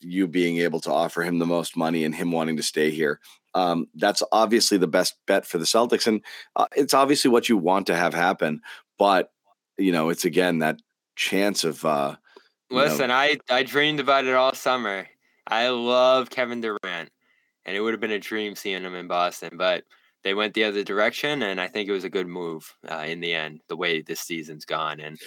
you 0.00 0.26
being 0.26 0.58
able 0.58 0.80
to 0.80 0.92
offer 0.92 1.22
him 1.22 1.38
the 1.38 1.46
most 1.46 1.76
money 1.76 2.04
and 2.04 2.14
him 2.14 2.32
wanting 2.32 2.56
to 2.56 2.62
stay 2.62 2.90
here. 2.90 3.20
Um, 3.56 3.86
that's 3.94 4.22
obviously 4.32 4.76
the 4.76 4.86
best 4.86 5.14
bet 5.26 5.46
for 5.46 5.56
the 5.56 5.64
Celtics, 5.64 6.06
and 6.06 6.22
uh, 6.56 6.66
it's 6.76 6.92
obviously 6.92 7.30
what 7.30 7.48
you 7.48 7.56
want 7.56 7.86
to 7.86 7.96
have 7.96 8.12
happen. 8.12 8.60
But 8.98 9.30
you 9.78 9.92
know, 9.92 10.10
it's 10.10 10.26
again 10.26 10.58
that 10.58 10.78
chance 11.16 11.64
of 11.64 11.82
uh, 11.84 12.16
you 12.70 12.76
know- 12.76 12.82
Listen, 12.84 13.10
I 13.10 13.38
I 13.48 13.62
dreamed 13.62 13.98
about 14.00 14.26
it 14.26 14.34
all 14.34 14.52
summer. 14.52 15.08
I 15.46 15.68
love 15.68 16.28
Kevin 16.28 16.60
Durant, 16.60 17.08
and 17.64 17.76
it 17.76 17.80
would 17.80 17.94
have 17.94 18.00
been 18.00 18.10
a 18.10 18.18
dream 18.18 18.54
seeing 18.56 18.82
him 18.82 18.94
in 18.94 19.06
Boston, 19.06 19.56
but 19.56 19.84
they 20.22 20.34
went 20.34 20.52
the 20.52 20.64
other 20.64 20.82
direction, 20.82 21.42
and 21.42 21.58
I 21.58 21.68
think 21.68 21.88
it 21.88 21.92
was 21.92 22.04
a 22.04 22.10
good 22.10 22.26
move 22.26 22.74
uh, 22.90 23.04
in 23.06 23.20
the 23.20 23.32
end. 23.32 23.60
The 23.68 23.76
way 23.76 24.02
this 24.02 24.20
season's 24.20 24.66
gone, 24.66 25.00
and 25.00 25.18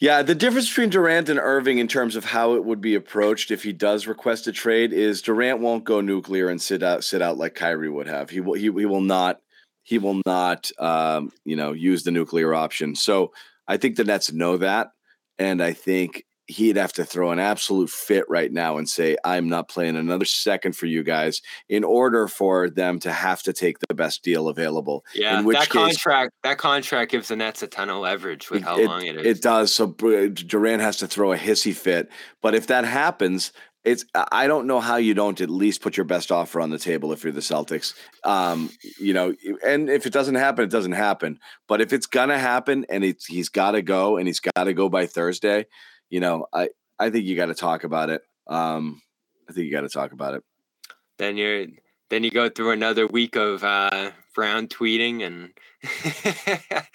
Yeah, 0.00 0.22
the 0.22 0.34
difference 0.34 0.66
between 0.70 0.88
Durant 0.88 1.28
and 1.28 1.38
Irving 1.38 1.76
in 1.76 1.86
terms 1.86 2.16
of 2.16 2.24
how 2.24 2.54
it 2.54 2.64
would 2.64 2.80
be 2.80 2.94
approached 2.94 3.50
if 3.50 3.62
he 3.62 3.74
does 3.74 4.06
request 4.06 4.46
a 4.46 4.52
trade 4.52 4.94
is 4.94 5.20
Durant 5.20 5.60
won't 5.60 5.84
go 5.84 6.00
nuclear 6.00 6.48
and 6.48 6.60
sit 6.60 6.82
out 6.82 7.04
sit 7.04 7.20
out 7.20 7.36
like 7.36 7.54
Kyrie 7.54 7.90
would 7.90 8.06
have. 8.06 8.30
He 8.30 8.40
will 8.40 8.54
he, 8.54 8.62
he 8.62 8.86
will 8.86 9.02
not 9.02 9.40
he 9.82 9.98
will 9.98 10.22
not 10.24 10.70
um, 10.78 11.30
you 11.44 11.54
know 11.54 11.72
use 11.72 12.02
the 12.02 12.10
nuclear 12.12 12.54
option. 12.54 12.94
So 12.94 13.32
I 13.68 13.76
think 13.76 13.96
the 13.96 14.04
Nets 14.04 14.32
know 14.32 14.56
that, 14.56 14.90
and 15.38 15.62
I 15.62 15.74
think 15.74 16.24
he'd 16.50 16.76
have 16.76 16.92
to 16.94 17.04
throw 17.04 17.30
an 17.30 17.38
absolute 17.38 17.88
fit 17.88 18.24
right 18.28 18.52
now 18.52 18.76
and 18.76 18.88
say 18.88 19.16
I'm 19.24 19.48
not 19.48 19.68
playing 19.68 19.96
another 19.96 20.24
second 20.24 20.76
for 20.76 20.86
you 20.86 21.02
guys 21.02 21.40
in 21.68 21.84
order 21.84 22.28
for 22.28 22.68
them 22.68 22.98
to 23.00 23.12
have 23.12 23.42
to 23.44 23.52
take 23.52 23.78
the 23.78 23.94
best 23.94 24.22
deal 24.22 24.48
available. 24.48 25.04
yeah, 25.14 25.38
in 25.38 25.44
which 25.44 25.56
that 25.56 25.70
case, 25.70 25.72
contract 25.72 26.34
that 26.42 26.58
contract 26.58 27.12
gives 27.12 27.28
the 27.28 27.36
Nets 27.36 27.62
a 27.62 27.66
ton 27.66 27.90
of 27.90 27.98
leverage 27.98 28.50
with 28.50 28.62
how 28.62 28.78
it, 28.78 28.86
long 28.86 29.06
it 29.06 29.16
is. 29.16 29.38
It 29.38 29.42
does. 29.42 29.72
So 29.72 29.86
Durant 29.86 30.82
has 30.82 30.96
to 30.98 31.06
throw 31.06 31.32
a 31.32 31.38
hissy 31.38 31.74
fit. 31.74 32.10
But 32.42 32.54
if 32.54 32.66
that 32.66 32.84
happens, 32.84 33.52
it's 33.84 34.04
I 34.14 34.46
don't 34.46 34.66
know 34.66 34.80
how 34.80 34.96
you 34.96 35.14
don't 35.14 35.40
at 35.40 35.48
least 35.48 35.80
put 35.80 35.96
your 35.96 36.04
best 36.04 36.30
offer 36.30 36.60
on 36.60 36.70
the 36.70 36.78
table 36.78 37.12
if 37.12 37.24
you're 37.24 37.32
the 37.32 37.40
Celtics. 37.40 37.94
Um, 38.24 38.70
you 38.98 39.14
know, 39.14 39.34
and 39.64 39.88
if 39.88 40.04
it 40.04 40.12
doesn't 40.12 40.34
happen, 40.34 40.64
it 40.64 40.70
doesn't 40.70 40.92
happen. 40.92 41.38
But 41.66 41.80
if 41.80 41.92
it's 41.92 42.06
gonna 42.06 42.38
happen 42.38 42.84
and 42.90 43.04
it's 43.04 43.24
he's 43.24 43.48
got 43.48 43.72
to 43.72 43.82
go 43.82 44.16
and 44.18 44.26
he's 44.26 44.40
got 44.40 44.64
to 44.64 44.74
go 44.74 44.88
by 44.88 45.06
Thursday, 45.06 45.66
you 46.10 46.20
know, 46.20 46.46
I 46.52 46.70
I 46.98 47.10
think 47.10 47.24
you 47.24 47.36
got 47.36 47.46
to 47.46 47.54
talk 47.54 47.84
about 47.84 48.10
it. 48.10 48.22
Um, 48.46 49.00
I 49.48 49.52
think 49.52 49.66
you 49.66 49.72
got 49.72 49.82
to 49.82 49.88
talk 49.88 50.12
about 50.12 50.34
it. 50.34 50.42
then 51.18 51.36
you're 51.36 51.66
then 52.10 52.24
you 52.24 52.30
go 52.30 52.48
through 52.48 52.72
another 52.72 53.06
week 53.06 53.36
of 53.36 53.64
uh, 53.64 54.10
Brown 54.34 54.66
tweeting 54.66 55.24
and 55.24 55.52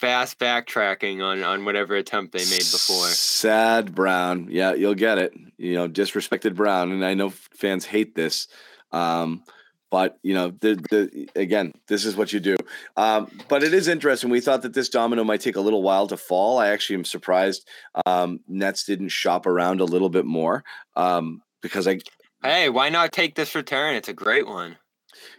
fast 0.00 0.38
backtracking 0.38 1.22
on 1.22 1.44
on 1.44 1.64
whatever 1.64 1.94
attempt 1.94 2.32
they 2.32 2.44
made 2.44 2.58
before. 2.58 3.06
Sad 3.08 3.94
Brown. 3.94 4.48
Yeah, 4.50 4.72
you'll 4.72 4.94
get 4.94 5.18
it. 5.18 5.32
You 5.58 5.74
know, 5.74 5.88
disrespected 5.88 6.54
Brown, 6.54 6.90
and 6.90 7.04
I 7.04 7.14
know 7.14 7.30
fans 7.30 7.84
hate 7.84 8.14
this. 8.14 8.48
Um, 8.92 9.44
but 9.90 10.18
you 10.22 10.34
know, 10.34 10.50
the 10.60 10.76
the 10.90 11.28
again, 11.34 11.72
this 11.88 12.04
is 12.04 12.16
what 12.16 12.32
you 12.32 12.40
do. 12.40 12.56
Um, 12.96 13.30
but 13.48 13.62
it 13.62 13.74
is 13.74 13.88
interesting. 13.88 14.30
We 14.30 14.40
thought 14.40 14.62
that 14.62 14.72
this 14.72 14.88
domino 14.88 15.24
might 15.24 15.40
take 15.40 15.56
a 15.56 15.60
little 15.60 15.82
while 15.82 16.06
to 16.08 16.16
fall. 16.16 16.58
I 16.58 16.68
actually 16.68 16.96
am 16.96 17.04
surprised 17.04 17.68
um, 18.06 18.40
Nets 18.48 18.84
didn't 18.84 19.08
shop 19.08 19.46
around 19.46 19.80
a 19.80 19.84
little 19.84 20.08
bit 20.08 20.24
more 20.24 20.64
um, 20.96 21.42
because 21.60 21.88
I, 21.88 21.98
Hey, 22.42 22.68
why 22.68 22.88
not 22.88 23.12
take 23.12 23.34
this 23.34 23.54
return? 23.54 23.94
It's 23.94 24.08
a 24.08 24.14
great 24.14 24.46
one. 24.46 24.76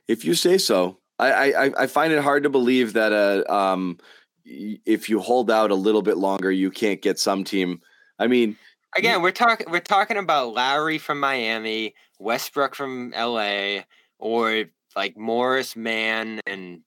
if 0.07 0.25
you 0.25 0.33
say 0.35 0.57
so, 0.57 0.99
I 1.17 1.53
I, 1.53 1.83
I 1.83 1.87
find 1.87 2.13
it 2.13 2.21
hard 2.21 2.43
to 2.43 2.49
believe 2.49 2.93
that 2.93 3.13
uh, 3.13 3.51
um, 3.51 3.97
if 4.45 5.09
you 5.09 5.19
hold 5.19 5.49
out 5.49 5.71
a 5.71 5.75
little 5.75 6.01
bit 6.01 6.17
longer, 6.17 6.51
you 6.51 6.71
can't 6.71 7.01
get 7.01 7.19
some 7.19 7.43
team. 7.43 7.81
I 8.19 8.27
mean, 8.27 8.57
Again, 8.97 9.21
we're 9.21 9.31
talking 9.31 9.67
we're 9.71 9.79
talking 9.79 10.17
about 10.17 10.53
Lowry 10.53 10.97
from 10.97 11.19
Miami, 11.19 11.95
Westbrook 12.19 12.75
from 12.75 13.13
LA, 13.17 13.83
or 14.21 14.65
like 14.95 15.17
Morris 15.17 15.75
Mann 15.75 16.39
and 16.47 16.81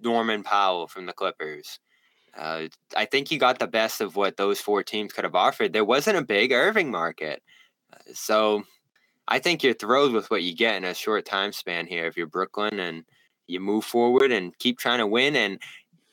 Norman 0.00 0.42
Powell 0.44 0.86
from 0.86 1.06
the 1.06 1.12
Clippers. 1.12 1.80
Uh, 2.36 2.68
I 2.96 3.06
think 3.06 3.30
you 3.30 3.38
got 3.38 3.58
the 3.58 3.66
best 3.66 4.00
of 4.00 4.14
what 4.14 4.36
those 4.36 4.60
four 4.60 4.84
teams 4.84 5.12
could 5.12 5.24
have 5.24 5.34
offered. 5.34 5.72
There 5.72 5.84
wasn't 5.84 6.18
a 6.18 6.24
big 6.24 6.52
Irving 6.52 6.90
market, 6.90 7.42
Uh, 7.92 8.12
so 8.14 8.64
I 9.26 9.38
think 9.38 9.62
you're 9.62 9.74
thrilled 9.74 10.12
with 10.12 10.30
what 10.30 10.42
you 10.42 10.54
get 10.54 10.76
in 10.76 10.84
a 10.84 10.94
short 10.94 11.24
time 11.24 11.52
span 11.52 11.86
here. 11.86 12.06
If 12.06 12.16
you're 12.16 12.26
Brooklyn 12.26 12.78
and 12.80 13.04
you 13.48 13.60
move 13.60 13.84
forward 13.84 14.30
and 14.30 14.56
keep 14.58 14.78
trying 14.78 14.98
to 14.98 15.06
win. 15.06 15.34
And 15.34 15.60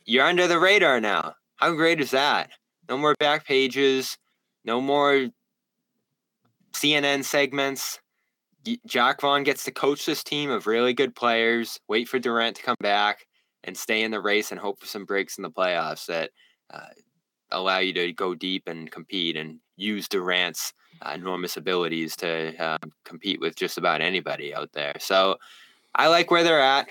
you're 0.06 0.26
under 0.26 0.48
the 0.48 0.60
radar 0.60 1.00
now. 1.00 1.36
How 1.58 1.74
great 1.74 2.02
is 2.02 2.12
that? 2.12 2.50
No 2.90 2.98
more 2.98 3.16
back 3.20 3.46
pages, 3.46 4.18
no 4.64 4.82
more 4.82 5.28
CNN 6.74 7.24
segments. 7.24 8.00
Jacque 8.86 9.22
Vaughn 9.22 9.44
gets 9.44 9.64
to 9.66 9.72
coach 9.72 10.06
this 10.06 10.24
team 10.24 10.50
of 10.50 10.68
really 10.68 10.94
good 10.94 11.16
players, 11.16 11.80
wait 11.88 12.08
for 12.08 12.20
Durant 12.20 12.56
to 12.58 12.64
come 12.64 12.78
back, 12.80 13.26
and 13.64 13.76
stay 13.78 14.04
in 14.04 14.12
the 14.12 14.22
race 14.22 14.52
and 14.52 14.60
hope 14.60 14.80
for 14.80 14.86
some 14.86 15.06
breaks 15.06 15.38
in 15.38 15.44
the 15.44 15.52
playoffs 15.52 16.06
that 16.08 16.32
uh, 16.72 16.88
allow 17.52 17.80
you 17.80 17.94
to 17.94 18.14
go 18.14 18.36
deep 18.36 18.68
and 18.68 18.92
compete 18.92 19.38
and 19.38 19.60
use 19.78 20.08
Durant's 20.08 20.74
uh, 21.02 21.12
enormous 21.16 21.58
abilities 21.58 22.16
to 22.18 22.56
uh, 22.58 22.78
compete 23.04 23.40
with 23.40 23.56
just 23.56 23.78
about 23.78 24.02
anybody 24.02 24.54
out 24.54 24.72
there. 24.74 24.94
So 25.00 25.38
I 25.94 26.08
like 26.08 26.32
where 26.32 26.44
they're 26.44 26.62
at. 26.62 26.90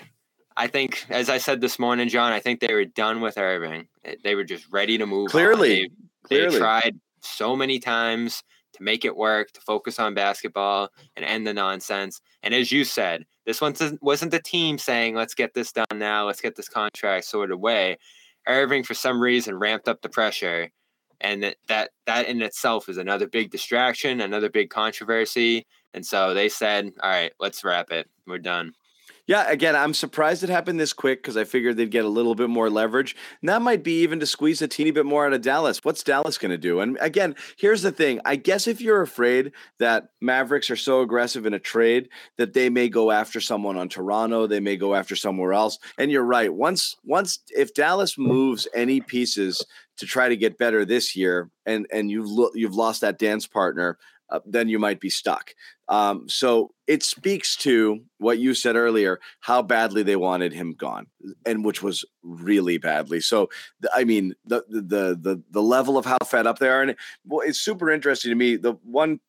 I 0.57 0.67
think, 0.67 1.05
as 1.09 1.29
I 1.29 1.37
said 1.37 1.59
this 1.59 1.79
morning, 1.79 2.07
John, 2.07 2.31
I 2.31 2.39
think 2.39 2.61
they 2.61 2.73
were 2.73 2.85
done 2.85 3.19
with 3.19 3.37
Irving. 3.37 3.87
They 4.23 4.35
were 4.35 4.45
just 4.45 4.71
ready 4.71 4.97
to 4.97 5.05
move. 5.05 5.29
Clearly, 5.29 5.91
they, 6.29 6.37
clearly. 6.37 6.53
they 6.53 6.57
tried 6.57 6.99
so 7.21 7.55
many 7.55 7.79
times 7.79 8.41
to 8.75 8.83
make 8.83 9.05
it 9.05 9.15
work, 9.15 9.51
to 9.51 9.61
focus 9.61 9.99
on 9.99 10.13
basketball 10.13 10.89
and 11.15 11.25
end 11.25 11.47
the 11.47 11.53
nonsense. 11.53 12.21
And 12.43 12.53
as 12.53 12.71
you 12.71 12.83
said, 12.83 13.25
this 13.45 13.61
one 13.61 13.73
wasn't 14.01 14.31
the 14.31 14.41
team 14.41 14.77
saying, 14.77 15.15
let's 15.15 15.33
get 15.33 15.53
this 15.53 15.71
done 15.71 15.85
now, 15.95 16.25
let's 16.25 16.41
get 16.41 16.55
this 16.55 16.69
contract 16.69 17.25
sorted 17.25 17.53
away. 17.53 17.97
Irving, 18.47 18.83
for 18.83 18.93
some 18.93 19.21
reason, 19.21 19.57
ramped 19.57 19.87
up 19.87 20.01
the 20.01 20.09
pressure. 20.09 20.69
And 21.21 21.43
that, 21.43 21.55
that 21.67 21.91
that 22.05 22.27
in 22.27 22.41
itself 22.41 22.89
is 22.89 22.97
another 22.97 23.27
big 23.27 23.49
distraction, 23.49 24.19
another 24.19 24.49
big 24.49 24.69
controversy. 24.69 25.65
And 25.93 26.05
so 26.05 26.33
they 26.33 26.49
said, 26.49 26.91
all 27.01 27.09
right, 27.09 27.31
let's 27.39 27.63
wrap 27.63 27.91
it. 27.91 28.09
We're 28.27 28.39
done. 28.39 28.73
Yeah, 29.27 29.49
again, 29.49 29.75
I'm 29.75 29.95
surprised 29.95 30.43
it 30.43 30.49
happened 30.49 30.79
this 30.79 30.93
quick 30.93 31.23
because 31.23 31.35
I 31.35 31.45
figured 31.45 31.77
they'd 31.77 31.89
get 31.89 32.05
a 32.05 32.09
little 32.09 32.35
bit 32.35 32.49
more 32.49 32.69
leverage. 32.69 33.15
And 33.41 33.49
that 33.49 33.61
might 33.61 33.83
be 33.83 34.03
even 34.03 34.19
to 34.19 34.25
squeeze 34.27 34.61
a 34.61 34.67
teeny 34.67 34.91
bit 34.91 35.05
more 35.05 35.25
out 35.25 35.33
of 35.33 35.41
Dallas. 35.41 35.83
What's 35.83 36.03
Dallas 36.03 36.37
going 36.37 36.51
to 36.51 36.59
do? 36.59 36.79
And 36.79 36.95
again, 37.01 37.35
here's 37.57 37.81
the 37.81 37.91
thing. 37.91 38.19
I 38.23 38.35
guess 38.35 38.67
if 38.67 38.81
you're 38.81 39.01
afraid 39.01 39.51
that 39.79 40.09
Mavericks 40.21 40.69
are 40.69 40.75
so 40.75 41.01
aggressive 41.01 41.47
in 41.47 41.55
a 41.55 41.59
trade 41.59 42.09
that 42.37 42.53
they 42.53 42.69
may 42.69 42.87
go 42.87 43.09
after 43.09 43.41
someone 43.41 43.77
on 43.77 43.89
Toronto, 43.89 44.45
they 44.45 44.59
may 44.59 44.77
go 44.77 44.93
after 44.93 45.15
somewhere 45.15 45.53
else. 45.53 45.79
And 45.97 46.11
you're 46.11 46.23
right. 46.23 46.53
Once 46.53 46.95
once 47.03 47.39
if 47.49 47.73
Dallas 47.73 48.19
moves 48.19 48.67
any 48.75 49.01
pieces 49.01 49.65
to 49.97 50.05
try 50.05 50.29
to 50.29 50.37
get 50.37 50.57
better 50.57 50.85
this 50.85 51.15
year 51.15 51.49
and 51.65 51.87
and 51.91 52.11
you've 52.11 52.29
lo- 52.29 52.51
you've 52.53 52.75
lost 52.75 53.01
that 53.01 53.17
dance 53.17 53.47
partner, 53.47 53.97
uh, 54.29 54.39
then 54.45 54.69
you 54.69 54.79
might 54.79 54.99
be 54.99 55.09
stuck. 55.09 55.53
Um, 55.87 56.27
so 56.27 56.71
it 56.87 57.03
speaks 57.03 57.55
to 57.57 58.01
what 58.17 58.39
you 58.39 58.53
said 58.53 58.75
earlier, 58.75 59.19
how 59.41 59.61
badly 59.61 60.03
they 60.03 60.15
wanted 60.15 60.53
him 60.53 60.73
gone, 60.73 61.07
and 61.45 61.63
which 61.63 61.83
was 61.83 62.03
really 62.23 62.77
badly. 62.77 63.21
So, 63.21 63.49
I 63.93 64.03
mean, 64.03 64.33
the 64.45 64.63
the 64.67 65.17
the 65.21 65.43
the 65.51 65.61
level 65.61 65.97
of 65.97 66.05
how 66.05 66.17
fed 66.25 66.47
up 66.47 66.59
they 66.59 66.69
are, 66.69 66.81
and 66.81 66.95
well, 67.25 67.47
it's 67.47 67.59
super 67.59 67.91
interesting 67.91 68.31
to 68.31 68.35
me. 68.35 68.55
The 68.55 68.73
one, 68.83 69.19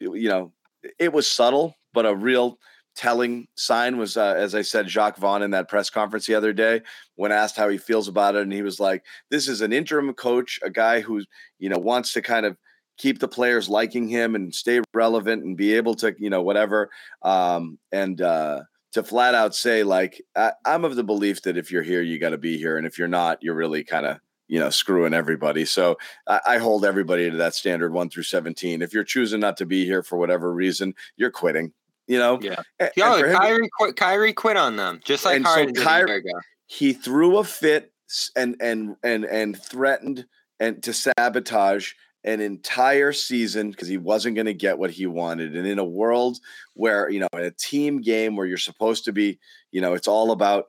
you 0.00 0.28
know, 0.28 0.52
it 0.98 1.12
was 1.12 1.30
subtle, 1.30 1.76
but 1.92 2.06
a 2.06 2.14
real 2.14 2.58
telling 2.94 3.46
sign 3.54 3.96
was, 3.96 4.16
uh, 4.16 4.34
as 4.36 4.54
I 4.54 4.62
said, 4.62 4.86
Jacque 4.86 5.16
Vaughn 5.16 5.42
in 5.42 5.52
that 5.52 5.68
press 5.68 5.88
conference 5.88 6.26
the 6.26 6.34
other 6.34 6.52
day 6.52 6.82
when 7.14 7.32
asked 7.32 7.56
how 7.56 7.68
he 7.68 7.78
feels 7.78 8.08
about 8.08 8.34
it, 8.34 8.42
and 8.42 8.52
he 8.52 8.62
was 8.62 8.80
like, 8.80 9.04
"This 9.30 9.48
is 9.48 9.60
an 9.60 9.72
interim 9.72 10.12
coach, 10.14 10.58
a 10.62 10.70
guy 10.70 11.00
who 11.00 11.22
you 11.58 11.68
know 11.68 11.78
wants 11.78 12.12
to 12.14 12.22
kind 12.22 12.46
of." 12.46 12.56
Keep 13.02 13.18
the 13.18 13.26
players 13.26 13.68
liking 13.68 14.06
him 14.06 14.36
and 14.36 14.54
stay 14.54 14.80
relevant 14.94 15.42
and 15.42 15.56
be 15.56 15.74
able 15.74 15.92
to, 15.92 16.14
you 16.20 16.30
know, 16.30 16.40
whatever. 16.40 16.88
Um, 17.22 17.76
and 17.90 18.20
uh, 18.22 18.60
to 18.92 19.02
flat 19.02 19.34
out 19.34 19.56
say, 19.56 19.82
like, 19.82 20.22
I, 20.36 20.52
am 20.64 20.84
of 20.84 20.94
the 20.94 21.02
belief 21.02 21.42
that 21.42 21.56
if 21.56 21.72
you're 21.72 21.82
here, 21.82 22.00
you 22.00 22.20
got 22.20 22.30
to 22.30 22.38
be 22.38 22.56
here. 22.56 22.78
And 22.78 22.86
if 22.86 23.00
you're 23.00 23.08
not, 23.08 23.42
you're 23.42 23.56
really 23.56 23.82
kind 23.82 24.06
of, 24.06 24.18
you 24.46 24.60
know, 24.60 24.70
screwing 24.70 25.14
everybody. 25.14 25.64
So 25.64 25.98
I, 26.28 26.40
I, 26.46 26.58
hold 26.58 26.84
everybody 26.84 27.28
to 27.28 27.36
that 27.38 27.56
standard 27.56 27.92
one 27.92 28.08
through 28.08 28.22
17. 28.22 28.82
If 28.82 28.94
you're 28.94 29.02
choosing 29.02 29.40
not 29.40 29.56
to 29.56 29.66
be 29.66 29.84
here 29.84 30.04
for 30.04 30.16
whatever 30.16 30.54
reason, 30.54 30.94
you're 31.16 31.32
quitting, 31.32 31.72
you 32.06 32.20
know? 32.20 32.38
Yeah. 32.40 32.62
And, 32.78 32.90
Yo, 32.96 33.16
and 33.16 33.36
Kyrie, 33.36 33.70
quit, 33.76 33.96
Kyrie 33.96 34.32
quit 34.32 34.56
on 34.56 34.76
them, 34.76 35.00
just 35.04 35.24
like 35.24 35.42
Harden 35.42 35.74
so 35.74 35.82
Kyrie, 35.82 36.22
He 36.66 36.92
threw 36.92 37.38
a 37.38 37.44
fit 37.44 37.92
and, 38.36 38.54
and, 38.60 38.94
and, 39.02 39.24
and 39.24 39.60
threatened 39.60 40.24
and 40.60 40.80
to 40.84 40.92
sabotage 40.92 41.94
an 42.24 42.40
entire 42.40 43.12
season 43.12 43.70
because 43.70 43.88
he 43.88 43.98
wasn't 43.98 44.36
going 44.36 44.46
to 44.46 44.54
get 44.54 44.78
what 44.78 44.90
he 44.90 45.06
wanted. 45.06 45.56
And 45.56 45.66
in 45.66 45.78
a 45.78 45.84
world 45.84 46.38
where, 46.74 47.10
you 47.10 47.18
know, 47.20 47.28
in 47.32 47.44
a 47.44 47.50
team 47.50 48.00
game 48.00 48.36
where 48.36 48.46
you're 48.46 48.56
supposed 48.56 49.04
to 49.06 49.12
be, 49.12 49.38
you 49.70 49.80
know, 49.80 49.94
it's 49.94 50.08
all 50.08 50.30
about 50.30 50.66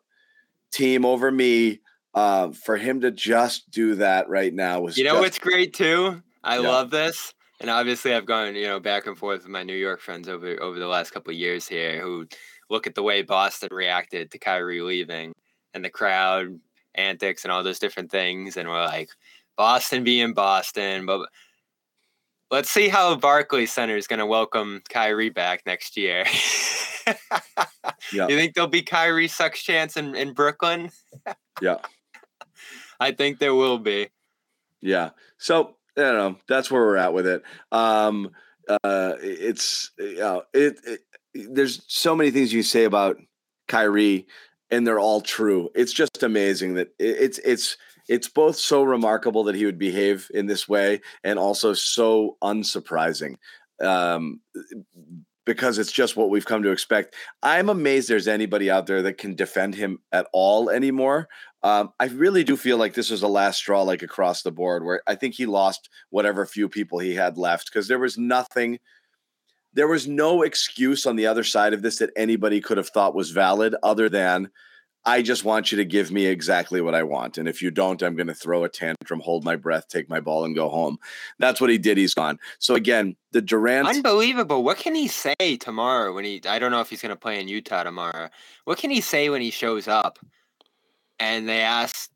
team 0.71 1.05
over 1.05 1.31
me. 1.31 1.79
Uh, 2.15 2.51
for 2.51 2.77
him 2.77 3.01
to 3.01 3.09
just 3.09 3.71
do 3.71 3.95
that 3.95 4.29
right 4.29 4.53
now 4.53 4.79
was, 4.79 4.99
you 4.99 5.03
know, 5.03 5.13
just, 5.13 5.21
what's 5.21 5.39
great 5.39 5.73
too. 5.73 6.21
I 6.43 6.59
yeah. 6.59 6.67
love 6.67 6.91
this, 6.91 7.33
and 7.59 7.71
obviously 7.71 8.13
I've 8.13 8.27
gone, 8.27 8.53
you 8.55 8.67
know, 8.67 8.79
back 8.79 9.07
and 9.07 9.17
forth 9.17 9.41
with 9.41 9.49
my 9.49 9.63
New 9.63 9.75
York 9.75 9.99
friends 9.99 10.29
over 10.29 10.61
over 10.61 10.77
the 10.77 10.85
last 10.85 11.09
couple 11.09 11.31
of 11.31 11.39
years 11.39 11.67
here, 11.67 11.99
who 11.99 12.27
look 12.69 12.85
at 12.85 12.93
the 12.93 13.01
way 13.01 13.23
Boston 13.23 13.69
reacted 13.71 14.29
to 14.29 14.37
Kyrie 14.37 14.81
leaving 14.81 15.33
and 15.73 15.83
the 15.83 15.89
crowd 15.89 16.59
antics 16.93 17.45
and 17.45 17.51
all 17.51 17.63
those 17.63 17.79
different 17.79 18.11
things, 18.11 18.57
and 18.57 18.69
we're 18.69 18.85
like, 18.85 19.09
Boston 19.57 20.03
being 20.03 20.33
Boston, 20.33 21.05
but 21.05 21.27
let's 22.53 22.69
see 22.69 22.87
how 22.87 23.15
Barclays 23.15 23.73
Center 23.73 23.97
is 23.97 24.07
going 24.07 24.19
to 24.19 24.25
welcome 24.25 24.81
Kyrie 24.87 25.29
back 25.29 25.63
next 25.65 25.97
year. 25.97 26.23
yeah. 28.13 28.27
You 28.27 28.35
think 28.35 28.53
there'll 28.53 28.69
be 28.69 28.83
Kyrie 28.83 29.27
sucks 29.27 29.61
chance 29.61 29.97
in, 29.97 30.15
in 30.15 30.33
Brooklyn? 30.33 30.91
yeah. 31.61 31.77
I 32.99 33.11
think 33.11 33.39
there 33.39 33.55
will 33.55 33.79
be. 33.79 34.09
Yeah. 34.81 35.09
So, 35.37 35.75
I 35.97 36.01
don't 36.01 36.15
know. 36.15 36.37
That's 36.47 36.69
where 36.69 36.83
we're 36.83 36.97
at 36.97 37.13
with 37.13 37.27
it. 37.27 37.43
Um, 37.71 38.29
uh, 38.67 39.13
it's, 39.19 39.91
you 39.97 40.17
know, 40.17 40.43
it, 40.53 40.77
it, 40.85 40.99
there's 41.33 41.83
so 41.87 42.15
many 42.15 42.29
things 42.31 42.53
you 42.53 42.63
say 42.63 42.83
about 42.83 43.17
Kyrie 43.67 44.27
and 44.69 44.85
they're 44.85 44.99
all 44.99 45.21
true. 45.21 45.69
It's 45.75 45.91
just 45.91 46.23
amazing 46.23 46.75
that 46.75 46.89
it, 46.99 47.17
it's, 47.19 47.39
it's, 47.39 47.77
it's 48.07 48.27
both 48.27 48.57
so 48.57 48.83
remarkable 48.83 49.43
that 49.45 49.55
he 49.55 49.65
would 49.65 49.79
behave 49.79 50.29
in 50.33 50.45
this 50.45 50.67
way 50.67 51.01
and 51.23 51.39
also 51.39 51.73
so 51.73 52.37
unsurprising 52.43 53.35
um, 53.81 54.41
because 55.45 55.77
it's 55.77 55.91
just 55.91 56.15
what 56.15 56.29
we've 56.29 56.45
come 56.45 56.63
to 56.63 56.71
expect. 56.71 57.15
I'm 57.41 57.69
amazed 57.69 58.09
there's 58.09 58.27
anybody 58.27 58.69
out 58.69 58.87
there 58.87 59.01
that 59.01 59.17
can 59.17 59.35
defend 59.35 59.75
him 59.75 59.99
at 60.11 60.27
all 60.31 60.69
anymore. 60.69 61.27
Um, 61.63 61.93
I 61.99 62.05
really 62.05 62.43
do 62.43 62.57
feel 62.57 62.77
like 62.77 62.93
this 62.93 63.09
was 63.09 63.23
a 63.23 63.27
last 63.27 63.57
straw, 63.57 63.83
like 63.83 64.03
across 64.03 64.41
the 64.41 64.51
board, 64.51 64.83
where 64.83 65.01
I 65.07 65.15
think 65.15 65.35
he 65.35 65.45
lost 65.45 65.89
whatever 66.09 66.45
few 66.45 66.67
people 66.67 66.99
he 66.99 67.15
had 67.15 67.37
left 67.37 67.71
because 67.71 67.87
there 67.87 67.99
was 67.99 68.17
nothing. 68.17 68.79
There 69.73 69.87
was 69.87 70.07
no 70.07 70.43
excuse 70.43 71.05
on 71.05 71.15
the 71.15 71.25
other 71.25 71.43
side 71.43 71.73
of 71.73 71.81
this 71.81 71.99
that 71.99 72.11
anybody 72.15 72.61
could 72.61 72.77
have 72.77 72.89
thought 72.89 73.15
was 73.15 73.31
valid 73.31 73.75
other 73.81 74.07
than 74.07 74.49
I 75.05 75.21
just 75.21 75.43
want 75.43 75.71
you 75.71 75.77
to 75.77 75.85
give 75.85 76.11
me 76.11 76.27
exactly 76.27 76.79
what 76.79 76.95
I 76.95 77.03
want. 77.03 77.37
And 77.37 77.47
if 77.47 77.61
you 77.61 77.71
don't, 77.71 78.01
I'm 78.01 78.15
going 78.15 78.27
to 78.27 78.33
throw 78.33 78.63
a 78.63 78.69
tantrum, 78.69 79.19
hold 79.19 79.43
my 79.43 79.57
breath, 79.57 79.87
take 79.89 80.09
my 80.09 80.21
ball, 80.21 80.45
and 80.45 80.55
go 80.55 80.69
home. 80.69 80.97
That's 81.39 81.59
what 81.59 81.69
he 81.69 81.77
did. 81.77 81.97
He's 81.97 82.13
gone. 82.13 82.39
So 82.59 82.75
again, 82.75 83.17
the 83.31 83.41
Durant. 83.41 83.87
Unbelievable. 83.87 84.63
What 84.63 84.77
can 84.77 84.95
he 84.95 85.09
say 85.09 85.57
tomorrow 85.59 86.13
when 86.13 86.23
he, 86.23 86.41
I 86.47 86.57
don't 86.57 86.71
know 86.71 86.79
if 86.79 86.89
he's 86.89 87.01
going 87.01 87.09
to 87.09 87.17
play 87.17 87.41
in 87.41 87.49
Utah 87.49 87.83
tomorrow. 87.83 88.29
What 88.63 88.77
can 88.77 88.91
he 88.91 89.01
say 89.01 89.29
when 89.29 89.41
he 89.41 89.51
shows 89.51 89.89
up 89.89 90.19
and 91.19 91.49
they 91.49 91.61
ask, 91.61 92.09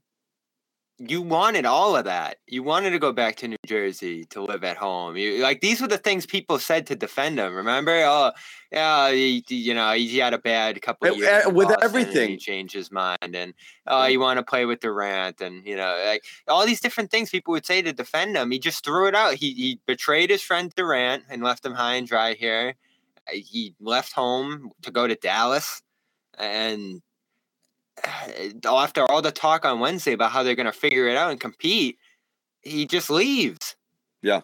you 0.99 1.21
wanted 1.21 1.65
all 1.65 1.95
of 1.95 2.05
that. 2.05 2.37
You 2.47 2.63
wanted 2.63 2.89
to 2.89 2.99
go 2.99 3.13
back 3.13 3.35
to 3.37 3.47
New 3.47 3.57
Jersey 3.65 4.25
to 4.25 4.41
live 4.41 4.63
at 4.63 4.77
home. 4.77 5.15
You 5.15 5.43
like 5.43 5.61
these 5.61 5.79
were 5.79 5.87
the 5.87 5.97
things 5.97 6.25
people 6.25 6.57
said 6.57 6.87
to 6.87 6.95
defend 6.95 7.37
him. 7.37 7.53
Remember? 7.53 7.91
Oh, 8.03 8.31
yeah, 8.71 9.11
he, 9.11 9.43
you 9.47 9.75
know, 9.75 9.93
he 9.93 10.17
had 10.17 10.33
a 10.33 10.39
bad 10.39 10.81
couple 10.81 11.09
of 11.09 11.17
years 11.17 11.45
with 11.47 11.71
everything. 11.83 12.31
he 12.31 12.37
changed 12.37 12.73
his 12.73 12.91
mind, 12.91 13.35
and 13.35 13.53
oh, 13.85 14.05
you 14.07 14.19
want 14.19 14.37
to 14.37 14.43
play 14.43 14.65
with 14.65 14.79
Durant, 14.79 15.39
and 15.39 15.65
you 15.67 15.75
know, 15.75 16.03
like 16.07 16.23
all 16.47 16.65
these 16.65 16.81
different 16.81 17.11
things 17.11 17.29
people 17.29 17.51
would 17.51 17.65
say 17.65 17.81
to 17.83 17.93
defend 17.93 18.35
him. 18.35 18.49
He 18.49 18.57
just 18.57 18.83
threw 18.83 19.07
it 19.07 19.15
out. 19.15 19.35
He 19.35 19.53
he 19.53 19.79
betrayed 19.85 20.31
his 20.31 20.41
friend 20.41 20.73
Durant 20.75 21.23
and 21.29 21.43
left 21.43 21.63
him 21.63 21.73
high 21.73 21.95
and 21.95 22.07
dry 22.07 22.33
here. 22.33 22.73
He 23.29 23.75
left 23.79 24.13
home 24.13 24.71
to 24.81 24.89
go 24.89 25.05
to 25.05 25.15
Dallas, 25.15 25.83
and 26.39 27.01
after 28.65 29.09
all 29.09 29.21
the 29.21 29.31
talk 29.31 29.65
on 29.65 29.79
Wednesday 29.79 30.13
about 30.13 30.31
how 30.31 30.43
they're 30.43 30.55
going 30.55 30.65
to 30.65 30.71
figure 30.71 31.07
it 31.07 31.17
out 31.17 31.31
and 31.31 31.39
compete, 31.39 31.97
he 32.61 32.85
just 32.85 33.09
leaves. 33.09 33.75
Yeah. 34.21 34.41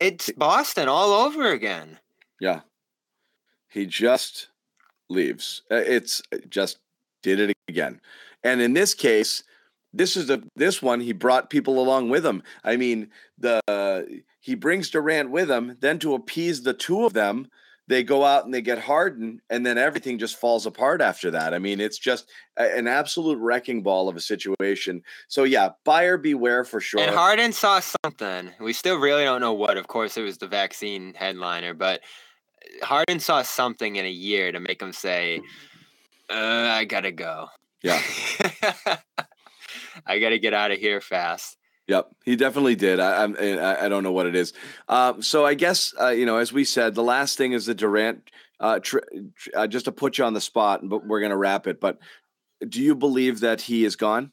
It's 0.00 0.30
Boston 0.32 0.88
all 0.88 1.12
over 1.12 1.50
again. 1.50 1.98
Yeah. 2.40 2.60
He 3.68 3.86
just 3.86 4.48
leaves. 5.08 5.62
Uh, 5.70 5.76
it's 5.76 6.22
uh, 6.32 6.38
just 6.48 6.78
did 7.22 7.40
it 7.40 7.56
again. 7.68 8.00
And 8.44 8.60
in 8.60 8.74
this 8.74 8.94
case, 8.94 9.42
this 9.92 10.16
is 10.16 10.26
the 10.26 10.42
this 10.56 10.82
one 10.82 11.00
he 11.00 11.12
brought 11.12 11.50
people 11.50 11.78
along 11.78 12.10
with 12.10 12.24
him. 12.24 12.42
I 12.64 12.76
mean, 12.76 13.10
the 13.38 13.60
uh, 13.68 14.02
he 14.40 14.54
brings 14.54 14.90
Durant 14.90 15.30
with 15.30 15.50
him, 15.50 15.76
then 15.80 15.98
to 16.00 16.14
appease 16.14 16.62
the 16.62 16.74
two 16.74 17.04
of 17.04 17.14
them, 17.14 17.48
they 17.88 18.02
go 18.02 18.24
out 18.24 18.44
and 18.44 18.52
they 18.52 18.62
get 18.62 18.78
Harden, 18.78 19.40
and 19.48 19.64
then 19.64 19.78
everything 19.78 20.18
just 20.18 20.36
falls 20.36 20.66
apart 20.66 21.00
after 21.00 21.30
that. 21.30 21.54
I 21.54 21.58
mean, 21.58 21.80
it's 21.80 21.98
just 21.98 22.28
a, 22.56 22.76
an 22.76 22.88
absolute 22.88 23.38
wrecking 23.38 23.82
ball 23.82 24.08
of 24.08 24.16
a 24.16 24.20
situation. 24.20 25.02
So 25.28 25.44
yeah, 25.44 25.70
buyer 25.84 26.16
beware 26.18 26.64
for 26.64 26.80
sure. 26.80 27.00
And 27.00 27.14
Harden 27.14 27.52
saw 27.52 27.80
something. 28.02 28.52
We 28.60 28.72
still 28.72 28.98
really 28.98 29.24
don't 29.24 29.40
know 29.40 29.52
what. 29.52 29.76
Of 29.76 29.86
course, 29.86 30.16
it 30.16 30.22
was 30.22 30.38
the 30.38 30.48
vaccine 30.48 31.14
headliner, 31.14 31.74
but 31.74 32.00
Harden 32.82 33.20
saw 33.20 33.42
something 33.42 33.96
in 33.96 34.04
a 34.04 34.10
year 34.10 34.50
to 34.52 34.60
make 34.60 34.82
him 34.82 34.92
say, 34.92 35.40
uh, 36.30 36.34
"I 36.34 36.84
gotta 36.84 37.12
go." 37.12 37.48
Yeah. 37.82 38.02
I 40.06 40.18
gotta 40.18 40.38
get 40.38 40.54
out 40.54 40.72
of 40.72 40.78
here 40.78 41.00
fast. 41.00 41.56
Yep, 41.88 42.10
he 42.24 42.34
definitely 42.36 42.74
did. 42.74 42.98
I 42.98 43.20
I'm- 43.20 43.36
I, 43.38 43.84
I 43.84 43.88
don't 43.88 44.02
know 44.02 44.12
what 44.12 44.26
it 44.26 44.34
is. 44.34 44.52
Uh, 44.88 45.20
so 45.20 45.46
I 45.46 45.54
guess 45.54 45.94
uh, 46.00 46.08
you 46.08 46.26
know, 46.26 46.36
as 46.38 46.52
we 46.52 46.64
said, 46.64 46.94
the 46.94 47.02
last 47.02 47.38
thing 47.38 47.52
is 47.52 47.66
the 47.66 47.74
Durant. 47.74 48.30
Uh, 48.58 48.78
tr- 48.78 48.98
tr- 49.36 49.50
uh, 49.54 49.66
just 49.66 49.84
to 49.84 49.92
put 49.92 50.16
you 50.16 50.24
on 50.24 50.32
the 50.32 50.40
spot, 50.40 50.80
but 50.88 51.06
we're 51.06 51.20
gonna 51.20 51.36
wrap 51.36 51.66
it. 51.66 51.78
But 51.80 51.98
do 52.66 52.80
you 52.82 52.94
believe 52.94 53.40
that 53.40 53.60
he 53.60 53.84
is 53.84 53.96
gone? 53.96 54.32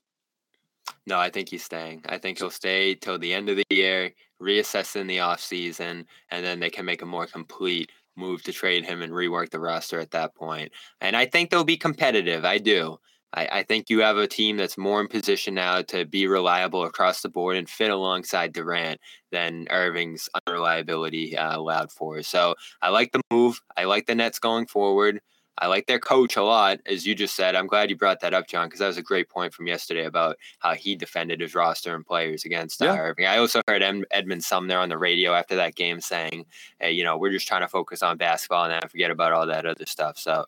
No, 1.05 1.19
I 1.19 1.29
think 1.29 1.49
he's 1.49 1.63
staying. 1.63 2.01
I 2.07 2.17
think 2.17 2.37
he'll 2.39 2.49
stay 2.49 2.95
till 2.95 3.19
the 3.19 3.33
end 3.33 3.49
of 3.49 3.57
the 3.57 3.65
year, 3.69 4.13
reassess 4.41 4.95
in 4.95 5.07
the 5.07 5.17
offseason, 5.17 6.05
and 6.31 6.45
then 6.45 6.59
they 6.59 6.69
can 6.69 6.85
make 6.85 7.01
a 7.01 7.05
more 7.05 7.25
complete 7.27 7.91
move 8.15 8.43
to 8.43 8.53
trade 8.53 8.85
him 8.85 9.01
and 9.01 9.11
rework 9.11 9.49
the 9.49 9.59
roster 9.59 9.99
at 9.99 10.11
that 10.11 10.35
point. 10.35 10.71
And 11.01 11.17
I 11.17 11.25
think 11.25 11.49
they'll 11.49 11.63
be 11.63 11.77
competitive. 11.77 12.45
I 12.45 12.59
do. 12.59 12.99
I, 13.33 13.47
I 13.51 13.63
think 13.63 13.89
you 13.89 13.99
have 14.01 14.17
a 14.17 14.27
team 14.27 14.57
that's 14.57 14.77
more 14.77 15.01
in 15.01 15.07
position 15.07 15.55
now 15.55 15.81
to 15.83 16.05
be 16.05 16.27
reliable 16.27 16.83
across 16.83 17.21
the 17.21 17.29
board 17.29 17.57
and 17.57 17.69
fit 17.69 17.89
alongside 17.91 18.53
Durant 18.53 18.99
than 19.31 19.67
Irving's 19.69 20.29
unreliability 20.47 21.35
uh, 21.37 21.57
allowed 21.57 21.91
for. 21.91 22.21
So 22.23 22.55
I 22.81 22.89
like 22.89 23.11
the 23.11 23.21
move. 23.31 23.59
I 23.75 23.85
like 23.85 24.05
the 24.05 24.15
Nets 24.15 24.39
going 24.39 24.67
forward. 24.67 25.19
I 25.59 25.67
like 25.67 25.85
their 25.85 25.99
coach 25.99 26.35
a 26.35 26.43
lot, 26.43 26.79
as 26.87 27.05
you 27.05 27.13
just 27.13 27.35
said. 27.35 27.55
I'm 27.55 27.67
glad 27.67 27.89
you 27.89 27.95
brought 27.95 28.21
that 28.21 28.33
up, 28.33 28.47
John, 28.47 28.67
because 28.67 28.79
that 28.79 28.87
was 28.87 28.97
a 28.97 29.03
great 29.03 29.29
point 29.29 29.53
from 29.53 29.67
yesterday 29.67 30.05
about 30.05 30.37
how 30.59 30.73
he 30.73 30.95
defended 30.95 31.41
his 31.41 31.53
roster 31.53 31.93
and 31.93 32.05
players 32.05 32.43
against 32.43 32.81
Yeah. 32.81 32.97
Irving. 32.97 33.27
I 33.27 33.37
also 33.37 33.61
heard 33.67 33.83
Ed- 33.83 34.05
Edmund 34.11 34.43
Sumner 34.43 34.77
on 34.79 34.89
the 34.89 34.97
radio 34.97 35.33
after 35.33 35.55
that 35.57 35.75
game 35.75 36.01
saying, 36.01 36.45
hey, 36.79 36.91
you 36.91 37.03
know, 37.03 37.17
we're 37.17 37.31
just 37.31 37.47
trying 37.47 37.61
to 37.61 37.67
focus 37.67 38.01
on 38.01 38.17
basketball 38.17 38.63
and 38.63 38.73
then 38.73 38.89
forget 38.89 39.11
about 39.11 39.31
all 39.31 39.45
that 39.45 39.65
other 39.67 39.85
stuff. 39.85 40.17
So 40.17 40.45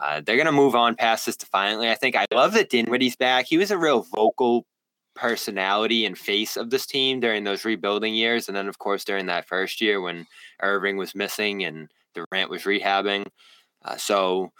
uh, 0.00 0.22
they're 0.24 0.36
going 0.36 0.46
to 0.46 0.52
move 0.52 0.74
on 0.74 0.94
past 0.94 1.26
this 1.26 1.36
defiantly. 1.36 1.90
I 1.90 1.94
think 1.94 2.16
I 2.16 2.24
love 2.32 2.54
that 2.54 2.70
Dinwiddie's 2.70 3.16
back. 3.16 3.44
He 3.46 3.58
was 3.58 3.70
a 3.70 3.78
real 3.78 4.02
vocal 4.14 4.64
personality 5.14 6.06
and 6.06 6.16
face 6.16 6.56
of 6.56 6.70
this 6.70 6.86
team 6.86 7.20
during 7.20 7.44
those 7.44 7.64
rebuilding 7.64 8.14
years. 8.14 8.48
And 8.48 8.56
then, 8.56 8.68
of 8.68 8.78
course, 8.78 9.04
during 9.04 9.26
that 9.26 9.46
first 9.48 9.80
year 9.80 10.00
when 10.00 10.26
Irving 10.62 10.96
was 10.96 11.14
missing 11.14 11.64
and 11.64 11.88
Durant 12.14 12.50
was 12.50 12.62
rehabbing. 12.62 13.26
Uh, 13.86 13.96
so 13.96 14.52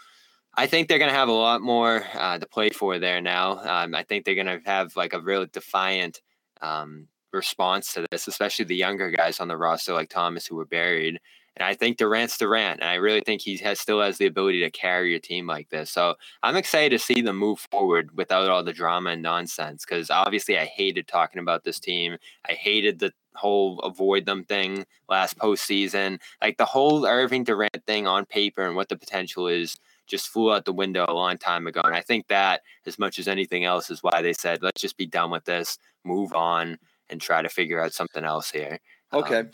I 0.55 0.67
think 0.67 0.87
they're 0.87 0.99
going 0.99 1.11
to 1.11 1.17
have 1.17 1.29
a 1.29 1.33
lot 1.33 1.61
more 1.61 2.03
uh, 2.13 2.39
to 2.39 2.47
play 2.47 2.69
for 2.69 2.97
there 2.97 3.21
now. 3.21 3.59
Um, 3.59 3.93
I 3.93 4.03
think 4.03 4.25
they're 4.25 4.35
going 4.35 4.47
to 4.47 4.61
have 4.65 4.95
like 4.95 5.13
a 5.13 5.21
real 5.21 5.45
defiant 5.45 6.21
um, 6.61 7.07
response 7.33 7.93
to 7.93 8.05
this, 8.11 8.27
especially 8.27 8.65
the 8.65 8.75
younger 8.75 9.11
guys 9.11 9.39
on 9.39 9.47
the 9.47 9.57
roster 9.57 9.93
like 9.93 10.09
Thomas 10.09 10.47
who 10.47 10.55
were 10.55 10.65
buried. 10.65 11.19
And 11.55 11.65
I 11.65 11.73
think 11.73 11.97
Durant's 11.97 12.37
Durant, 12.37 12.81
and 12.81 12.89
I 12.89 12.95
really 12.95 13.21
think 13.21 13.41
he 13.41 13.57
has 13.57 13.79
still 13.79 13.99
has 13.99 14.19
the 14.19 14.27
ability 14.27 14.59
to 14.59 14.69
carry 14.69 15.15
a 15.15 15.19
team 15.19 15.47
like 15.47 15.69
this. 15.69 15.89
So 15.89 16.13
I'm 16.43 16.55
excited 16.55 16.95
to 16.95 17.03
see 17.03 17.21
them 17.21 17.37
move 17.37 17.65
forward 17.71 18.15
without 18.15 18.49
all 18.51 18.63
the 18.63 18.73
drama 18.73 19.09
and 19.11 19.23
nonsense. 19.23 19.83
Because 19.83 20.11
obviously, 20.11 20.59
I 20.59 20.65
hated 20.65 21.07
talking 21.07 21.41
about 21.41 21.63
this 21.63 21.79
team. 21.79 22.17
I 22.47 22.53
hated 22.53 22.99
the 22.99 23.11
whole 23.33 23.79
avoid 23.79 24.27
them 24.27 24.43
thing 24.43 24.85
last 25.09 25.39
postseason. 25.39 26.19
Like 26.43 26.57
the 26.57 26.65
whole 26.65 27.07
Irving 27.07 27.43
Durant 27.43 27.83
thing 27.87 28.05
on 28.05 28.25
paper 28.25 28.61
and 28.61 28.75
what 28.75 28.89
the 28.89 28.95
potential 28.95 29.47
is 29.47 29.77
just 30.05 30.29
flew 30.29 30.53
out 30.53 30.65
the 30.65 30.73
window 30.73 31.05
a 31.07 31.13
long 31.13 31.39
time 31.39 31.65
ago. 31.65 31.81
And 31.83 31.95
I 31.95 32.01
think 32.01 32.27
that, 32.27 32.61
as 32.85 32.97
much 32.97 33.17
as 33.19 33.27
anything 33.27 33.65
else, 33.65 33.89
is 33.89 34.03
why 34.03 34.21
they 34.21 34.33
said, 34.33 34.61
let's 34.61 34.81
just 34.81 34.95
be 34.95 35.05
done 35.05 35.31
with 35.31 35.45
this, 35.45 35.77
move 36.03 36.33
on, 36.33 36.77
and 37.09 37.21
try 37.21 37.41
to 37.41 37.49
figure 37.49 37.81
out 37.81 37.93
something 37.93 38.23
else 38.23 38.51
here. 38.51 38.79
Okay. 39.13 39.39
Um, 39.39 39.51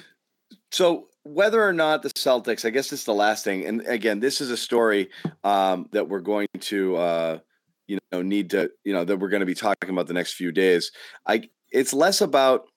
so 0.71 1.07
whether 1.23 1.65
or 1.65 1.73
not 1.73 2.03
the 2.03 2.09
Celtics, 2.09 2.65
I 2.65 2.69
guess 2.69 2.89
this 2.89 3.01
is 3.01 3.05
the 3.05 3.13
last 3.13 3.43
thing. 3.43 3.65
And 3.65 3.85
again, 3.87 4.19
this 4.19 4.41
is 4.41 4.49
a 4.49 4.57
story 4.57 5.09
um, 5.43 5.87
that 5.91 6.09
we're 6.09 6.19
going 6.19 6.47
to, 6.59 6.95
uh, 6.97 7.39
you 7.87 7.99
know, 8.11 8.21
need 8.21 8.49
to, 8.51 8.71
you 8.83 8.93
know, 8.93 9.05
that 9.05 9.17
we're 9.17 9.29
going 9.29 9.41
to 9.41 9.45
be 9.45 9.55
talking 9.55 9.89
about 9.89 10.07
the 10.07 10.13
next 10.13 10.33
few 10.33 10.51
days. 10.51 10.91
I, 11.25 11.49
it's 11.71 11.93
less 11.93 12.21
about 12.21 12.67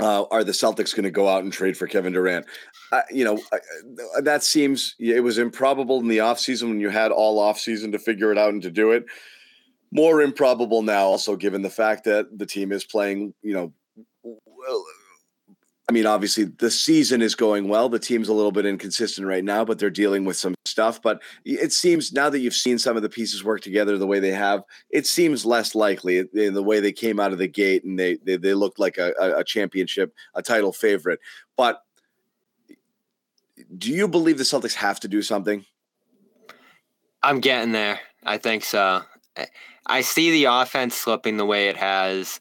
uh, 0.00 0.24
are 0.30 0.44
the 0.44 0.52
Celtics 0.52 0.94
going 0.94 1.04
to 1.04 1.10
go 1.10 1.28
out 1.28 1.42
and 1.42 1.52
trade 1.52 1.76
for 1.76 1.86
Kevin 1.86 2.12
Durant? 2.12 2.46
Uh, 2.92 3.02
you 3.10 3.24
know, 3.24 3.38
uh, 3.52 4.20
that 4.20 4.42
seems 4.42 4.94
it 4.98 5.22
was 5.22 5.38
improbable 5.38 6.00
in 6.00 6.08
the 6.08 6.18
offseason 6.18 6.68
when 6.68 6.80
you 6.80 6.90
had 6.90 7.12
all 7.12 7.40
offseason 7.40 7.92
to 7.92 7.98
figure 7.98 8.30
it 8.30 8.38
out 8.38 8.52
and 8.52 8.62
to 8.62 8.70
do 8.70 8.92
it. 8.92 9.06
More 9.96 10.20
improbable 10.20 10.82
now, 10.82 11.06
also 11.06 11.36
given 11.36 11.62
the 11.62 11.70
fact 11.70 12.04
that 12.04 12.38
the 12.38 12.44
team 12.44 12.70
is 12.70 12.84
playing, 12.84 13.32
you 13.42 13.54
know, 13.54 13.72
well, 14.22 14.84
I 15.88 15.92
mean, 15.92 16.04
obviously 16.04 16.44
the 16.44 16.70
season 16.70 17.22
is 17.22 17.36
going 17.36 17.68
well. 17.68 17.88
The 17.88 18.00
team's 18.00 18.28
a 18.28 18.32
little 18.34 18.50
bit 18.50 18.66
inconsistent 18.66 19.26
right 19.26 19.44
now, 19.44 19.64
but 19.64 19.78
they're 19.78 19.88
dealing 19.88 20.24
with 20.24 20.36
some 20.36 20.54
stuff. 20.64 21.00
But 21.00 21.22
it 21.44 21.72
seems 21.72 22.12
now 22.12 22.28
that 22.28 22.40
you've 22.40 22.54
seen 22.54 22.78
some 22.78 22.96
of 22.96 23.02
the 23.02 23.08
pieces 23.08 23.44
work 23.44 23.60
together 23.60 23.96
the 23.96 24.06
way 24.06 24.18
they 24.18 24.32
have, 24.32 24.64
it 24.90 25.06
seems 25.06 25.46
less 25.46 25.76
likely 25.76 26.24
in 26.34 26.54
the 26.54 26.62
way 26.62 26.80
they 26.80 26.92
came 26.92 27.20
out 27.20 27.32
of 27.32 27.38
the 27.38 27.46
gate 27.46 27.84
and 27.84 27.98
they 27.98 28.18
they, 28.24 28.36
they 28.36 28.54
looked 28.54 28.80
like 28.80 28.98
a, 28.98 29.12
a 29.18 29.44
championship, 29.44 30.12
a 30.34 30.42
title 30.42 30.72
favorite. 30.72 31.20
But 31.56 31.80
do 33.78 33.92
you 33.92 34.08
believe 34.08 34.38
the 34.38 34.44
Celtics 34.44 34.74
have 34.74 35.00
to 35.00 35.08
do 35.08 35.22
something? 35.22 35.64
I'm 37.22 37.40
getting 37.40 37.72
there. 37.72 38.00
I 38.24 38.38
think 38.38 38.64
so. 38.64 39.02
Eh, 39.36 39.46
I- 39.86 40.00
see 40.02 40.30
the 40.30 40.44
offense 40.44 40.94
slipping 40.96 41.36
the 41.36 41.46
way 41.46 41.68
it 41.68 41.76
has. 41.76 42.40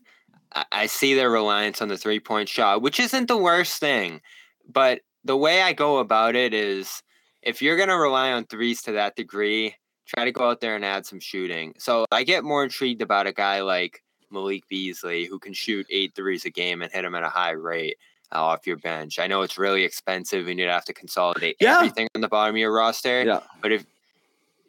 I- 0.54 0.66
I 0.72 0.86
see 0.88 1.14
their 1.14 1.30
reliance 1.30 1.82
on 1.82 1.88
the 1.89 1.98
three 1.98 2.20
point 2.20 2.50
shot, 2.50 2.82
which 2.82 3.00
isn't 3.00 3.28
the 3.28 3.38
worst 3.38 3.80
thing. 3.80 4.22
But 4.68 5.02
the 5.24 5.38
way 5.38 5.62
I 5.62 5.74
go 5.74 5.98
about 5.98 6.36
it 6.36 6.54
is 6.54 7.02
if 7.41 7.62
you're 7.62 7.78
going 7.78 7.89
to 7.89 7.98
rely 7.98 8.32
on 8.32 8.46
threes 8.46 8.82
to 8.84 8.91
that 8.93 9.16
degree, 9.16 9.76
try 10.08 10.26
to 10.26 10.32
go 10.32 10.50
out 10.50 10.62
there 10.62 10.76
and 10.76 10.86
add 10.86 11.06
some 11.06 11.20
shooting. 11.20 11.74
So 11.78 12.06
I 12.12 12.24
get 12.24 12.43
more 12.43 12.64
intrigued 12.64 13.02
about 13.02 13.28
a 13.28 13.32
guy 13.34 13.62
like 13.62 14.02
Malik 14.32 14.68
Beasley 14.68 15.26
who 15.26 15.39
can 15.39 15.54
shoot 15.54 15.86
eight 15.89 16.14
threes 16.16 16.46
a 16.46 16.50
game 16.50 16.82
and 16.82 16.91
hit 16.91 17.04
them 17.04 17.16
at 17.16 17.24
a 17.24 17.30
high 17.30 17.52
rate 17.52 17.98
uh, 18.34 18.41
off 18.43 18.66
your 18.68 18.78
bench. 18.78 19.20
I 19.20 19.28
know 19.28 19.41
it's 19.43 19.58
really 19.58 19.84
expensive 19.84 20.48
and 20.48 20.60
you'd 20.60 20.70
have 20.70 20.86
to 20.86 20.93
consolidate 20.93 21.58
Yeah. 21.60 21.78
everything 21.78 22.08
on 22.16 22.22
the 22.22 22.28
bottom 22.28 22.56
of 22.56 22.60
your 22.60 22.74
roster. 22.74 23.24
Yeah. 23.24 23.41
But 23.62 23.72
if 23.72 23.86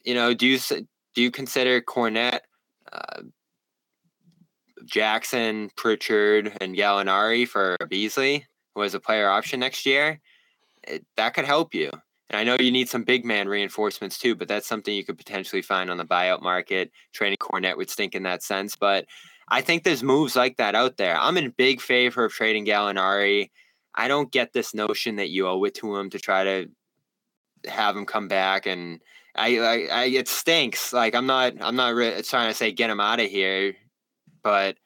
you 0.04 0.14
know, 0.14 0.34
do 0.34 0.46
you 0.46 0.58
do 1.14 1.22
you 1.22 1.30
consider 1.30 1.80
Kornet, 1.80 2.40
Jackson, 4.84 5.70
Pritchard, 5.76 6.56
and 6.60 6.76
Gallinari 6.76 7.46
for 7.46 7.76
Beasley, 7.88 8.46
who 8.74 8.82
has 8.82 8.94
a 8.94 9.00
player 9.00 9.28
option 9.28 9.60
next 9.60 9.84
year? 9.86 10.20
It, 10.86 11.04
that 11.16 11.34
could 11.34 11.44
help 11.44 11.74
you. 11.74 11.90
And 12.30 12.40
I 12.40 12.44
know 12.44 12.56
you 12.58 12.72
need 12.72 12.88
some 12.88 13.04
big 13.04 13.24
man 13.24 13.48
reinforcements 13.48 14.18
too, 14.18 14.34
but 14.34 14.48
that's 14.48 14.66
something 14.66 14.94
you 14.94 15.04
could 15.04 15.18
potentially 15.18 15.62
find 15.62 15.90
on 15.90 15.96
the 15.96 16.04
buyout 16.04 16.42
market. 16.42 16.90
Trading 17.12 17.36
Kornet 17.38 17.76
would 17.76 17.90
stink 17.90 18.14
in 18.14 18.24
that 18.24 18.42
sense, 18.42 18.76
but 18.76 19.06
I 19.48 19.60
think 19.60 19.84
there's 19.84 20.02
moves 20.02 20.34
like 20.34 20.56
that 20.56 20.74
out 20.74 20.96
there. 20.96 21.16
I'm 21.16 21.36
in 21.36 21.50
big 21.50 21.80
favor 21.80 22.24
of 22.24 22.32
trading 22.32 22.66
Gallinari. 22.66 23.50
I 23.94 24.08
don't 24.08 24.32
get 24.32 24.52
this 24.52 24.74
notion 24.74 25.16
that 25.16 25.30
you 25.30 25.46
owe 25.46 25.62
it 25.64 25.74
to 25.76 25.96
him 25.96 26.10
to 26.10 26.18
try 26.18 26.44
to 26.44 26.66
have 27.68 27.96
him 27.96 28.06
come 28.06 28.28
back 28.28 28.66
and 28.66 29.00
I, 29.36 29.58
I, 29.58 29.88
I 29.90 30.04
it 30.06 30.28
stinks. 30.28 30.92
Like 30.92 31.14
I'm 31.14 31.26
not, 31.26 31.54
I'm 31.60 31.76
not 31.76 31.94
re- 31.94 32.22
trying 32.22 32.48
to 32.48 32.54
say 32.54 32.72
get 32.72 32.90
him 32.90 33.00
out 33.00 33.20
of 33.20 33.30
here, 33.30 33.74
but 34.42 34.76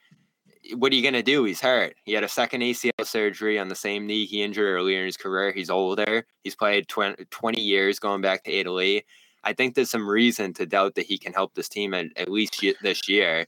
what 0.75 0.93
are 0.93 0.95
you 0.95 1.03
gonna 1.03 1.23
do? 1.23 1.45
He's 1.45 1.61
hurt. 1.61 1.97
He 2.05 2.13
had 2.13 2.25
a 2.25 2.29
second 2.29 2.63
ACL 2.63 3.05
surgery 3.05 3.59
on 3.59 3.69
the 3.69 3.75
same 3.75 4.07
knee 4.07 4.27
he 4.27 4.43
injured 4.43 4.67
earlier 4.67 5.01
in 5.01 5.07
his 5.07 5.17
career. 5.17 5.53
He's 5.53 5.71
older. 5.71 6.27
He's 6.45 6.55
played 6.55 6.89
20, 6.89 7.25
20 7.31 7.61
years 7.61 7.99
going 7.99 8.21
back 8.21 8.45
to 8.45 8.53
Italy. 8.53 9.05
I 9.43 9.53
think 9.53 9.75
there's 9.75 9.91
some 9.91 10.09
reason 10.09 10.53
to 10.55 10.67
doubt 10.67 10.95
that 10.97 11.07
he 11.07 11.19
can 11.19 11.33
help 11.33 11.55
this 11.55 11.69
team 11.69 11.95
at, 11.95 12.07
at 12.17 12.29
least 12.29 12.63
this 12.83 13.09
year. 13.09 13.47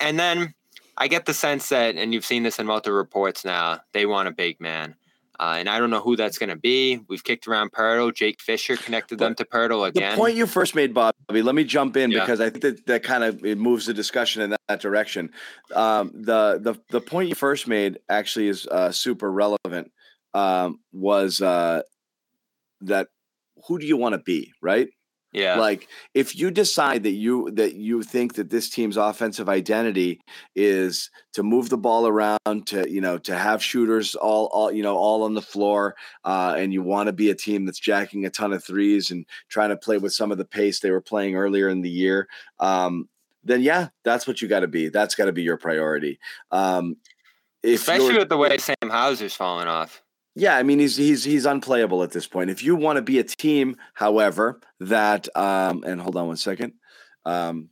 And 0.00 0.18
then 0.18 0.54
I 0.96 1.08
get 1.08 1.26
the 1.26 1.34
sense 1.34 1.70
that, 1.70 1.96
and 1.96 2.12
you've 2.12 2.24
seen 2.24 2.42
this 2.42 2.58
in 2.58 2.66
multiple 2.66 2.96
reports 2.96 3.44
now, 3.44 3.80
they 3.92 4.06
want 4.06 4.28
a 4.28 4.32
big 4.32 4.60
man. 4.60 4.94
Uh, 5.40 5.56
and 5.58 5.68
I 5.68 5.78
don't 5.78 5.90
know 5.90 6.00
who 6.00 6.16
that's 6.16 6.38
going 6.38 6.50
to 6.50 6.56
be. 6.56 7.00
We've 7.08 7.24
kicked 7.24 7.48
around 7.48 7.72
Poeltl. 7.72 8.14
Jake 8.14 8.40
Fisher 8.40 8.76
connected 8.76 9.18
them 9.18 9.34
to 9.34 9.44
Poeltl 9.44 9.88
again. 9.88 10.12
The 10.12 10.16
point 10.16 10.36
you 10.36 10.46
first 10.46 10.74
made, 10.74 10.94
Bobby, 10.94 11.42
let 11.42 11.54
me 11.54 11.64
jump 11.64 11.96
in 11.96 12.10
Yeah. 12.10 12.20
because 12.20 12.40
I 12.40 12.50
think 12.50 12.62
that, 12.62 12.86
that 12.86 13.02
kind 13.02 13.24
of 13.24 13.44
it 13.44 13.58
moves 13.58 13.86
the 13.86 13.94
discussion 13.94 14.42
in 14.42 14.50
that, 14.50 14.60
that 14.68 14.80
direction. 14.80 15.30
Um, 15.74 16.12
the 16.14 16.58
the 16.62 16.74
the 16.90 17.00
point 17.00 17.28
you 17.28 17.34
first 17.34 17.66
made 17.66 17.98
actually 18.08 18.48
is 18.48 18.66
uh, 18.68 18.92
super 18.92 19.30
relevant. 19.30 19.90
Um, 20.34 20.80
was 20.92 21.40
uh, 21.40 21.82
that 22.82 23.08
who 23.66 23.78
do 23.78 23.86
you 23.86 23.96
want 23.96 24.14
to 24.14 24.18
be, 24.20 24.52
right? 24.60 24.88
Yeah. 25.34 25.56
Like 25.56 25.88
if 26.14 26.36
you 26.36 26.52
decide 26.52 27.02
that 27.02 27.10
you 27.10 27.50
that 27.54 27.74
you 27.74 28.04
think 28.04 28.34
that 28.34 28.50
this 28.50 28.70
team's 28.70 28.96
offensive 28.96 29.48
identity 29.48 30.20
is 30.54 31.10
to 31.32 31.42
move 31.42 31.70
the 31.70 31.76
ball 31.76 32.06
around, 32.06 32.66
to 32.66 32.88
you 32.88 33.00
know, 33.00 33.18
to 33.18 33.36
have 33.36 33.60
shooters 33.60 34.14
all 34.14 34.46
all 34.52 34.70
you 34.70 34.84
know 34.84 34.96
all 34.96 35.24
on 35.24 35.34
the 35.34 35.42
floor, 35.42 35.96
uh, 36.24 36.54
and 36.56 36.72
you 36.72 36.82
want 36.82 37.08
to 37.08 37.12
be 37.12 37.30
a 37.30 37.34
team 37.34 37.64
that's 37.64 37.80
jacking 37.80 38.24
a 38.24 38.30
ton 38.30 38.52
of 38.52 38.62
threes 38.62 39.10
and 39.10 39.26
trying 39.48 39.70
to 39.70 39.76
play 39.76 39.98
with 39.98 40.12
some 40.12 40.30
of 40.30 40.38
the 40.38 40.44
pace 40.44 40.78
they 40.78 40.92
were 40.92 41.00
playing 41.00 41.34
earlier 41.34 41.68
in 41.68 41.82
the 41.82 41.90
year, 41.90 42.28
um, 42.60 43.08
then 43.42 43.60
yeah, 43.60 43.88
that's 44.04 44.28
what 44.28 44.40
you 44.40 44.46
got 44.46 44.60
to 44.60 44.68
be. 44.68 44.88
That's 44.88 45.16
got 45.16 45.24
to 45.24 45.32
be 45.32 45.42
your 45.42 45.56
priority. 45.56 46.20
Um, 46.52 46.96
if 47.64 47.80
Especially 47.80 48.18
with 48.18 48.28
the 48.28 48.36
way 48.36 48.56
Sam 48.58 48.76
Hauser's 48.84 49.34
falling 49.34 49.66
off. 49.66 50.03
Yeah, 50.36 50.56
I 50.56 50.62
mean 50.64 50.80
he's 50.80 50.96
he's 50.96 51.22
he's 51.22 51.46
unplayable 51.46 52.02
at 52.02 52.10
this 52.10 52.26
point. 52.26 52.50
If 52.50 52.62
you 52.64 52.74
want 52.74 52.96
to 52.96 53.02
be 53.02 53.18
a 53.18 53.24
team, 53.24 53.76
however, 53.94 54.60
that 54.80 55.28
um 55.36 55.84
and 55.84 56.00
hold 56.00 56.16
on 56.16 56.26
one 56.26 56.36
second. 56.36 56.74
Um 57.24 57.70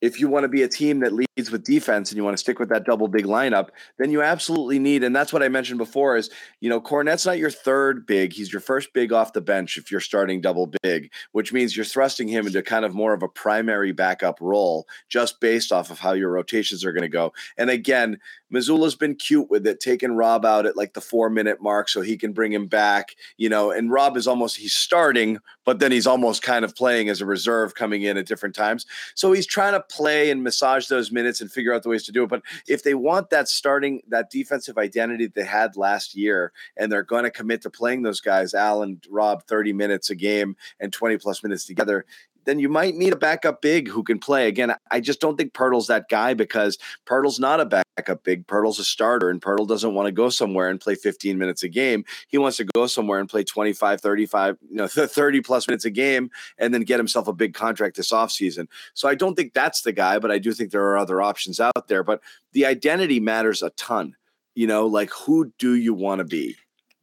if 0.00 0.20
you 0.20 0.28
want 0.28 0.44
to 0.44 0.48
be 0.48 0.62
a 0.62 0.68
team 0.68 1.00
that 1.00 1.12
leads 1.12 1.50
with 1.50 1.64
defense 1.64 2.10
and 2.10 2.16
you 2.16 2.24
want 2.24 2.36
to 2.36 2.40
stick 2.40 2.58
with 2.58 2.68
that 2.68 2.84
double 2.84 3.08
big 3.08 3.24
lineup, 3.24 3.70
then 3.98 4.10
you 4.10 4.22
absolutely 4.22 4.78
need, 4.78 5.02
and 5.02 5.14
that's 5.14 5.32
what 5.32 5.42
I 5.42 5.48
mentioned 5.48 5.78
before 5.78 6.16
is, 6.16 6.30
you 6.60 6.68
know, 6.68 6.80
Kornet's 6.80 7.26
not 7.26 7.38
your 7.38 7.50
third 7.50 8.06
big. 8.06 8.32
He's 8.32 8.52
your 8.52 8.60
first 8.60 8.92
big 8.92 9.12
off 9.12 9.32
the 9.32 9.40
bench 9.40 9.76
if 9.76 9.90
you're 9.90 10.00
starting 10.00 10.40
double 10.40 10.72
big, 10.82 11.10
which 11.32 11.52
means 11.52 11.76
you're 11.76 11.84
thrusting 11.84 12.28
him 12.28 12.46
into 12.46 12.62
kind 12.62 12.84
of 12.84 12.94
more 12.94 13.12
of 13.12 13.22
a 13.22 13.28
primary 13.28 13.92
backup 13.92 14.38
role 14.40 14.86
just 15.08 15.40
based 15.40 15.72
off 15.72 15.90
of 15.90 15.98
how 15.98 16.12
your 16.12 16.30
rotations 16.30 16.84
are 16.84 16.92
going 16.92 17.02
to 17.02 17.08
go. 17.08 17.32
And 17.56 17.70
again, 17.70 18.18
Mazzulla's 18.52 18.94
been 18.94 19.14
cute 19.14 19.50
with 19.50 19.66
it, 19.66 19.80
taking 19.80 20.12
Rob 20.12 20.44
out 20.44 20.66
at 20.66 20.76
like 20.76 20.94
the 20.94 21.00
four 21.00 21.28
minute 21.30 21.60
mark 21.60 21.88
so 21.88 22.00
he 22.00 22.16
can 22.16 22.32
bring 22.32 22.52
him 22.52 22.66
back, 22.66 23.14
you 23.36 23.48
know. 23.48 23.70
And 23.70 23.90
Rob 23.90 24.16
is 24.16 24.26
almost, 24.26 24.56
he's 24.56 24.72
starting, 24.72 25.38
but 25.64 25.80
then 25.80 25.92
he's 25.92 26.06
almost 26.06 26.42
kind 26.42 26.64
of 26.64 26.74
playing 26.74 27.08
as 27.08 27.20
a 27.20 27.26
reserve 27.26 27.74
coming 27.74 28.02
in 28.02 28.16
at 28.16 28.26
different 28.26 28.54
times. 28.54 28.86
So 29.14 29.32
he's 29.32 29.46
trying 29.46 29.74
to 29.74 29.80
play 29.80 30.30
and 30.30 30.42
massage 30.42 30.86
those 30.86 31.12
minutes 31.12 31.40
and 31.40 31.50
figure 31.50 31.74
out 31.74 31.82
the 31.82 31.90
ways 31.90 32.04
to 32.04 32.12
do 32.12 32.24
it. 32.24 32.30
But 32.30 32.42
if 32.66 32.82
they 32.82 32.94
want 32.94 33.30
that 33.30 33.48
starting, 33.48 34.00
that 34.08 34.30
defensive 34.30 34.78
identity 34.78 35.26
that 35.26 35.34
they 35.34 35.44
had 35.44 35.76
last 35.76 36.16
year, 36.16 36.52
and 36.76 36.90
they're 36.90 37.02
going 37.02 37.24
to 37.24 37.30
commit 37.30 37.62
to 37.62 37.70
playing 37.70 38.02
those 38.02 38.20
guys, 38.20 38.54
Al 38.54 38.82
and 38.82 39.04
Rob, 39.10 39.44
30 39.44 39.72
minutes 39.72 40.10
a 40.10 40.14
game 40.14 40.56
and 40.80 40.92
20 40.92 41.18
plus 41.18 41.42
minutes 41.42 41.66
together, 41.66 42.06
then 42.48 42.58
you 42.58 42.70
might 42.70 42.94
need 42.94 43.12
a 43.12 43.16
backup 43.16 43.60
big 43.60 43.88
who 43.88 44.02
can 44.02 44.18
play. 44.18 44.48
Again, 44.48 44.74
I 44.90 45.00
just 45.00 45.20
don't 45.20 45.36
think 45.36 45.52
Poeltl's 45.52 45.86
that 45.88 46.08
guy 46.08 46.32
because 46.32 46.78
Poeltl's 47.06 47.38
not 47.38 47.60
a 47.60 47.66
backup 47.66 48.24
big. 48.24 48.46
Poeltl's 48.46 48.78
a 48.78 48.84
starter, 48.84 49.28
and 49.28 49.42
Poeltl 49.42 49.68
doesn't 49.68 49.92
want 49.92 50.06
to 50.06 50.12
go 50.12 50.30
somewhere 50.30 50.70
and 50.70 50.80
play 50.80 50.94
15 50.94 51.36
minutes 51.36 51.62
a 51.62 51.68
game. 51.68 52.06
He 52.28 52.38
wants 52.38 52.56
to 52.56 52.64
go 52.64 52.86
somewhere 52.86 53.20
and 53.20 53.28
play 53.28 53.44
25, 53.44 54.00
35, 54.00 54.56
you 54.66 54.76
know, 54.76 54.86
30 54.88 55.42
plus 55.42 55.68
minutes 55.68 55.84
a 55.84 55.90
game 55.90 56.30
and 56.56 56.72
then 56.72 56.82
get 56.82 56.98
himself 56.98 57.28
a 57.28 57.34
big 57.34 57.52
contract 57.52 57.96
this 57.96 58.12
offseason. 58.12 58.66
So 58.94 59.10
I 59.10 59.14
don't 59.14 59.34
think 59.34 59.52
that's 59.52 59.82
the 59.82 59.92
guy, 59.92 60.18
but 60.18 60.30
I 60.30 60.38
do 60.38 60.52
think 60.52 60.70
there 60.70 60.86
are 60.86 60.96
other 60.96 61.20
options 61.20 61.60
out 61.60 61.88
there. 61.88 62.02
But 62.02 62.22
the 62.52 62.64
identity 62.64 63.20
matters 63.20 63.62
a 63.62 63.68
ton. 63.70 64.16
You 64.54 64.66
know, 64.66 64.86
like 64.86 65.10
who 65.10 65.52
do 65.58 65.74
you 65.74 65.92
want 65.92 66.20
to 66.20 66.24
be? 66.24 66.56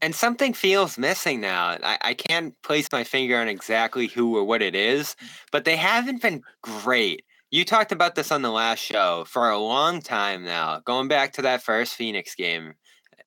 And 0.05 0.13
something 0.13 0.53
feels 0.53 0.99
missing 0.99 1.41
now. 1.41 1.79
I, 1.81 1.97
I 1.99 2.13
can't 2.13 2.53
place 2.61 2.91
my 2.91 3.03
finger 3.03 3.39
on 3.39 3.47
exactly 3.47 4.05
who 4.05 4.37
or 4.37 4.43
what 4.43 4.61
it 4.61 4.75
is, 4.75 5.15
mm. 5.19 5.27
but 5.51 5.65
they 5.65 5.75
haven't 5.75 6.21
been 6.21 6.43
great. 6.61 7.25
You 7.49 7.65
talked 7.65 7.91
about 7.91 8.13
this 8.13 8.31
on 8.31 8.43
the 8.43 8.51
last 8.51 8.77
show 8.77 9.25
for 9.27 9.49
a 9.49 9.57
long 9.57 10.01
time 10.01 10.45
now, 10.45 10.79
going 10.85 11.07
back 11.07 11.33
to 11.33 11.41
that 11.41 11.63
first 11.63 11.95
Phoenix 11.95 12.35
game. 12.35 12.75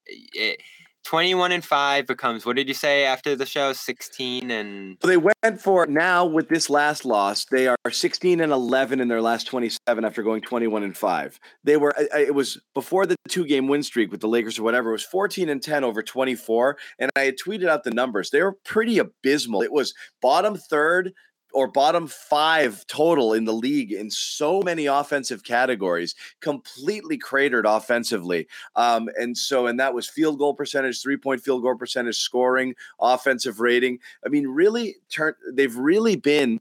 It, 0.07 0.63
21 1.09 1.53
and 1.53 1.65
5 1.65 2.07
becomes, 2.07 2.45
what 2.45 2.55
did 2.55 2.69
you 2.69 2.75
say 2.75 3.07
after 3.07 3.35
the 3.35 3.47
show? 3.47 3.73
16 3.73 4.51
and. 4.51 4.99
So 5.01 5.09
they 5.09 5.17
went 5.17 5.59
for 5.59 5.87
now 5.87 6.27
with 6.27 6.51
this 6.51 6.69
last 6.69 7.07
loss. 7.07 7.47
They 7.47 7.67
are 7.67 7.79
16 7.91 8.43
and 8.43 8.53
11 8.53 9.01
in 9.01 9.09
their 9.09 9.23
last 9.23 9.47
27 9.47 10.05
after 10.05 10.23
going 10.23 10.43
21 10.43 10.83
and 10.83 10.95
5. 10.95 11.41
They 11.65 11.79
were 11.79 11.95
it 11.97 12.35
was 12.35 12.61
before 12.75 13.07
the 13.07 13.17
two 13.27 13.47
game 13.47 13.69
win 13.69 13.83
streak 13.83 14.13
with 14.13 14.21
the 14.21 14.29
Lakers 14.29 14.59
or 14.59 14.65
whatever. 14.65 14.91
It 14.91 14.93
was 14.93 15.05
14 15.05 15.49
and 15.49 15.63
10 15.63 15.83
over 15.83 16.03
24 16.03 16.77
and 16.99 17.11
I 17.17 17.21
had 17.21 17.37
tweeted 17.39 17.69
out 17.69 17.85
the 17.85 17.91
numbers. 17.91 18.29
They 18.29 18.43
were 18.43 18.59
pretty 18.67 18.99
abysmal. 18.99 19.63
It 19.63 19.73
was 19.73 19.95
bottom 20.21 20.57
third 20.57 21.15
or 21.55 21.69
bottom 21.69 22.07
5 22.07 22.87
total 22.87 23.33
in 23.33 23.45
the 23.45 23.53
league 23.53 23.93
in 23.93 24.11
so 24.11 24.61
many 24.63 24.87
offensive 24.87 25.45
categories, 25.45 26.15
completely 26.41 27.17
cratered 27.17 27.67
offensively. 27.67 28.47
Um, 28.77 29.09
and 29.19 29.37
so 29.37 29.67
and 29.67 29.81
that 29.81 29.95
was 29.95 30.09
field 30.09 30.39
goal 30.39 30.55
percentage, 30.55 31.01
three-point 31.03 31.43
field 31.43 31.63
goal 31.63 31.77
percentage, 31.77 32.19
scoring, 32.19 32.75
offensive 33.01 33.61
rating. 33.61 33.99
I 34.25 34.29
mean, 34.29 34.47
really 34.47 34.97
turn 35.11 35.35
they've 35.53 35.77
really 35.77 36.17
been 36.17 36.61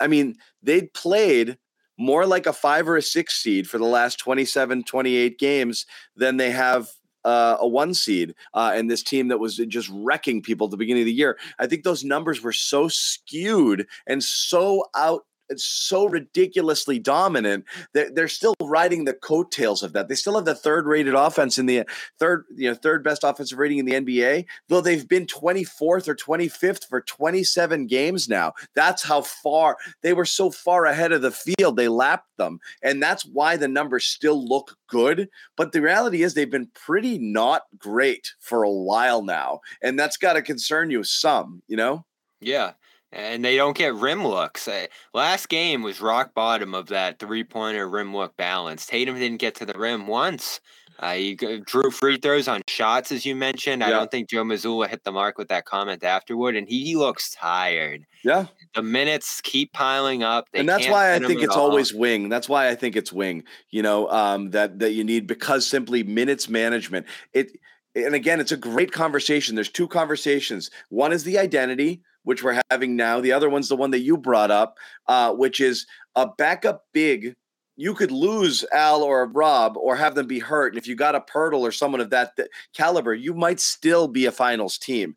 I 0.00 0.08
mean, 0.08 0.36
they'd 0.62 0.92
played 0.94 1.58
more 1.98 2.26
like 2.26 2.46
a 2.46 2.52
5 2.52 2.88
or 2.88 2.96
a 2.96 3.02
6 3.02 3.34
seed 3.34 3.68
for 3.68 3.78
the 3.78 3.84
last 3.84 4.18
27 4.18 4.84
28 4.84 5.38
games 5.38 5.86
than 6.16 6.36
they 6.36 6.50
have 6.50 6.88
uh, 7.24 7.56
a 7.60 7.66
one 7.66 7.94
seed 7.94 8.34
uh, 8.54 8.72
and 8.74 8.90
this 8.90 9.02
team 9.02 9.28
that 9.28 9.38
was 9.38 9.56
just 9.56 9.90
wrecking 9.92 10.42
people 10.42 10.66
at 10.66 10.70
the 10.70 10.76
beginning 10.76 11.02
of 11.02 11.06
the 11.06 11.12
year. 11.12 11.38
I 11.58 11.66
think 11.66 11.84
those 11.84 12.04
numbers 12.04 12.42
were 12.42 12.52
so 12.52 12.88
skewed 12.88 13.86
and 14.06 14.22
so 14.22 14.84
out 14.96 15.24
so 15.56 16.06
ridiculously 16.06 16.98
dominant 16.98 17.64
that 17.94 18.14
they're 18.14 18.28
still 18.28 18.54
riding 18.60 19.04
the 19.04 19.12
coattails 19.12 19.82
of 19.82 19.92
that. 19.92 20.08
They 20.08 20.14
still 20.14 20.36
have 20.36 20.44
the 20.44 20.54
third 20.54 20.86
rated 20.86 21.14
offense 21.14 21.58
in 21.58 21.66
the 21.66 21.84
third, 22.18 22.44
you 22.56 22.68
know, 22.68 22.74
third 22.74 23.04
best 23.04 23.24
offensive 23.24 23.58
rating 23.58 23.78
in 23.78 23.86
the 23.86 23.94
NBA, 23.94 24.46
though 24.68 24.80
they've 24.80 25.06
been 25.06 25.26
24th 25.26 26.08
or 26.08 26.14
25th 26.14 26.88
for 26.88 27.00
27 27.02 27.86
games 27.86 28.28
now. 28.28 28.52
That's 28.74 29.02
how 29.02 29.22
far 29.22 29.76
they 30.02 30.12
were 30.12 30.24
so 30.24 30.50
far 30.50 30.86
ahead 30.86 31.12
of 31.12 31.22
the 31.22 31.30
field. 31.30 31.76
They 31.76 31.88
lapped 31.88 32.36
them. 32.36 32.60
And 32.82 33.02
that's 33.02 33.24
why 33.24 33.56
the 33.56 33.68
numbers 33.68 34.06
still 34.06 34.46
look 34.46 34.76
good. 34.88 35.28
But 35.56 35.72
the 35.72 35.82
reality 35.82 36.22
is 36.22 36.34
they've 36.34 36.50
been 36.50 36.70
pretty 36.74 37.18
not 37.18 37.62
great 37.78 38.32
for 38.40 38.62
a 38.62 38.70
while 38.70 39.22
now. 39.22 39.60
And 39.82 39.98
that's 39.98 40.16
got 40.16 40.34
to 40.34 40.42
concern 40.42 40.90
you 40.90 41.04
some, 41.04 41.62
you 41.68 41.76
know? 41.76 42.04
Yeah. 42.40 42.72
And 43.12 43.44
they 43.44 43.56
don't 43.56 43.76
get 43.76 43.94
rim 43.94 44.26
looks. 44.26 44.66
Uh, 44.66 44.86
Last 45.12 45.48
game 45.48 45.82
was 45.82 46.00
rock 46.00 46.34
bottom 46.34 46.74
of 46.74 46.86
that 46.88 47.18
three 47.18 47.44
pointer 47.44 47.88
rim 47.88 48.14
look 48.14 48.36
balance. 48.36 48.86
Tatum 48.86 49.18
didn't 49.18 49.38
get 49.38 49.54
to 49.56 49.66
the 49.66 49.74
rim 49.74 50.06
once. 50.06 50.60
Uh, 50.98 51.14
he 51.14 51.34
drew 51.34 51.90
free 51.90 52.16
throws 52.16 52.46
on 52.46 52.62
shots, 52.68 53.10
as 53.10 53.26
you 53.26 53.34
mentioned. 53.34 53.82
I 53.82 53.90
don't 53.90 54.10
think 54.10 54.30
Joe 54.30 54.44
Mazzulla 54.44 54.88
hit 54.88 55.02
the 55.02 55.10
mark 55.10 55.36
with 55.36 55.48
that 55.48 55.64
comment 55.64 56.04
afterward, 56.04 56.54
and 56.54 56.68
he 56.68 56.94
looks 56.94 57.30
tired. 57.30 58.06
Yeah. 58.22 58.46
The 58.74 58.82
minutes 58.82 59.40
keep 59.40 59.72
piling 59.72 60.22
up. 60.22 60.46
They 60.52 60.60
and 60.60 60.68
that's 60.68 60.86
why 60.86 61.12
I 61.14 61.18
think 61.18 61.42
it's 61.42 61.56
all. 61.56 61.70
always 61.70 61.92
wing. 61.92 62.28
That's 62.28 62.48
why 62.48 62.68
I 62.68 62.76
think 62.76 62.94
it's 62.94 63.12
wing. 63.12 63.42
You 63.70 63.82
know, 63.82 64.08
um, 64.10 64.50
that 64.52 64.78
that 64.78 64.92
you 64.92 65.02
need 65.02 65.26
because 65.26 65.66
simply 65.66 66.04
minutes 66.04 66.48
management. 66.48 67.06
It 67.32 67.50
and 67.96 68.14
again, 68.14 68.38
it's 68.38 68.52
a 68.52 68.56
great 68.56 68.92
conversation. 68.92 69.56
There's 69.56 69.68
two 69.68 69.88
conversations. 69.88 70.70
One 70.88 71.12
is 71.12 71.24
the 71.24 71.36
identity, 71.38 72.02
which 72.24 72.42
we're 72.42 72.60
having 72.70 72.96
now. 72.96 73.20
The 73.20 73.32
other 73.32 73.50
one's 73.50 73.68
the 73.68 73.76
one 73.76 73.90
that 73.92 74.00
you 74.00 74.16
brought 74.16 74.50
up, 74.50 74.78
uh, 75.08 75.32
which 75.32 75.60
is 75.60 75.86
a 76.14 76.26
backup 76.26 76.84
big. 76.92 77.34
You 77.76 77.94
could 77.94 78.10
lose 78.10 78.64
Al 78.72 79.02
or 79.02 79.26
Rob 79.26 79.76
or 79.76 79.96
have 79.96 80.14
them 80.14 80.26
be 80.26 80.38
hurt. 80.38 80.72
And 80.72 80.78
if 80.78 80.86
you 80.86 80.94
got 80.94 81.14
a 81.14 81.20
Poeltl 81.20 81.60
or 81.60 81.72
someone 81.72 82.00
of 82.00 82.10
that 82.10 82.36
th- 82.36 82.48
caliber, 82.74 83.14
you 83.14 83.34
might 83.34 83.60
still 83.60 84.08
be 84.08 84.26
a 84.26 84.32
finals 84.32 84.78
team 84.78 85.16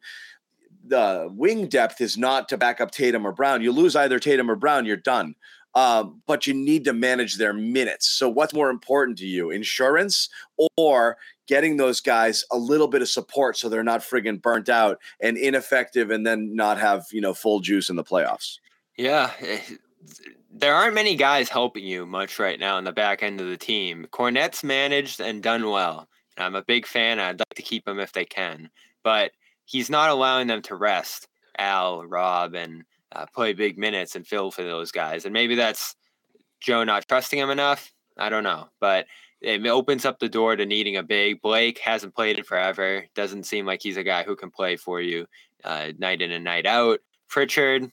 the 0.87 1.27
wing 1.31 1.67
depth 1.67 1.99
is 1.99 2.17
not 2.17 2.47
to 2.49 2.57
back 2.57 2.79
up 2.79 2.91
Tatum 2.91 3.25
or 3.25 3.31
Brown. 3.31 3.61
You 3.61 3.71
lose 3.71 3.95
either 3.95 4.19
Tatum 4.19 4.49
or 4.49 4.55
Brown, 4.55 4.85
you're 4.85 4.97
done. 4.97 5.35
Um, 5.75 6.21
but 6.25 6.47
you 6.47 6.53
need 6.53 6.85
to 6.85 6.93
manage 6.93 7.35
their 7.35 7.53
minutes. 7.53 8.07
So, 8.07 8.29
what's 8.29 8.53
more 8.53 8.69
important 8.69 9.17
to 9.19 9.25
you, 9.27 9.51
insurance 9.51 10.29
or 10.77 11.17
getting 11.47 11.77
those 11.77 11.99
guys 11.99 12.43
a 12.51 12.57
little 12.57 12.87
bit 12.87 13.01
of 13.01 13.09
support 13.09 13.57
so 13.57 13.67
they're 13.69 13.83
not 13.83 14.01
friggin' 14.01 14.41
burnt 14.41 14.69
out 14.69 14.99
and 15.19 15.37
ineffective, 15.37 16.11
and 16.11 16.25
then 16.25 16.55
not 16.55 16.79
have 16.79 17.05
you 17.11 17.19
know 17.21 17.33
full 17.33 17.59
juice 17.59 17.89
in 17.89 17.97
the 17.97 18.03
playoffs? 18.03 18.59
Yeah. 18.97 19.31
eh, 19.41 19.59
There 20.49 20.73
aren't 20.73 20.95
many 20.95 21.15
guys 21.17 21.49
helping 21.49 21.83
you 21.83 22.05
much 22.05 22.39
right 22.39 22.59
now 22.59 22.77
in 22.77 22.85
the 22.85 22.93
back 22.93 23.21
end 23.21 23.41
of 23.41 23.47
the 23.47 23.57
team. 23.57 24.07
Kornet's 24.11 24.63
managed 24.63 25.19
and 25.19 25.43
done 25.43 25.69
well. 25.69 26.07
I'm 26.37 26.55
a 26.55 26.63
big 26.63 26.85
fan. 26.87 27.19
I'd 27.19 27.39
like 27.39 27.53
to 27.55 27.61
keep 27.61 27.85
him 27.87 27.99
if 27.99 28.13
they 28.13 28.25
can, 28.25 28.69
but 29.03 29.31
he's 29.65 29.89
not 29.89 30.09
allowing 30.09 30.47
them 30.47 30.61
to 30.63 30.75
rest 30.75 31.27
Al, 31.57 32.05
Rob, 32.05 32.53
and 32.55 32.83
uh, 33.15 33.25
play 33.33 33.53
big 33.53 33.77
minutes 33.77 34.15
and 34.15 34.27
fill 34.27 34.51
for 34.51 34.63
those 34.63 34.91
guys. 34.91 35.25
And 35.25 35.33
maybe 35.33 35.55
that's 35.55 35.95
Joe 36.59 36.83
not 36.83 37.07
trusting 37.07 37.39
him 37.39 37.49
enough. 37.49 37.91
I 38.17 38.29
don't 38.29 38.43
know, 38.43 38.69
but 38.79 39.07
it 39.41 39.65
opens 39.67 40.05
up 40.05 40.19
the 40.19 40.29
door 40.29 40.55
to 40.55 40.65
needing 40.65 40.97
a 40.97 41.03
big. 41.03 41.41
Blake 41.41 41.79
hasn't 41.79 42.15
played 42.15 42.37
in 42.37 42.43
forever. 42.43 43.05
Doesn't 43.13 43.43
seem 43.43 43.65
like 43.65 43.81
he's 43.81 43.97
a 43.97 44.03
guy 44.03 44.23
who 44.23 44.35
can 44.35 44.49
play 44.49 44.75
for 44.75 45.01
you 45.01 45.27
uh, 45.63 45.91
night 45.97 46.21
in 46.21 46.31
and 46.31 46.43
night 46.43 46.65
out. 46.65 46.99
Pritchard, 47.27 47.89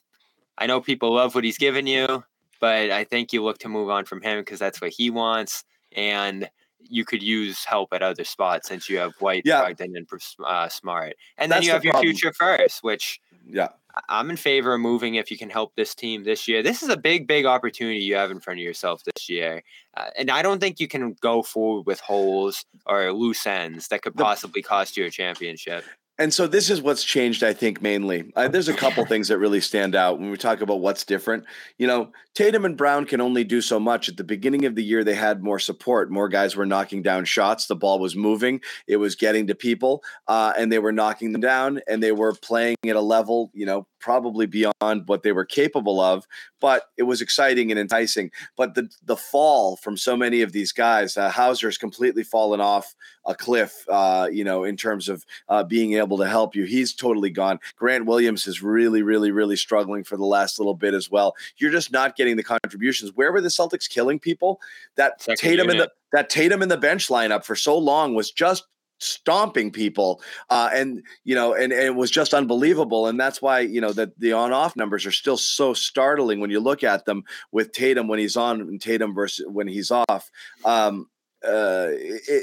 I 0.59 0.67
know 0.67 0.81
people 0.81 1.15
love 1.15 1.35
what 1.35 1.45
he's 1.45 1.59
given 1.59 1.87
you, 1.87 2.23
but 2.61 2.91
I 2.91 3.05
think 3.05 3.33
you 3.33 3.43
look 3.43 3.59
to 3.59 3.69
move 3.69 3.91
on 3.91 4.05
from 4.05 4.23
him 4.23 4.41
because 4.41 4.59
that's 4.59 4.81
what 4.81 4.93
he 4.93 5.11
wants. 5.11 5.65
And 5.97 6.49
you 6.81 7.05
could 7.05 7.23
use 7.23 7.65
help 7.65 7.93
at 7.93 8.03
other 8.03 8.25
spots 8.25 8.69
since 8.69 8.89
you 8.89 8.99
have 8.99 9.13
White, 9.21 9.43
Yeah. 9.45 9.63
Brogdon, 9.63 9.97
and 9.97 10.07
uh, 10.45 10.69
Smart. 10.69 11.15
And 11.39 11.51
then 11.51 11.57
That's 11.59 11.67
you 11.67 11.71
the 11.71 11.75
have 11.75 11.85
your 11.85 11.93
problem. 11.93 12.13
future 12.13 12.33
first, 12.33 12.83
which 12.83 13.21
Yeah. 13.47 13.69
I'm 14.09 14.31
in 14.31 14.37
favor 14.37 14.75
of 14.75 14.81
moving 14.81 15.17
if 15.17 15.31
you 15.31 15.37
can 15.37 15.51
help 15.51 15.75
this 15.77 15.95
team 15.95 16.25
this 16.25 16.49
year. 16.49 16.63
This 16.63 16.83
is 16.83 16.89
a 16.89 16.97
big, 16.97 17.27
big 17.27 17.45
opportunity 17.45 17.99
you 17.99 18.15
have 18.15 18.31
in 18.31 18.41
front 18.41 18.59
of 18.59 18.65
yourself 18.65 19.03
this 19.05 19.29
year. 19.29 19.63
Uh, 19.95 20.09
and 20.17 20.31
I 20.31 20.41
don't 20.41 20.61
think 20.61 20.81
you 20.81 20.89
can 20.89 21.15
go 21.21 21.43
forward 21.43 21.87
with 21.87 22.01
holes 22.01 22.65
or 22.87 23.13
loose 23.13 23.47
ends 23.47 23.89
that 23.89 24.01
could 24.01 24.15
possibly 24.15 24.63
cost 24.63 24.97
you 24.97 25.05
a 25.05 25.11
championship. 25.11 25.85
And 26.23 26.33
so 26.33 26.47
this 26.47 26.71
is 26.71 26.81
what's 26.81 27.03
changed, 27.03 27.43
I 27.43 27.53
think, 27.53 27.83
mainly. 27.83 28.31
Uh, 28.37 28.47
there's 28.47 28.69
a 28.69 28.75
couple 28.75 29.05
things 29.05 29.27
that 29.27 29.39
really 29.39 29.61
stand 29.61 29.97
out 29.97 30.21
when 30.21 30.31
we 30.31 30.37
talk 30.37 30.61
about 30.61 30.79
what's 30.79 31.03
different. 31.03 31.45
You 31.79 31.89
know, 31.89 32.13
Tatum 32.35 32.65
and 32.65 32.77
Brown 32.77 33.07
can 33.07 33.21
only 33.21 33.43
do 33.43 33.61
so 33.61 33.81
much. 33.81 34.09
At 34.09 34.17
the 34.17 34.23
beginning 34.23 34.65
of 34.65 34.77
the 34.77 34.85
year, 34.85 35.03
they 35.03 35.17
had 35.17 35.43
more 35.43 35.59
support. 35.59 36.13
More 36.13 36.29
guys 36.29 36.55
were 36.55 36.65
knocking 36.65 37.03
down 37.03 37.25
shots. 37.25 37.67
The 37.67 37.75
ball 37.75 37.99
was 37.99 38.15
moving. 38.15 38.61
It 38.87 38.99
was 38.99 39.17
getting 39.17 39.49
to 39.49 39.57
people, 39.57 40.05
uh, 40.29 40.53
and 40.57 40.71
they 40.71 40.79
were 40.79 40.93
knocking 40.93 41.33
them 41.33 41.41
down. 41.41 41.81
And 41.89 42.01
they 42.01 42.13
were 42.13 42.35
playing 42.35 42.77
at 42.87 42.95
a 42.95 43.01
level, 43.01 43.51
you 43.53 43.67
know, 43.67 43.89
probably 43.99 44.47
beyond 44.47 45.07
what 45.07 45.25
they 45.25 45.33
were 45.33 45.45
capable 45.45 46.01
of. 46.01 46.25
But 46.61 46.85
it 46.97 47.03
was 47.03 47.21
exciting 47.21 47.73
and 47.73 47.81
enticing. 47.81 48.31
But 48.57 48.77
the 48.77 48.89
the 49.05 49.17
fall 49.17 49.75
from 49.77 49.97
so 49.97 50.17
many 50.17 50.41
of 50.43 50.53
these 50.53 50.71
guys, 50.71 51.17
uh, 51.17 51.31
Hauser's 51.31 51.79
completely 51.79 52.23
fallen 52.23 52.61
off 52.61 52.95
a 53.25 53.35
cliff. 53.35 53.85
Uh, 53.89 54.29
you 54.33 54.45
know, 54.45 54.65
in 54.65 54.77
terms 54.77 55.09
of 55.09 55.25
uh, 55.49 55.63
being 55.63 55.95
able 55.95 56.19
to 56.19 56.29
help 56.29 56.55
you, 56.55 56.65
he's 56.65 56.95
totally 56.95 57.31
gone. 57.31 57.59
Grant 57.77 58.07
Williams 58.07 58.47
is 58.47 58.63
really, 58.63 59.03
really, 59.03 59.31
really 59.31 59.57
struggling 59.57 60.05
for 60.05 60.17
the 60.17 60.25
last 60.25 60.59
little 60.59 60.75
bit 60.75 60.95
as 60.95 61.11
well. 61.11 61.35
You're 61.59 61.73
just 61.73 61.93
not 61.93 62.17
getting 62.17 62.37
the 62.37 62.43
contributions. 62.43 63.13
Where 63.15 63.33
were 63.33 63.41
the 63.41 63.49
Celtics 63.49 63.89
killing 63.89 64.19
people? 64.19 64.61
That 64.97 65.23
Second 65.23 65.37
Tatum 65.37 65.71
in 65.71 65.79
the 65.79 65.91
that 66.13 66.29
Tatum 66.29 66.63
in 66.63 66.69
the 66.69 66.77
bench 66.77 67.09
lineup 67.09 67.45
for 67.45 67.57
so 67.57 67.77
long 67.77 68.15
was 68.15 68.31
just 68.31 68.65
stomping 69.03 69.73
people 69.73 70.23
uh, 70.51 70.71
and 70.73 71.03
you 71.25 71.35
know 71.35 71.55
and, 71.55 71.73
and 71.73 71.83
it 71.83 71.95
was 71.95 72.11
just 72.11 72.33
unbelievable 72.33 73.09
and 73.09 73.19
that's 73.19 73.43
why 73.43 73.59
you 73.59 73.81
know 73.81 73.93
that 73.93 74.17
the 74.21 74.33
on 74.33 74.53
off 74.53 74.77
numbers 74.77 75.05
are 75.05 75.13
still 75.13 75.37
so 75.37 75.75
startling 75.75 76.39
when 76.39 76.51
you 76.51 76.61
look 76.61 76.85
at 76.85 77.05
them 77.05 77.25
with 77.51 77.73
Tatum 77.73 78.07
when 78.07 78.21
he's 78.21 78.37
on 78.37 78.61
and 78.61 78.81
Tatum 78.81 79.13
versus 79.13 79.45
when 79.49 79.67
he's 79.67 79.91
off 79.91 80.31
um 80.65 81.09
uh 81.45 81.89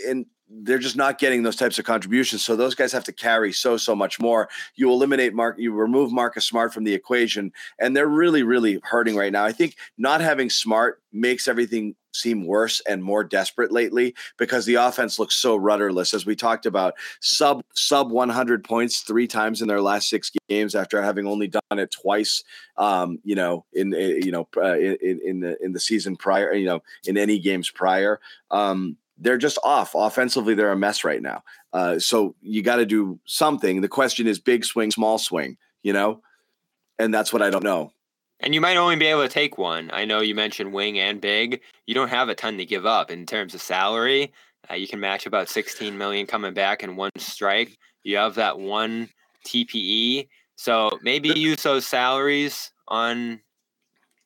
and 0.05 0.25
they're 0.49 0.79
just 0.79 0.95
not 0.95 1.19
getting 1.19 1.43
those 1.43 1.55
types 1.55 1.77
of 1.77 1.85
contributions. 1.85 2.43
So 2.43 2.55
those 2.55 2.75
guys 2.75 2.91
have 2.91 3.03
to 3.05 3.13
carry 3.13 3.53
so 3.53 3.77
so 3.77 3.95
much 3.95 4.19
more. 4.19 4.49
You 4.75 4.91
eliminate 4.91 5.33
mark 5.33 5.57
you 5.59 5.71
remove 5.71 6.11
Marcus 6.11 6.45
Smart 6.45 6.73
from 6.73 6.83
the 6.83 6.93
equation 6.93 7.51
and 7.79 7.95
they're 7.95 8.07
really 8.07 8.43
really 8.43 8.79
hurting 8.83 9.15
right 9.15 9.31
now. 9.31 9.45
I 9.45 9.51
think 9.51 9.75
not 9.97 10.21
having 10.21 10.49
smart 10.49 11.01
makes 11.11 11.47
everything 11.47 11.95
seem 12.11 12.45
worse 12.45 12.81
and 12.87 13.03
more 13.03 13.23
desperate 13.23 13.71
lately 13.71 14.15
because 14.37 14.65
the 14.65 14.75
offense 14.75 15.19
looks 15.19 15.35
so 15.35 15.55
rudderless. 15.55 16.13
As 16.13 16.25
we 16.25 16.35
talked 16.35 16.65
about 16.65 16.95
sub 17.21 17.61
sub 17.75 18.11
100 18.11 18.63
points 18.63 19.01
three 19.01 19.27
times 19.27 19.61
in 19.61 19.67
their 19.67 19.81
last 19.81 20.09
six 20.09 20.31
games 20.49 20.73
after 20.73 21.01
having 21.01 21.27
only 21.27 21.47
done 21.47 21.61
it 21.71 21.91
twice 21.91 22.43
um 22.77 23.19
you 23.23 23.35
know 23.35 23.65
in 23.73 23.93
uh, 23.93 23.97
you 23.97 24.31
know 24.31 24.47
uh, 24.57 24.77
in 24.77 25.19
in 25.23 25.39
the 25.41 25.63
in 25.63 25.73
the 25.73 25.79
season 25.79 26.15
prior 26.15 26.53
you 26.53 26.65
know 26.65 26.81
in 27.05 27.17
any 27.17 27.37
games 27.37 27.69
prior. 27.69 28.19
Um 28.49 28.97
they're 29.19 29.37
just 29.37 29.59
off 29.63 29.91
offensively 29.95 30.53
they're 30.53 30.71
a 30.71 30.77
mess 30.77 31.03
right 31.03 31.21
now 31.21 31.43
uh 31.73 31.99
so 31.99 32.35
you 32.41 32.61
got 32.61 32.77
to 32.77 32.85
do 32.85 33.19
something 33.25 33.81
the 33.81 33.87
question 33.87 34.27
is 34.27 34.39
big 34.39 34.65
swing 34.65 34.91
small 34.91 35.17
swing 35.17 35.57
you 35.83 35.93
know 35.93 36.21
and 36.97 37.13
that's 37.13 37.31
what 37.31 37.41
i 37.41 37.49
don't 37.49 37.63
know 37.63 37.91
And 38.41 38.55
you 38.55 38.61
might 38.61 38.77
only 38.77 38.95
be 38.95 39.07
able 39.07 39.23
to 39.23 39.27
take 39.27 39.57
one. 39.57 39.89
I 39.91 40.05
know 40.05 40.21
you 40.21 40.33
mentioned 40.33 40.71
wing 40.71 40.97
and 40.97 41.19
big. 41.19 41.59
You 41.87 41.93
don't 41.93 42.07
have 42.07 42.29
a 42.29 42.35
ton 42.35 42.57
to 42.57 42.65
give 42.65 42.85
up 42.85 43.11
in 43.11 43.25
terms 43.25 43.53
of 43.53 43.61
salary. 43.61 44.31
Uh, 44.71 44.75
you 44.75 44.87
can 44.87 44.99
match 44.99 45.25
about 45.25 45.49
16 45.49 45.97
million 45.97 46.25
coming 46.25 46.53
back 46.53 46.81
in 46.81 46.95
one 46.95 47.11
strike. 47.17 47.77
You 48.03 48.15
have 48.15 48.35
that 48.35 48.57
one 48.57 49.09
TPE. 49.45 50.29
So 50.55 50.89
maybe 51.01 51.29
use 51.29 51.63
those 51.63 51.85
salaries 51.85 52.71
on 52.87 53.41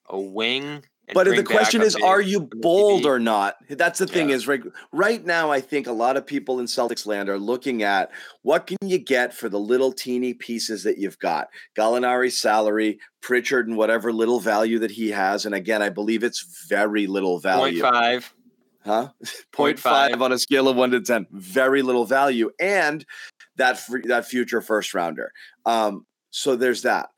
a 0.09 0.19
wing. 0.19 0.83
But 1.13 1.25
the 1.25 1.43
question 1.43 1.81
is, 1.81 1.95
big 1.95 2.03
are 2.03 2.21
you 2.21 2.39
bold 2.41 3.05
or 3.05 3.19
not? 3.19 3.55
That's 3.69 3.99
the 3.99 4.07
thing 4.07 4.29
Yeah. 4.29 4.35
is 4.35 4.47
right 4.47 4.61
right 4.93 5.23
now. 5.25 5.51
I 5.51 5.59
think 5.59 5.87
a 5.87 5.91
lot 5.91 6.15
of 6.15 6.25
people 6.25 6.59
in 6.59 6.65
Celtics 6.65 7.05
land 7.05 7.27
are 7.29 7.37
looking 7.37 7.83
at 7.83 8.09
what 8.41 8.67
can 8.67 8.77
you 8.81 8.97
get 8.99 9.33
for 9.33 9.49
the 9.49 9.59
little 9.59 9.91
teeny 9.91 10.33
pieces 10.33 10.83
that 10.83 10.97
you've 10.97 11.19
got. 11.19 11.49
Gallinari's 11.75 12.37
salary, 12.37 12.99
Pritchard, 13.21 13.67
and 13.67 13.75
whatever 13.75 14.13
little 14.13 14.39
value 14.39 14.79
that 14.79 14.91
he 14.91 15.09
has. 15.09 15.45
And 15.45 15.53
again, 15.53 15.81
I 15.81 15.89
believe 15.89 16.23
it's 16.23 16.65
very 16.69 17.05
little 17.05 17.37
value. 17.39 17.81
five? 17.81 18.33
Huh? 18.85 19.09
Point 19.51 19.77
0.5 19.77 19.81
five. 19.81 20.21
on 20.21 20.31
a 20.31 20.39
scale 20.39 20.69
of 20.69 20.77
one 20.77 20.91
to 20.91 21.01
ten. 21.01 21.27
Very 21.31 21.81
little 21.81 22.05
value, 22.05 22.49
and 22.59 23.05
that 23.57 23.81
that 24.05 24.25
future 24.25 24.61
first 24.61 24.93
rounder. 24.93 25.31
Um, 25.65 26.05
so 26.31 26.55
there's 26.55 26.83
that. 26.83 27.09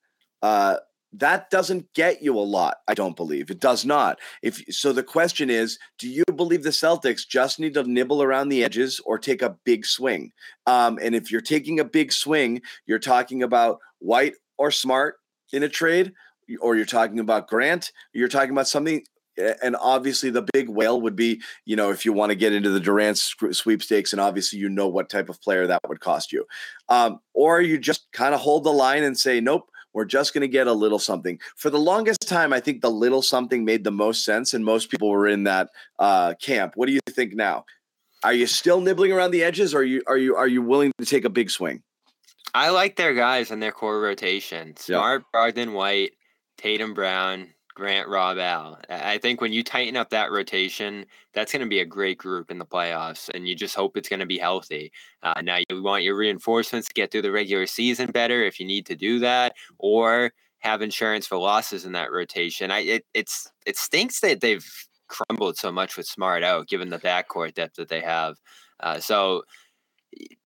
Uh, 0.41 0.77
that 1.20 1.49
doesn't 1.49 1.93
get 1.93 2.22
you 2.22 2.38
a 2.38 2.41
lot. 2.41 2.78
I 2.88 2.93
don't 2.93 3.16
believe 3.16 3.49
it 3.49 3.59
does 3.59 3.86
not. 3.86 4.20
If 4.41 4.61
so, 4.70 4.91
the 4.93 5.03
question 5.03 5.49
is: 5.49 5.78
Do 5.97 6.09
you 6.09 6.24
believe 6.36 6.63
the 6.63 6.70
Celtics 6.70 7.28
just 7.28 7.59
need 7.59 7.74
to 7.76 7.84
nibble 7.84 8.22
around 8.22 8.49
the 8.49 8.63
edges 8.63 8.99
or 9.05 9.18
take 9.18 9.41
a 9.41 9.55
big 9.63 9.86
swing? 9.86 10.32
Um, 10.66 10.99
and 11.01 11.16
if 11.16 11.32
you're 11.32 11.41
taking 11.41 11.80
a 11.80 11.86
big 11.86 12.11
swing, 12.11 12.61
you're 12.86 12.99
talking 12.99 13.43
about 13.43 13.80
White 13.99 14.34
or 14.57 14.72
Smart 14.72 15.16
in 15.53 15.63
a 15.63 15.70
trade, 15.70 16.13
or 16.59 16.76
you're 16.76 16.86
talking 16.86 17.20
about 17.20 17.47
Grant. 17.47 17.91
You're 18.13 18.28
talking 18.28 18.51
about 18.51 18.68
something 18.68 19.03
and 19.38 19.76
obviously 19.82 20.30
the 20.30 20.47
big 20.53 20.70
whale 20.70 21.01
would 21.01 21.16
be 21.16 21.41
you 21.66 21.76
know 21.76 21.91
if 21.91 22.05
you 22.05 22.13
want 22.13 22.30
to 22.30 22.36
get 22.36 22.53
into 22.53 22.70
the 22.70 22.80
Durant 22.80 23.18
sweepstakes 23.18 24.13
and 24.13 24.22
obviously 24.22 24.59
you 24.59 24.70
know 24.70 24.88
what 24.88 25.09
type 25.09 25.28
of 25.28 25.41
player 25.41 25.68
that 25.68 25.82
would 25.88 25.99
cost 25.99 26.32
you 26.32 26.45
um, 26.88 27.20
or 27.34 27.59
you 27.61 27.78
just 27.78 28.07
kind 28.13 28.34
of 28.34 28.39
hold 28.39 28.63
the 28.63 28.72
line 28.72 29.03
and 29.03 29.18
say 29.18 29.41
nope 29.41 29.70
we're 29.95 30.05
just 30.05 30.33
going 30.33 30.41
to 30.41 30.47
get 30.47 30.67
a 30.67 30.73
little 30.73 30.99
something. 30.99 31.39
For 31.55 31.71
the 31.71 31.79
longest 31.79 32.27
time 32.27 32.53
i 32.53 32.59
think 32.59 32.81
the 32.81 32.91
little 32.91 33.21
something 33.21 33.65
made 33.65 33.83
the 33.83 33.91
most 33.91 34.23
sense 34.23 34.53
and 34.53 34.63
most 34.63 34.91
people 34.91 35.09
were 35.09 35.27
in 35.27 35.45
that 35.45 35.69
uh, 35.97 36.35
camp. 36.39 36.73
What 36.75 36.85
do 36.85 36.93
you 36.93 36.99
think 37.09 37.33
now? 37.33 37.65
Are 38.23 38.33
you 38.33 38.45
still 38.45 38.81
nibbling 38.81 39.11
around 39.11 39.31
the 39.31 39.43
edges 39.43 39.73
or 39.73 39.79
are 39.79 39.83
you 39.83 40.03
are 40.07 40.17
you 40.17 40.35
are 40.35 40.47
you 40.47 40.61
willing 40.61 40.91
to 40.99 41.05
take 41.05 41.25
a 41.25 41.29
big 41.29 41.49
swing? 41.49 41.81
I 42.53 42.69
like 42.69 42.95
their 42.95 43.13
guys 43.13 43.51
and 43.51 43.61
their 43.61 43.71
core 43.71 43.99
rotation. 44.01 44.75
Smart, 44.77 45.23
Brogdon, 45.33 45.73
White, 45.73 46.11
Tatum, 46.57 46.93
Brown, 46.93 47.53
Grant, 47.76 48.07
Rob, 48.07 48.38
Al. 48.38 48.80
I 48.89 49.17
think 49.17 49.41
when 49.41 49.51
you 49.51 49.61
tighten 49.61 49.97
up 49.97 50.09
that 50.09 50.32
rotation, 50.32 51.05
that's 51.34 51.51
going 51.51 51.61
to 51.61 51.67
be 51.67 51.82
a 51.82 51.86
great 51.86 52.17
group 52.17 52.49
in 52.49 52.57
the 52.57 52.65
playoffs, 52.65 53.30
and 53.34 53.47
you 53.47 53.53
just 53.53 53.76
hope 53.76 53.97
it's 53.97 54.07
going 54.07 54.21
to 54.21 54.26
be 54.26 54.38
healthy. 54.38 54.93
Uh, 55.23 55.41
now 55.43 55.57
you 55.69 55.84
want 55.84 56.03
your 56.03 56.15
reinforcements 56.15 56.88
to 56.88 56.93
get 56.93 57.11
through 57.11 57.23
the 57.23 57.32
regular 57.32 57.65
season 57.67 58.11
better 58.11 58.43
if 58.43 58.61
you 58.61 58.65
need 58.65 58.86
to 58.86 58.95
do 58.95 59.19
that, 59.19 59.55
or 59.78 60.32
have 60.59 60.82
insurance 60.82 61.28
for 61.28 61.38
losses 61.38 61.86
in 61.86 61.91
that 61.91 62.11
rotation. 62.13 62.71
I 62.71 62.80
it 62.80 63.05
it's 63.13 63.51
it 63.65 63.78
stinks 63.78 64.21
that 64.21 64.39
they've 64.39 64.65
crumbled 65.09 65.57
so 65.57 65.69
much 65.69 65.97
with 65.97 66.07
Smart 66.07 66.43
out, 66.43 66.69
given 66.69 66.89
the 66.89 66.97
backcourt 66.97 67.55
depth 67.55 67.76
that 67.76 67.89
they 67.89 68.01
have. 68.01 68.38
Uh, 68.80 68.99
so 69.01 69.43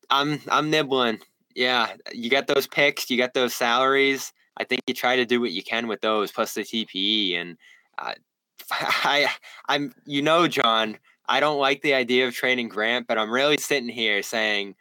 I'm 0.09 0.41
I'm 0.49 0.69
nibbling. 0.71 1.19
Yeah, 1.55 1.93
you 2.11 2.29
got 2.31 2.47
those 2.47 2.67
picks, 2.67 3.09
you 3.09 3.17
got 3.17 3.33
those 3.35 3.53
salaries. 3.53 4.33
I 4.59 4.63
think 4.65 4.81
you 4.87 4.93
try 4.93 5.15
to 5.15 5.25
do 5.25 5.39
what 5.39 5.51
you 5.51 5.63
can 5.63 5.87
with 5.87 6.01
those, 6.01 6.31
plus 6.31 6.53
the 6.53 6.61
TPE. 6.61 7.39
And 7.39 7.57
uh, 7.97 8.13
I, 8.71 9.29
I'm, 9.67 9.93
you 10.05 10.21
know, 10.21 10.47
John, 10.47 10.97
I 11.27 11.39
don't 11.39 11.59
like 11.59 11.81
the 11.81 11.93
idea 11.93 12.27
of 12.27 12.33
trading 12.33 12.69
Grant, 12.69 13.07
but 13.07 13.17
I'm 13.17 13.31
really 13.31 13.57
sitting 13.57 13.89
here 13.89 14.21
saying, 14.23 14.75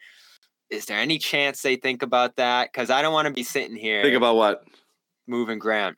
is 0.70 0.86
there 0.86 0.98
any 0.98 1.18
chance 1.18 1.62
they 1.62 1.76
think 1.76 2.02
about 2.02 2.36
that? 2.36 2.70
Because 2.72 2.90
I 2.90 3.02
don't 3.02 3.12
want 3.12 3.28
to 3.28 3.32
be 3.32 3.42
sitting 3.42 3.76
here 3.76 4.02
think 4.02 4.16
about 4.16 4.36
what 4.36 4.64
moving 5.26 5.58
Grant. 5.58 5.96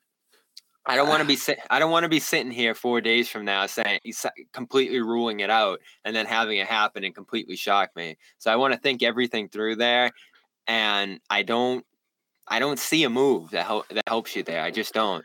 I 0.86 0.96
don't 0.96 1.08
want 1.08 1.20
to 1.20 1.26
be 1.26 1.36
sit- 1.36 1.60
I 1.70 1.78
don't 1.78 1.90
want 1.90 2.04
to 2.04 2.08
be 2.08 2.20
sitting 2.20 2.50
here 2.50 2.74
four 2.74 3.00
days 3.00 3.28
from 3.28 3.44
now 3.44 3.66
saying 3.66 4.00
completely 4.52 5.00
ruling 5.00 5.40
it 5.40 5.50
out 5.50 5.80
and 6.04 6.16
then 6.16 6.26
having 6.26 6.58
it 6.58 6.66
happen 6.66 7.04
and 7.04 7.14
completely 7.14 7.54
shock 7.54 7.90
me. 7.94 8.16
So 8.38 8.50
I 8.50 8.56
want 8.56 8.74
to 8.74 8.80
think 8.80 9.02
everything 9.02 9.48
through 9.48 9.76
there, 9.76 10.10
and 10.66 11.20
I 11.28 11.42
don't 11.42 11.84
I 12.50 12.58
don't 12.58 12.78
see 12.78 13.04
a 13.04 13.10
move 13.10 13.50
that 13.50 13.66
help 13.66 13.88
that 13.88 14.08
helps 14.08 14.36
you 14.36 14.42
there. 14.42 14.62
I 14.62 14.70
just 14.70 14.92
don't. 14.92 15.24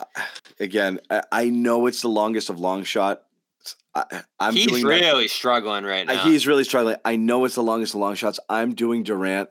again 0.60 0.98
I, 1.10 1.22
I 1.30 1.44
know 1.50 1.86
it's 1.86 2.00
the 2.00 2.08
longest 2.08 2.48
of 2.48 2.58
long 2.58 2.84
shot 2.84 3.22
I, 3.94 4.22
i'm 4.38 4.54
he's 4.54 4.82
really 4.82 5.28
struggling 5.28 5.84
right 5.84 6.06
now. 6.06 6.22
He's 6.22 6.46
really 6.46 6.64
struggling. 6.64 6.96
I 7.04 7.16
know 7.16 7.44
it's 7.44 7.56
the 7.56 7.62
longest 7.62 7.94
of 7.94 8.00
long 8.00 8.14
shots. 8.14 8.38
I'm 8.48 8.74
doing 8.74 9.02
Durant 9.02 9.50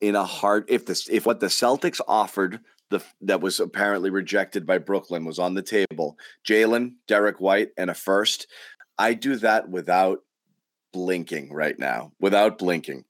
in 0.00 0.14
a 0.14 0.24
hard. 0.24 0.66
If 0.68 0.86
this, 0.86 1.08
if 1.08 1.26
what 1.26 1.40
the 1.40 1.46
Celtics 1.46 2.00
offered, 2.06 2.60
the 2.90 3.00
that 3.22 3.40
was 3.40 3.58
apparently 3.58 4.10
rejected 4.10 4.66
by 4.66 4.78
Brooklyn 4.78 5.24
was 5.24 5.38
on 5.38 5.54
the 5.54 5.62
table, 5.62 6.16
Jaylen, 6.46 6.94
Derek 7.08 7.40
White, 7.40 7.70
and 7.76 7.90
a 7.90 7.94
first, 7.94 8.46
I 8.98 9.14
do 9.14 9.36
that 9.36 9.68
without 9.68 10.20
blinking 10.92 11.52
right 11.52 11.78
now, 11.78 12.12
without 12.20 12.58
blinking. 12.58 13.04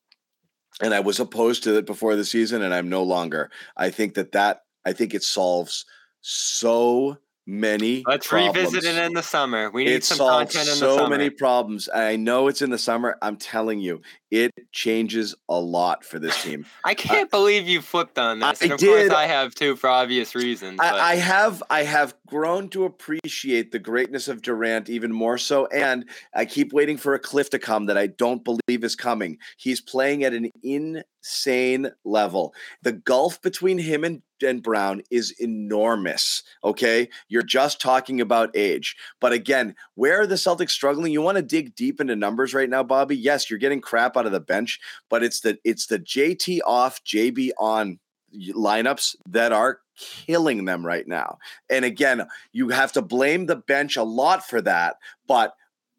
And 0.83 0.93
I 0.93 1.01
was 1.01 1.21
opposed 1.21 1.65
to 1.65 1.79
it 1.79 1.87
before 1.87 2.17
the 2.17 2.25
season, 2.25 2.63
and 2.63 2.75
I'm 2.75 2.89
no 2.89 3.03
longer. 3.03 3.51
I 3.77 3.91
think 3.91 4.15
that 4.15 4.33
that 4.33 4.63
I 4.85 4.93
think 4.93 5.15
it 5.15 5.23
solves 5.23 5.87
so 6.21 7.19
many. 7.47 8.03
Let's 8.07 8.27
problems 8.27 8.57
revisit 8.57 8.85
it 8.85 9.05
in 9.05 9.13
the 9.13 9.23
summer. 9.23 9.71
We 9.71 9.85
need 9.85 9.93
it 9.95 10.05
some 10.05 10.19
content 10.19 10.67
in 10.67 10.71
the 10.71 10.77
so 10.77 10.97
summer. 10.97 11.17
many 11.17 11.31
problems. 11.31 11.89
I 11.95 12.17
know 12.17 12.49
it's 12.49 12.63
in 12.63 12.71
the 12.71 12.79
summer. 12.79 13.17
I'm 13.23 13.37
telling 13.37 13.79
you, 13.79 14.03
it 14.31 14.53
changes 14.73 15.35
a 15.49 15.59
lot 15.59 16.05
for 16.05 16.19
this 16.19 16.43
team. 16.43 16.67
I 16.85 16.95
can't 16.95 17.31
believe 17.31 17.69
you 17.69 17.81
flipped 17.81 18.19
on 18.19 18.41
this. 18.41 18.63
I 18.63 18.65
and 18.65 18.73
of 18.73 18.79
did. 18.79 19.09
course 19.09 19.19
I 19.19 19.27
have 19.27 19.55
too 19.55 19.77
for 19.77 19.89
obvious 19.89 20.35
reasons. 20.35 20.81
I, 20.81 21.13
I 21.13 21.17
have 21.17 21.63
I 21.71 21.85
have 21.85 22.15
grown 22.27 22.69
to 22.71 22.85
appreciate 22.85 23.71
the 23.71 23.79
greatness 23.79 24.27
of 24.29 24.43
Durant 24.43 24.89
even 24.89 25.13
more 25.13 25.39
so, 25.39 25.67
and 25.67 26.09
I 26.35 26.45
keep 26.45 26.73
waiting 26.73 26.97
for 26.97 27.15
a 27.15 27.19
cliff 27.19 27.51
to 27.51 27.59
come 27.59 27.87
that 27.87 27.97
I 27.97 28.09
don't 28.09 28.45
believe 28.45 28.83
is 28.83 28.97
coming. 28.97 29.39
He's 29.57 29.81
playing 29.81 30.25
at 30.25 30.33
an 30.33 30.51
insane 30.63 31.91
level. 32.05 32.53
The 32.83 32.93
gulf 32.93 33.41
between 33.43 33.79
him 33.79 34.03
and, 34.03 34.23
and 34.43 34.63
Brown 34.63 35.03
is 35.11 35.33
enormous. 35.39 36.43
Okay, 36.65 37.09
you're 37.29 37.43
just 37.43 37.81
talking 37.81 38.21
about 38.21 38.57
age, 38.57 38.97
but 39.21 39.33
again, 39.33 39.77
where 39.95 40.21
are 40.21 40.27
the 40.27 40.35
Celtics 40.35 40.71
struggling? 40.71 41.13
You 41.13 41.23
want 41.23 41.37
to 41.37 41.43
dig 41.43 41.77
deep 41.77 42.01
into 42.01 42.17
numbers 42.17 42.55
right 42.55 42.69
now, 42.69 42.83
Bobby? 42.83 43.17
Yes, 43.17 43.49
you're 43.49 43.59
getting 43.59 43.81
crap 43.81 44.16
out 44.17 44.27
of 44.27 44.33
the 44.33 44.41
bench, 44.41 44.81
but 45.09 45.23
it's 45.23 45.41
the 45.41 45.59
it's 45.65 45.87
the 45.87 45.99
JT 45.99 46.61
off, 46.67 47.03
JB 47.05 47.51
on 47.59 47.99
lineups 48.35 49.17
that 49.29 49.53
are 49.53 49.81
killing 49.97 50.65
them 50.65 50.85
right 50.85 51.07
now. 51.07 51.39
And 51.71 51.85
again, 51.85 52.27
you 52.53 52.69
have 52.69 52.93
to 52.93 53.03
blame 53.03 53.47
the 53.47 53.57
bench 53.57 53.97
a 53.97 54.03
lot 54.03 54.47
for 54.47 54.61
that, 54.63 54.97
but 55.27 55.55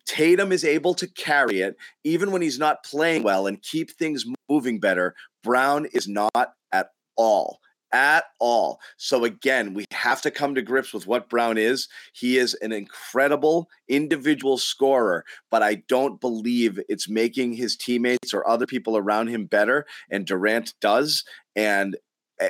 Tatum 0.06 0.52
is 0.52 0.64
able 0.64 0.94
to 0.96 1.08
carry 1.08 1.62
it 1.62 1.76
even 2.04 2.32
when 2.32 2.42
he's 2.42 2.60
not 2.60 2.84
playing 2.84 3.24
well 3.24 3.46
and 3.46 3.62
keep 3.62 3.92
things 3.92 4.26
moving 4.50 4.80
better. 4.80 5.16
Brown 5.44 5.86
is 5.88 6.08
not 6.08 6.54
at 6.72 6.92
all. 7.18 7.60
At 7.94 8.26
all. 8.40 8.80
So, 8.98 9.24
again, 9.24 9.74
we 9.74 9.86
have 9.92 10.22
to 10.24 10.32
come 10.32 10.56
to 10.56 10.62
grips 10.62 10.94
with 10.94 11.08
what 11.08 11.30
Brown 11.30 11.58
is. 11.58 11.88
He 12.14 12.38
is 12.38 12.54
an 12.56 12.72
incredible 12.72 13.70
individual 13.88 14.58
scorer, 14.58 15.24
but 15.50 15.64
I 15.64 15.84
don't 15.88 16.20
believe 16.20 16.80
it's 16.90 17.08
making 17.08 17.54
his 17.54 17.78
teammates 17.78 18.34
or 18.34 18.48
other 18.48 18.66
people 18.66 18.98
around 18.98 19.28
him 19.28 19.46
better. 19.46 19.86
And 20.12 20.26
Durant 20.26 20.74
does. 20.82 21.24
And 21.56 21.96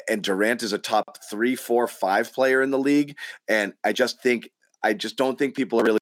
and 0.09 0.21
Durant 0.21 0.63
is 0.63 0.73
a 0.73 0.77
top 0.77 1.17
three, 1.29 1.55
four, 1.55 1.87
five 1.87 2.33
player 2.33 2.61
in 2.61 2.71
the 2.71 2.79
league. 2.79 3.15
And 3.47 3.73
I 3.83 3.93
just 3.93 4.21
think, 4.21 4.49
I 4.83 4.93
just 4.93 5.17
don't 5.17 5.37
think 5.37 5.55
people 5.55 5.79
are 5.79 5.85
really. 5.85 5.99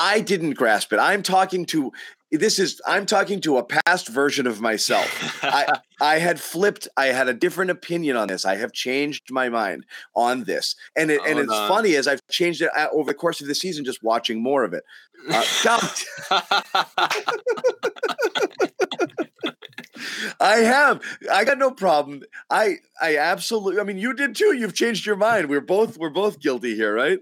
I 0.00 0.20
didn't 0.20 0.54
grasp 0.54 0.92
it. 0.92 0.98
I'm 0.98 1.22
talking 1.22 1.64
to 1.66 1.92
this 2.32 2.58
is 2.58 2.80
I'm 2.86 3.04
talking 3.06 3.40
to 3.42 3.58
a 3.58 3.64
past 3.64 4.08
version 4.08 4.46
of 4.46 4.60
myself. 4.60 5.38
I 5.44 5.66
I 6.00 6.18
had 6.18 6.40
flipped. 6.40 6.88
I 6.96 7.06
had 7.06 7.28
a 7.28 7.34
different 7.34 7.70
opinion 7.70 8.16
on 8.16 8.28
this. 8.28 8.44
I 8.44 8.56
have 8.56 8.72
changed 8.72 9.30
my 9.30 9.48
mind 9.48 9.84
on 10.16 10.44
this, 10.44 10.74
and 10.96 11.10
it, 11.10 11.20
and 11.26 11.38
it's 11.38 11.52
on. 11.52 11.68
funny 11.68 11.94
as 11.94 12.08
I've 12.08 12.26
changed 12.30 12.62
it 12.62 12.70
uh, 12.76 12.88
over 12.92 13.10
the 13.10 13.14
course 13.14 13.40
of 13.40 13.46
the 13.46 13.54
season, 13.54 13.84
just 13.84 14.02
watching 14.02 14.42
more 14.42 14.64
of 14.64 14.72
it. 14.72 14.82
Uh, 15.30 15.44
I 20.40 20.56
have. 20.56 21.00
I 21.30 21.44
got 21.44 21.58
no 21.58 21.70
problem. 21.70 22.22
I 22.50 22.76
I 23.00 23.18
absolutely. 23.18 23.80
I 23.80 23.84
mean, 23.84 23.98
you 23.98 24.14
did 24.14 24.34
too. 24.34 24.54
You've 24.56 24.74
changed 24.74 25.06
your 25.06 25.16
mind. 25.16 25.48
We're 25.48 25.60
both 25.60 25.98
we're 25.98 26.10
both 26.10 26.40
guilty 26.40 26.74
here, 26.74 26.94
right? 26.94 27.20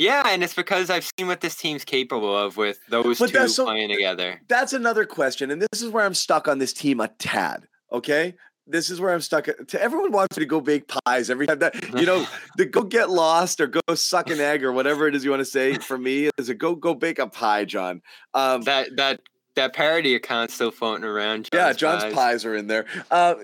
Yeah, 0.00 0.22
and 0.28 0.42
it's 0.42 0.54
because 0.54 0.88
I've 0.88 1.08
seen 1.18 1.26
what 1.28 1.40
this 1.42 1.54
team's 1.56 1.84
capable 1.84 2.34
of 2.36 2.56
with 2.56 2.78
those 2.88 3.18
But 3.18 3.30
two 3.30 3.48
so- 3.48 3.66
playing 3.66 3.90
together. 3.90 4.40
That's 4.48 4.72
another 4.72 5.04
question, 5.04 5.50
and 5.50 5.60
this 5.60 5.82
is 5.82 5.90
where 5.90 6.04
I'm 6.06 6.14
stuck 6.14 6.48
on 6.48 6.58
this 6.58 6.72
team 6.72 7.00
a 7.00 7.08
tad. 7.08 7.68
Okay. 7.92 8.34
This 8.66 8.88
is 8.88 9.00
where 9.00 9.12
I'm 9.12 9.20
stuck. 9.20 9.46
To 9.46 9.82
everyone 9.82 10.12
wants 10.12 10.36
me 10.38 10.42
to 10.44 10.46
go 10.46 10.60
bake 10.60 10.84
pies 11.04 11.28
every 11.28 11.46
time 11.46 11.58
that 11.58 11.74
you 11.98 12.06
know, 12.06 12.24
the 12.56 12.66
go 12.66 12.82
get 12.82 13.10
lost 13.10 13.60
or 13.60 13.66
go 13.66 13.80
suck 13.94 14.30
an 14.30 14.38
egg 14.38 14.62
or 14.62 14.72
whatever 14.72 15.08
it 15.08 15.14
is 15.16 15.24
you 15.24 15.30
want 15.30 15.40
to 15.40 15.44
say. 15.44 15.74
For 15.74 15.98
me, 15.98 16.30
is 16.38 16.48
a 16.48 16.54
go 16.54 16.76
go 16.76 16.94
bake 16.94 17.18
a 17.18 17.26
pie, 17.26 17.64
John. 17.64 18.00
Um, 18.32 18.62
That 18.62 18.90
that 18.96 19.20
that 19.56 19.72
parody 19.74 20.14
account 20.14 20.52
still 20.52 20.70
floating 20.70 21.04
around. 21.04 21.48
yeah, 21.52 21.72
John's 21.72 22.04
Pies. 22.04 22.14
pies 22.14 22.44
are 22.44 22.54
in 22.54 22.68
there. 22.68 22.86
Uh, 23.10 23.34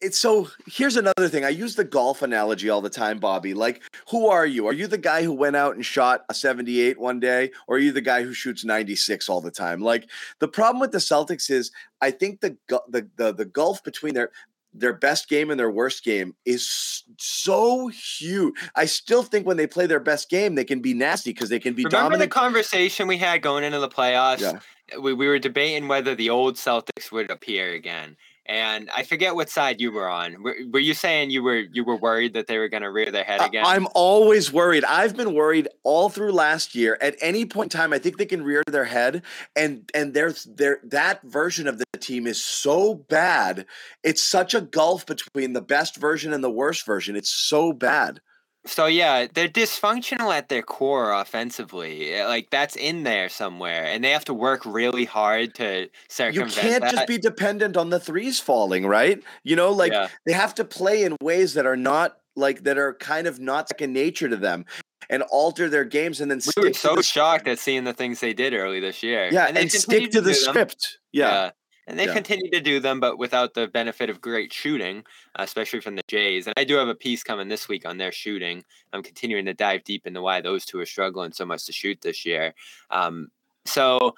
it's 0.00 0.18
so. 0.18 0.48
Here's 0.66 0.96
another 0.96 1.28
thing. 1.28 1.44
I 1.44 1.50
use 1.50 1.74
the 1.74 1.84
golf 1.84 2.22
analogy 2.22 2.68
all 2.68 2.80
the 2.80 2.90
time, 2.90 3.18
Bobby. 3.18 3.54
Like, 3.54 3.82
who 4.10 4.28
are 4.28 4.46
you? 4.46 4.66
Are 4.66 4.72
you 4.72 4.86
the 4.86 4.98
guy 4.98 5.22
who 5.22 5.32
went 5.32 5.56
out 5.56 5.74
and 5.74 5.84
shot 5.84 6.24
a 6.28 6.34
78 6.34 6.98
one 6.98 7.20
day, 7.20 7.50
or 7.66 7.76
are 7.76 7.78
you 7.80 7.92
the 7.92 8.00
guy 8.00 8.22
who 8.22 8.34
shoots 8.34 8.64
96 8.64 9.28
all 9.28 9.40
the 9.40 9.50
time? 9.50 9.80
Like, 9.80 10.08
the 10.38 10.48
problem 10.48 10.80
with 10.80 10.92
the 10.92 10.98
Celtics 10.98 11.50
is, 11.50 11.70
I 12.00 12.10
think 12.10 12.40
the 12.40 12.56
the 12.88 13.08
the, 13.16 13.32
the 13.32 13.44
gulf 13.44 13.82
between 13.84 14.14
their 14.14 14.30
their 14.74 14.92
best 14.92 15.28
game 15.28 15.50
and 15.50 15.60
their 15.60 15.70
worst 15.70 16.04
game 16.04 16.34
is 16.44 17.04
so 17.18 17.88
huge. 17.88 18.54
I 18.74 18.86
still 18.86 19.22
think 19.22 19.46
when 19.46 19.56
they 19.56 19.66
play 19.66 19.86
their 19.86 20.00
best 20.00 20.30
game, 20.30 20.54
they 20.54 20.64
can 20.64 20.80
be 20.80 20.94
nasty 20.94 21.32
because 21.32 21.50
they 21.50 21.58
can 21.58 21.74
be 21.74 21.84
Remember 21.84 22.16
the 22.16 22.26
conversation 22.26 23.06
we 23.06 23.18
had 23.18 23.42
going 23.42 23.64
into 23.64 23.78
the 23.78 23.88
playoffs? 23.88 24.40
Yeah. 24.40 24.58
We, 24.98 25.12
we 25.12 25.26
were 25.26 25.38
debating 25.38 25.88
whether 25.88 26.14
the 26.14 26.30
old 26.30 26.56
Celtics 26.56 27.12
would 27.12 27.30
appear 27.30 27.72
again. 27.72 28.16
And 28.46 28.90
I 28.94 29.04
forget 29.04 29.36
what 29.36 29.48
side 29.48 29.80
you 29.80 29.92
were 29.92 30.08
on. 30.08 30.42
Were, 30.42 30.56
were 30.72 30.80
you 30.80 30.94
saying 30.94 31.30
you 31.30 31.44
were 31.44 31.60
you 31.72 31.84
were 31.84 31.96
worried 31.96 32.34
that 32.34 32.48
they 32.48 32.58
were 32.58 32.68
going 32.68 32.82
to 32.82 32.90
rear 32.90 33.10
their 33.12 33.22
head 33.22 33.40
again? 33.40 33.64
I'm 33.64 33.86
always 33.94 34.52
worried. 34.52 34.84
I've 34.84 35.16
been 35.16 35.32
worried 35.34 35.68
all 35.84 36.08
through 36.08 36.32
last 36.32 36.74
year. 36.74 36.98
At 37.00 37.14
any 37.20 37.46
point 37.46 37.72
in 37.72 37.78
time, 37.78 37.92
I 37.92 37.98
think 37.98 38.18
they 38.18 38.26
can 38.26 38.42
rear 38.42 38.64
their 38.66 38.84
head, 38.84 39.22
and 39.54 39.88
and 39.94 40.12
there's 40.12 40.44
there 40.44 40.80
that 40.82 41.22
version 41.22 41.68
of 41.68 41.78
the 41.78 41.84
team 42.00 42.26
is 42.26 42.44
so 42.44 42.94
bad. 42.94 43.64
It's 44.02 44.22
such 44.22 44.54
a 44.54 44.60
gulf 44.60 45.06
between 45.06 45.52
the 45.52 45.62
best 45.62 45.96
version 45.96 46.32
and 46.32 46.42
the 46.42 46.50
worst 46.50 46.84
version. 46.84 47.14
It's 47.14 47.30
so 47.30 47.72
bad. 47.72 48.20
So 48.64 48.86
yeah, 48.86 49.26
they're 49.32 49.48
dysfunctional 49.48 50.32
at 50.32 50.48
their 50.48 50.62
core 50.62 51.12
offensively. 51.12 52.14
Uh, 52.20 52.28
Like 52.28 52.50
that's 52.50 52.76
in 52.76 53.02
there 53.02 53.28
somewhere, 53.28 53.84
and 53.86 54.04
they 54.04 54.10
have 54.10 54.24
to 54.26 54.34
work 54.34 54.64
really 54.64 55.04
hard 55.04 55.54
to 55.56 55.88
circumvent. 56.08 56.54
You 56.56 56.62
can't 56.62 56.82
that. 56.82 56.92
just 56.92 57.06
be 57.08 57.18
dependent 57.18 57.76
on 57.76 57.90
the 57.90 57.98
threes 57.98 58.38
falling, 58.38 58.86
right? 58.86 59.20
You 59.42 59.56
know, 59.56 59.72
like 59.72 59.92
Yeah. 59.92 60.08
they 60.26 60.32
have 60.32 60.54
to 60.56 60.64
play 60.64 61.02
in 61.02 61.16
ways 61.20 61.54
that 61.54 61.66
are 61.66 61.76
not 61.76 62.18
like 62.36 62.62
that 62.64 62.78
are 62.78 62.94
kind 62.94 63.26
of 63.26 63.40
not 63.40 63.68
second 63.68 63.92
nature 63.92 64.28
to 64.28 64.36
them, 64.36 64.64
and 65.10 65.22
alter 65.24 65.68
their 65.68 65.84
games, 65.84 66.20
and 66.20 66.30
then 66.30 66.40
we 66.56 66.68
were 66.68 66.72
so 66.72 66.96
the 66.96 67.02
shocked 67.02 67.48
at 67.48 67.58
seeing 67.58 67.84
the 67.84 67.92
things 67.92 68.20
they 68.20 68.32
did 68.32 68.54
early 68.54 68.80
this 68.80 69.02
year. 69.02 69.28
yeah, 69.32 69.50
they 69.52 69.62
and, 69.62 69.72
stick 69.72 70.10
to 70.12 70.20
the 70.20 70.30
them. 70.30 70.34
script. 70.34 70.98
yeah. 71.12 71.50
And 71.86 71.98
they 71.98 72.06
Yeah. 72.06 72.14
continue 72.14 72.50
to 72.50 72.60
do 72.60 72.78
them, 72.78 73.00
but 73.00 73.18
without 73.18 73.54
the 73.54 73.66
benefit 73.66 74.08
of 74.08 74.20
great 74.20 74.52
shooting, 74.52 75.04
especially 75.34 75.80
from 75.80 75.96
the 75.96 76.02
Jays. 76.06 76.46
And 76.46 76.54
I 76.56 76.64
do 76.64 76.76
have 76.76 76.88
a 76.88 76.94
piece 76.94 77.24
coming 77.24 77.48
this 77.48 77.68
week 77.68 77.84
on 77.84 77.98
their 77.98 78.12
shooting. 78.12 78.64
I'm 78.92 79.02
continuing 79.02 79.46
to 79.46 79.54
dive 79.54 79.82
deep 79.84 80.06
into 80.06 80.22
why 80.22 80.40
those 80.40 80.64
two 80.64 80.78
are 80.78 80.86
struggling 80.86 81.32
so 81.32 81.44
much 81.44 81.66
to 81.66 81.72
shoot 81.72 82.00
this 82.00 82.24
year. 82.24 82.54
Um, 82.90 83.30
so 83.64 84.14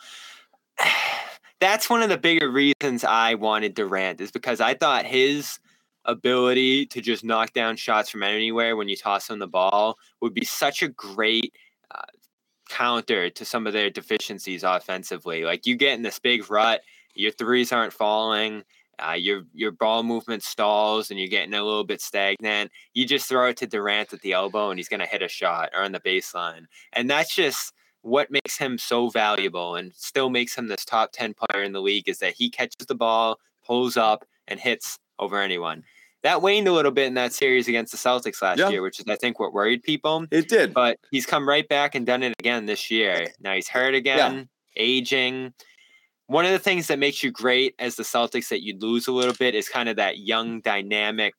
that's 1.61 1.89
one 1.89 2.03
of 2.03 2.11
the 2.11 2.19
bigger 2.19 2.51
reasons 2.51 3.05
I 3.05 3.35
wanted 3.35 3.75
Durant 3.75 4.21
is 4.21 4.31
because 4.31 4.61
I 4.61 4.75
thought 4.75 5.07
his 5.07 5.59
ability 6.05 6.85
to 6.87 7.01
just 7.01 7.25
knock 7.25 7.55
down 7.55 7.77
shots 7.77 8.11
from 8.11 8.23
anywhere 8.23 8.77
when 8.77 8.89
you 8.91 8.97
toss 8.97 9.31
him 9.31 9.39
the 9.39 9.47
ball 9.47 9.97
would 10.21 10.35
be 10.35 10.45
such 10.45 10.83
a 10.83 10.89
great 10.89 11.55
uh, 11.91 12.03
counter 12.69 13.31
to 13.31 13.45
some 13.45 13.67
of 13.67 13.73
their 13.73 13.89
deficiencies 13.89 14.65
offensively. 14.65 15.45
Like 15.45 15.67
you 15.67 15.77
get 15.77 15.95
in 15.95 16.03
this 16.03 16.19
big 16.19 16.51
rut, 16.51 16.83
your 17.15 17.31
threes 17.33 17.73
aren't 17.73 17.93
falling, 17.93 18.63
uh, 18.99 19.13
your 19.13 19.43
your 19.53 19.73
ball 19.73 20.03
movement 20.03 20.43
stalls, 20.43 21.11
and 21.11 21.19
you're 21.19 21.29
getting 21.29 21.55
a 21.55 21.63
little 21.65 21.85
bit 21.85 22.01
stagnant. 22.01 22.71
You 22.93 23.07
just 23.07 23.29
throw 23.29 23.49
it 23.49 23.57
to 23.59 23.67
Durant 23.67 24.13
at 24.13 24.21
the 24.21 24.33
elbow, 24.33 24.71
and 24.71 24.79
he's 24.79 24.89
going 24.89 25.01
to 25.01 25.07
hit 25.07 25.23
a 25.23 25.29
shot 25.29 25.71
or 25.75 25.83
on 25.83 25.93
the 25.93 26.01
baseline, 26.01 26.67
and 26.93 27.09
that's 27.11 27.35
just 27.35 27.73
what 28.03 28.31
makes 28.31 28.59
him 28.59 28.77
so 28.77 29.09
valuable 29.09 29.77
and 29.77 29.95
still 29.95 30.29
makes 30.29 30.55
him 30.55 30.69
this 30.69 30.85
top 30.85 31.09
10 31.13 31.33
player 31.33 31.63
in 31.63 31.73
the 31.73 31.81
league 31.81 32.07
is 32.07 32.19
that 32.19 32.35
he 32.35 32.51
catches 32.51 32.87
the 32.87 32.95
ball, 32.95 33.39
pulls 33.67 33.97
up, 33.97 34.27
and 34.47 34.61
hits 34.61 34.99
over 35.19 35.41
anyone. 35.41 35.83
That 36.23 36.43
waned 36.43 36.69
a 36.69 36.73
little 36.73 36.91
bit 36.91 37.07
in 37.07 37.15
that 37.15 37.33
series 37.33 37.67
against 37.67 37.93
the 37.93 37.99
Celtics 37.99 38.43
last 38.43 38.59
Yeah. 38.59 38.69
year, 38.69 38.83
which 38.83 39.01
is 39.01 39.07
I 39.09 39.17
think 39.17 39.41
what 39.41 39.55
worried 39.55 39.83
people 39.83 40.27
It 40.31 40.49
did. 40.49 40.75
but 40.75 40.99
he's 41.13 41.25
come 41.25 41.49
right 41.49 41.67
back 41.67 41.95
and 41.95 42.05
done 42.05 42.23
it 42.23 42.35
again 42.39 42.67
this 42.67 42.91
year. 42.91 43.33
Now 43.41 43.55
he's 43.55 43.69
hurt 43.69 43.95
again, 43.95 44.51
aging. 44.77 45.55
One 46.27 46.45
of 46.47 46.53
the 46.53 46.59
things 46.59 46.87
that 46.87 46.99
makes 46.99 47.23
you 47.23 47.31
great 47.31 47.75
as 47.79 47.97
the 47.97 48.03
Celtics 48.03 48.49
that 48.49 48.63
you 48.63 48.77
lose 48.79 49.07
a 49.07 49.13
little 49.13 49.35
bit 49.35 49.55
is 49.55 49.69
kind 49.69 49.89
of 49.89 49.97
that 49.97 50.19
young, 50.19 50.61
dynamic 50.61 51.35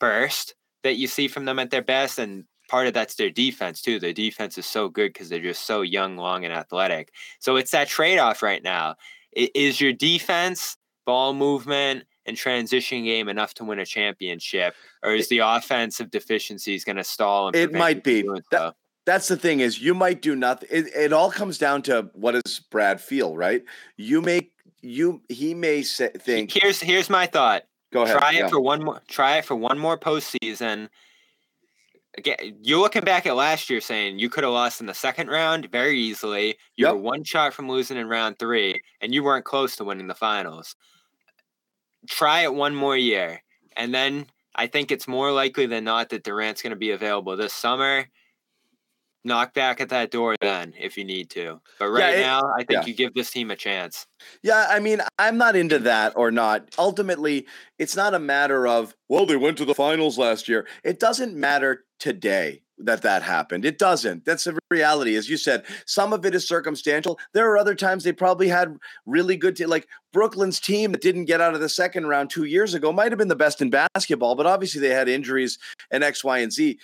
burst 0.00 0.54
that 0.82 0.96
you 0.96 1.06
see 1.06 1.28
from 1.28 1.44
them 1.44 1.58
at 1.58 1.70
their 1.70 1.82
best. 1.82 2.18
And 2.18 2.44
part 2.68 2.88
of 2.88 2.94
that's 2.94 3.14
their 3.14 3.30
defense, 3.30 3.80
too. 3.80 4.00
Their 4.00 4.12
defense 4.12 4.58
is 4.58 4.66
so 4.66 4.88
good 4.88 5.12
because 5.12 5.28
they're 5.28 5.40
just 5.40 5.66
so 5.66 5.82
young, 5.82 6.16
long, 6.16 6.44
and 6.44 6.52
athletic. 6.52 7.12
So 7.38 7.56
it's 7.56 7.70
that 7.70 7.88
trade 7.88 8.18
off 8.18 8.42
right 8.42 8.62
now. 8.62 8.96
Is 9.32 9.80
your 9.80 9.92
defense, 9.92 10.76
ball 11.04 11.32
movement, 11.32 12.04
and 12.24 12.36
transition 12.36 13.04
game 13.04 13.28
enough 13.28 13.54
to 13.54 13.64
win 13.64 13.78
a 13.78 13.86
championship? 13.86 14.74
Or 15.04 15.12
is 15.12 15.28
the 15.28 15.38
offensive 15.38 16.10
deficiencies 16.10 16.84
going 16.84 16.96
to 16.96 17.04
stall? 17.04 17.48
And 17.48 17.56
It 17.56 17.72
might 17.72 18.02
be. 18.02 18.22
That-? 18.50 18.74
That's 19.06 19.28
the 19.28 19.36
thing 19.36 19.60
is 19.60 19.80
you 19.80 19.94
might 19.94 20.20
do 20.20 20.36
nothing. 20.36 20.68
It, 20.70 20.86
it 20.94 21.12
all 21.12 21.30
comes 21.30 21.56
down 21.58 21.82
to 21.82 22.10
what 22.14 22.32
does 22.32 22.60
Brad 22.70 23.00
feel, 23.00 23.36
right? 23.36 23.62
You 23.96 24.20
make 24.20 24.52
you 24.82 25.22
he 25.28 25.54
may 25.54 25.82
say, 25.82 26.10
think. 26.18 26.52
Here's 26.52 26.80
here's 26.80 27.08
my 27.08 27.26
thought. 27.26 27.62
Go 27.92 28.02
ahead. 28.02 28.18
Try 28.18 28.30
yeah. 28.32 28.46
it 28.46 28.50
for 28.50 28.60
one 28.60 28.84
more. 28.84 29.00
Try 29.08 29.38
it 29.38 29.44
for 29.44 29.54
one 29.56 29.78
more 29.78 29.96
postseason. 29.96 30.88
again, 32.18 32.36
you're 32.62 32.80
looking 32.80 33.04
back 33.04 33.26
at 33.26 33.36
last 33.36 33.70
year 33.70 33.80
saying 33.80 34.18
you 34.18 34.28
could 34.28 34.42
have 34.42 34.52
lost 34.52 34.80
in 34.80 34.86
the 34.86 34.94
second 34.94 35.28
round 35.28 35.70
very 35.70 35.98
easily. 35.98 36.56
You 36.76 36.86
Yep. 36.86 36.94
were 36.94 37.00
one 37.00 37.24
shot 37.24 37.54
from 37.54 37.68
losing 37.68 37.96
in 37.96 38.08
round 38.08 38.38
three, 38.38 38.82
and 39.00 39.14
you 39.14 39.22
weren't 39.22 39.44
close 39.44 39.76
to 39.76 39.84
winning 39.84 40.08
the 40.08 40.14
finals. 40.14 40.74
Try 42.08 42.42
it 42.42 42.54
one 42.54 42.74
more 42.74 42.96
year, 42.96 43.42
and 43.76 43.94
then 43.94 44.26
I 44.54 44.66
think 44.66 44.90
it's 44.90 45.06
more 45.06 45.30
likely 45.30 45.66
than 45.66 45.84
not 45.84 46.08
that 46.08 46.24
Durant's 46.24 46.62
going 46.62 46.70
to 46.70 46.76
be 46.76 46.90
available 46.90 47.36
this 47.36 47.52
summer. 47.52 48.06
Knock 49.26 49.54
back 49.54 49.80
at 49.80 49.88
that 49.88 50.12
door 50.12 50.36
then 50.40 50.72
if 50.78 50.96
you 50.96 51.04
need 51.04 51.30
to. 51.30 51.60
But 51.80 51.88
right 51.88 52.18
it- 52.18 52.22
now, 52.22 52.42
I 52.56 52.58
think 52.58 52.82
yeah. 52.82 52.86
you 52.86 52.94
give 52.94 53.12
this 53.12 53.30
team 53.30 53.50
a 53.50 53.56
chance. 53.56 54.06
Yeah, 54.42 54.66
I 54.70 54.78
mean, 54.78 55.00
I'm 55.18 55.36
not 55.36 55.56
into 55.56 55.80
that 55.80 56.12
or 56.16 56.30
not. 56.30 56.68
Ultimately, 56.78 57.46
it's 57.78 57.96
not 57.96 58.14
a 58.14 58.18
matter 58.20 58.66
of, 58.68 58.94
well, 59.08 59.26
they 59.26 59.36
went 59.36 59.58
to 59.58 59.64
the 59.64 59.74
finals 59.74 60.16
last 60.16 60.48
year. 60.48 60.66
It 60.84 61.00
doesn't 61.00 61.34
matter 61.34 61.84
today 61.98 62.62
that 62.78 63.02
that 63.02 63.22
happened. 63.22 63.64
It 63.64 63.78
doesn't. 63.78 64.24
That's 64.24 64.44
the 64.44 64.58
reality. 64.70 65.16
As 65.16 65.28
you 65.28 65.36
said, 65.36 65.64
some 65.86 66.12
of 66.12 66.26
it 66.26 66.34
is 66.34 66.46
circumstantial. 66.46 67.18
There 67.32 67.50
are 67.50 67.58
other 67.58 67.74
times 67.74 68.04
they 68.04 68.12
probably 68.12 68.48
had 68.48 68.76
really 69.06 69.36
good, 69.36 69.56
te- 69.56 69.66
like 69.66 69.88
Brooklyn's 70.12 70.60
team 70.60 70.92
that 70.92 71.02
didn't 71.02 71.26
get 71.26 71.40
out 71.40 71.54
of 71.54 71.60
the 71.60 71.68
second 71.68 72.06
round 72.06 72.30
two 72.30 72.44
years 72.44 72.72
ago 72.74 72.92
might 72.92 73.12
have 73.12 73.18
been 73.18 73.28
the 73.28 73.36
best 73.36 73.60
in 73.60 73.70
basketball, 73.70 74.34
but 74.34 74.46
obviously 74.46 74.80
they 74.80 74.94
had 74.94 75.08
injuries 75.08 75.58
and 75.90 76.02
X, 76.02 76.24
Y, 76.24 76.38
and 76.38 76.52
Z. 76.52 76.78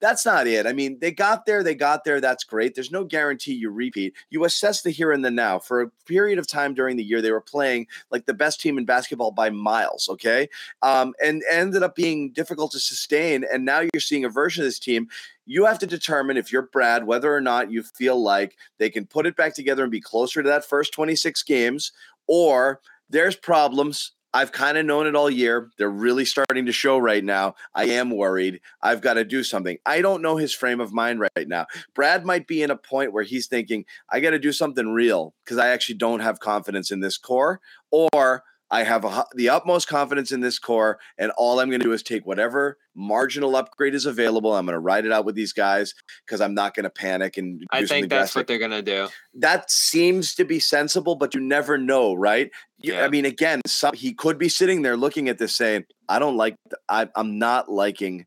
That's 0.00 0.24
not 0.24 0.46
it. 0.46 0.66
I 0.66 0.72
mean, 0.72 0.98
they 0.98 1.12
got 1.12 1.44
there, 1.44 1.62
they 1.62 1.74
got 1.74 2.04
there. 2.04 2.20
That's 2.20 2.44
great. 2.44 2.74
There's 2.74 2.90
no 2.90 3.04
guarantee 3.04 3.52
you 3.52 3.70
repeat. 3.70 4.14
You 4.30 4.44
assess 4.44 4.82
the 4.82 4.90
here 4.90 5.12
and 5.12 5.24
the 5.24 5.30
now. 5.30 5.58
For 5.58 5.82
a 5.82 5.90
period 6.06 6.38
of 6.38 6.46
time 6.46 6.72
during 6.72 6.96
the 6.96 7.04
year, 7.04 7.20
they 7.20 7.30
were 7.30 7.42
playing 7.42 7.88
like 8.10 8.24
the 8.26 8.34
best 8.34 8.60
team 8.60 8.78
in 8.78 8.84
basketball 8.84 9.32
by 9.32 9.50
miles, 9.50 10.08
okay? 10.08 10.48
Um, 10.80 11.14
and 11.22 11.42
ended 11.50 11.82
up 11.82 11.94
being 11.94 12.32
difficult 12.32 12.72
to 12.72 12.80
sustain. 12.80 13.44
And 13.52 13.64
now 13.64 13.80
you're 13.80 14.00
seeing 14.00 14.24
a 14.24 14.30
version 14.30 14.62
of 14.62 14.66
this 14.66 14.78
team. 14.78 15.08
You 15.46 15.64
have 15.66 15.78
to 15.80 15.86
determine 15.86 16.36
if 16.36 16.52
you're 16.52 16.68
Brad 16.72 17.06
whether 17.06 17.34
or 17.34 17.40
not 17.40 17.70
you 17.70 17.82
feel 17.82 18.22
like 18.22 18.56
they 18.78 18.90
can 18.90 19.06
put 19.06 19.26
it 19.26 19.36
back 19.36 19.54
together 19.54 19.82
and 19.82 19.90
be 19.92 20.00
closer 20.00 20.42
to 20.42 20.48
that 20.48 20.64
first 20.64 20.92
26 20.92 21.42
games, 21.42 21.92
or 22.26 22.80
there's 23.10 23.36
problems. 23.36 24.12
I've 24.34 24.52
kind 24.52 24.78
of 24.78 24.86
known 24.86 25.06
it 25.06 25.14
all 25.14 25.28
year. 25.28 25.70
They're 25.76 25.90
really 25.90 26.24
starting 26.24 26.64
to 26.64 26.72
show 26.72 26.96
right 26.96 27.22
now. 27.22 27.54
I 27.74 27.84
am 27.84 28.08
worried. 28.10 28.62
I've 28.80 29.02
got 29.02 29.14
to 29.14 29.24
do 29.24 29.44
something. 29.44 29.76
I 29.84 30.00
don't 30.00 30.22
know 30.22 30.36
his 30.36 30.54
frame 30.54 30.80
of 30.80 30.90
mind 30.90 31.20
right 31.20 31.46
now. 31.46 31.66
Brad 31.94 32.24
might 32.24 32.46
be 32.46 32.62
in 32.62 32.70
a 32.70 32.76
point 32.76 33.12
where 33.12 33.24
he's 33.24 33.46
thinking, 33.46 33.84
I 34.08 34.20
got 34.20 34.30
to 34.30 34.38
do 34.38 34.52
something 34.52 34.88
real 34.88 35.34
because 35.44 35.58
I 35.58 35.68
actually 35.68 35.96
don't 35.96 36.20
have 36.20 36.40
confidence 36.40 36.90
in 36.90 37.00
this 37.00 37.18
core, 37.18 37.60
or 37.90 38.42
I 38.72 38.84
have 38.84 39.04
a, 39.04 39.24
the 39.34 39.50
utmost 39.50 39.86
confidence 39.86 40.32
in 40.32 40.40
this 40.40 40.58
core, 40.58 40.98
and 41.18 41.30
all 41.36 41.60
I'm 41.60 41.68
going 41.68 41.80
to 41.80 41.84
do 41.86 41.92
is 41.92 42.02
take 42.02 42.24
whatever 42.26 42.78
marginal 42.94 43.54
upgrade 43.54 43.94
is 43.94 44.06
available. 44.06 44.54
I'm 44.54 44.64
going 44.64 44.72
to 44.72 44.80
ride 44.80 45.04
it 45.04 45.12
out 45.12 45.26
with 45.26 45.34
these 45.34 45.52
guys 45.52 45.94
because 46.26 46.40
I'm 46.40 46.54
not 46.54 46.74
going 46.74 46.84
to 46.84 46.90
panic 46.90 47.36
and 47.36 47.62
I 47.70 47.84
think 47.84 48.08
that's 48.08 48.32
drastic 48.32 48.36
what 48.36 48.46
they're 48.48 48.58
going 48.58 48.70
to 48.70 48.82
do. 48.82 49.08
that 49.34 49.70
seems 49.70 50.34
to 50.36 50.44
be 50.44 50.58
sensible, 50.58 51.16
but 51.16 51.34
you 51.34 51.40
never 51.40 51.76
know, 51.76 52.14
right? 52.14 52.50
You, 52.78 52.94
Yeah. 52.94 53.04
I 53.04 53.08
mean, 53.08 53.26
again, 53.26 53.60
some, 53.66 53.94
he 53.94 54.14
could 54.14 54.38
be 54.38 54.48
sitting 54.48 54.80
there 54.80 54.96
looking 54.96 55.28
at 55.28 55.36
this 55.36 55.54
saying, 55.54 55.84
"I 56.08 56.18
don't 56.18 56.38
like, 56.38 56.56
I, 56.88 57.08
I'm 57.14 57.38
not 57.38 57.70
liking 57.70 58.24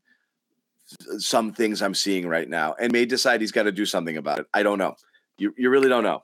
some 1.18 1.52
things 1.52 1.82
I'm 1.82 1.94
seeing 1.94 2.28
right 2.28 2.48
now," 2.48 2.74
and 2.78 2.92
may 2.92 3.04
decide 3.04 3.40
he's 3.40 3.52
got 3.52 3.64
to 3.64 3.72
do 3.72 3.84
something 3.84 4.16
about 4.16 4.38
it. 4.38 4.46
I 4.54 4.62
don't 4.62 4.78
know. 4.78 4.94
You, 5.38 5.52
you 5.58 5.70
really 5.70 5.88
don't 5.88 6.04
know. 6.04 6.22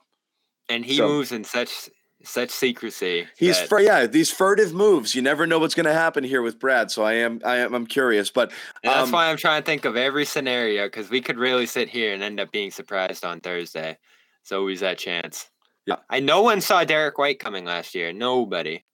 And 0.69 0.85
he 0.85 0.97
So- 0.97 1.09
moves 1.09 1.33
in 1.33 1.43
such 1.45 1.91
such 2.25 2.51
secrecy. 2.51 3.27
He's 3.37 3.69
that- 3.69 3.83
yeah, 3.83 4.07
these 4.07 4.31
furtive 4.31 4.73
moves. 4.73 5.15
You 5.15 5.23
never 5.23 5.47
know 5.47 5.59
what's 5.59 5.75
going 5.75 5.87
to 5.87 5.93
happen 5.93 6.25
here 6.25 6.43
with 6.43 6.59
Brad. 6.59 6.91
So 6.91 7.03
I 7.03 7.15
am, 7.15 7.41
I 7.45 7.59
am, 7.59 7.75
I'm 7.75 7.87
curious, 7.87 8.31
but 8.31 8.53
And 8.83 8.93
that's 8.93 9.07
um, 9.07 9.13
why 9.13 9.31
I'm 9.31 9.37
trying 9.37 9.63
to 9.63 9.67
think 9.67 9.85
of 9.85 9.97
every 9.97 10.25
scenario 10.25 10.87
because 10.87 11.11
we 11.11 11.21
could 11.21 11.39
really 11.39 11.67
sit 11.67 11.89
here 11.89 12.15
and 12.15 12.23
end 12.23 12.41
up 12.41 12.53
being 12.53 12.71
surprised 12.71 13.25
on 13.25 13.41
Thursday. 13.41 13.99
It's 14.43 14.53
always 14.53 14.81
that 14.81 14.99
chance. 14.99 15.51
Yeah. 15.87 15.97
I 16.09 16.21
no 16.21 16.43
one 16.43 16.61
saw 16.61 16.85
Derrick 16.85 17.19
White 17.19 17.39
coming 17.39 17.65
last 17.65 17.95
year. 17.95 18.13
Nobody. 18.13 18.85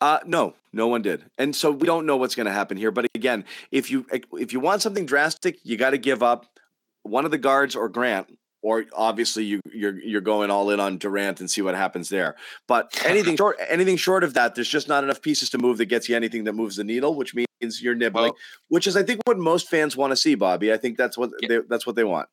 Uh, 0.00 0.18
no, 0.26 0.54
no 0.72 0.88
one 0.88 1.00
did, 1.00 1.24
and 1.38 1.54
so 1.54 1.70
we 1.70 1.86
don't 1.86 2.06
know 2.06 2.16
what's 2.16 2.34
going 2.34 2.46
to 2.46 2.52
happen 2.52 2.76
here. 2.76 2.90
But 2.90 3.06
again, 3.14 3.44
if 3.70 3.88
you 3.88 4.04
if 4.32 4.52
you 4.52 4.58
want 4.58 4.82
something 4.82 5.06
drastic, 5.06 5.58
you 5.62 5.76
got 5.76 5.90
to 5.90 5.98
give 5.98 6.24
up 6.24 6.58
one 7.04 7.24
of 7.24 7.30
the 7.30 7.38
guards 7.38 7.76
or 7.76 7.88
Grant, 7.88 8.26
or 8.62 8.84
obviously 8.94 9.44
you 9.44 9.60
you're 9.72 9.98
you're 10.00 10.20
going 10.20 10.50
all 10.50 10.70
in 10.70 10.80
on 10.80 10.96
Durant 10.98 11.40
and 11.40 11.50
see 11.50 11.60
what 11.62 11.74
happens 11.74 12.08
there. 12.08 12.36
But 12.66 12.92
anything 13.04 13.36
short 13.42 13.56
anything 13.68 13.96
short 13.96 14.24
of 14.24 14.34
that, 14.34 14.54
there's 14.54 14.68
just 14.68 14.88
not 14.88 15.04
enough 15.04 15.20
pieces 15.20 15.50
to 15.50 15.58
move 15.58 15.78
that 15.78 15.86
gets 15.86 16.08
you 16.08 16.16
anything 16.16 16.44
that 16.44 16.54
moves 16.54 16.76
the 16.76 16.84
needle, 16.84 17.14
which 17.14 17.34
means 17.34 17.82
you're 17.82 17.94
nibbling, 17.94 18.24
Well- 18.30 18.36
which 18.68 18.86
is 18.86 18.96
I 18.96 19.02
think 19.02 19.20
what 19.26 19.38
most 19.38 19.68
fans 19.68 19.96
want 19.96 20.12
to 20.12 20.16
see, 20.16 20.34
Bobby. 20.34 20.72
I 20.72 20.76
think 20.76 20.96
that's 20.96 21.18
what 21.18 21.30
Yeah. 21.40 21.48
they, 21.48 21.58
that's 21.68 21.86
what 21.86 21.96
they 21.96 22.04
want. 22.04 22.28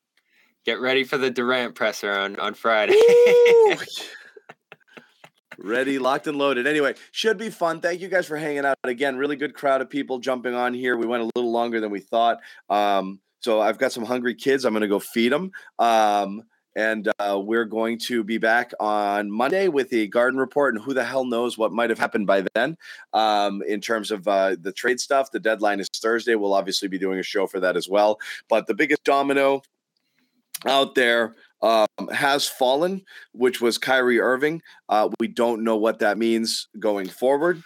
Get 0.64 0.80
ready 0.80 1.04
for 1.04 1.16
the 1.18 1.30
Durant 1.30 1.74
presser 1.74 2.12
on 2.12 2.36
on 2.38 2.54
Friday. 2.54 2.94
Ready, 5.62 5.98
locked, 5.98 6.26
and 6.26 6.38
loaded. 6.38 6.66
Anyway, 6.66 6.94
should 7.12 7.36
be 7.36 7.50
fun. 7.50 7.80
Thank 7.82 8.00
you 8.00 8.08
guys 8.08 8.26
for 8.26 8.36
hanging 8.38 8.64
out 8.64 8.78
again. 8.82 9.18
Really 9.18 9.36
good 9.36 9.52
crowd 9.52 9.82
of 9.82 9.90
people 9.90 10.18
jumping 10.18 10.54
on 10.54 10.72
here. 10.72 10.96
We 10.96 11.04
went 11.06 11.22
a 11.22 11.30
little 11.36 11.52
longer 11.52 11.80
than 11.80 11.90
we 11.90 12.00
thought. 12.00 12.38
Um, 12.70 13.20
so 13.40 13.60
I've 13.60 13.78
got 13.78 13.92
some 13.92 14.04
hungry 14.04 14.34
kids. 14.34 14.64
I'm 14.64 14.72
going 14.72 14.82
to 14.82 14.88
go 14.88 14.98
feed 14.98 15.32
them. 15.32 15.50
Um, 15.78 16.42
and 16.76 17.10
uh, 17.18 17.40
we're 17.42 17.64
going 17.64 17.98
to 17.98 18.22
be 18.22 18.38
back 18.38 18.72
on 18.78 19.30
Monday 19.30 19.68
with 19.68 19.90
the 19.90 20.06
garden 20.06 20.38
report. 20.38 20.74
And 20.74 20.84
who 20.84 20.94
the 20.94 21.04
hell 21.04 21.24
knows 21.24 21.58
what 21.58 21.72
might 21.72 21.90
have 21.90 21.98
happened 21.98 22.26
by 22.26 22.44
then 22.54 22.76
um, 23.12 23.62
in 23.66 23.80
terms 23.80 24.10
of 24.10 24.26
uh, 24.28 24.56
the 24.60 24.72
trade 24.72 25.00
stuff. 25.00 25.32
The 25.32 25.40
deadline 25.40 25.80
is 25.80 25.88
Thursday. 25.88 26.36
We'll 26.36 26.54
obviously 26.54 26.86
be 26.88 26.98
doing 26.98 27.18
a 27.18 27.24
show 27.24 27.46
for 27.46 27.58
that 27.60 27.76
as 27.76 27.88
well. 27.88 28.18
But 28.48 28.66
the 28.66 28.74
biggest 28.74 29.02
domino 29.04 29.62
out 30.66 30.94
there 30.94 31.34
um, 31.62 31.86
has 32.12 32.46
fallen, 32.46 33.02
which 33.32 33.60
was 33.60 33.78
Kyrie 33.78 34.20
Irving. 34.20 34.62
Uh, 34.88 35.08
we 35.18 35.26
don't 35.28 35.64
know 35.64 35.76
what 35.76 35.98
that 35.98 36.18
means 36.18 36.68
going 36.78 37.08
forward, 37.08 37.62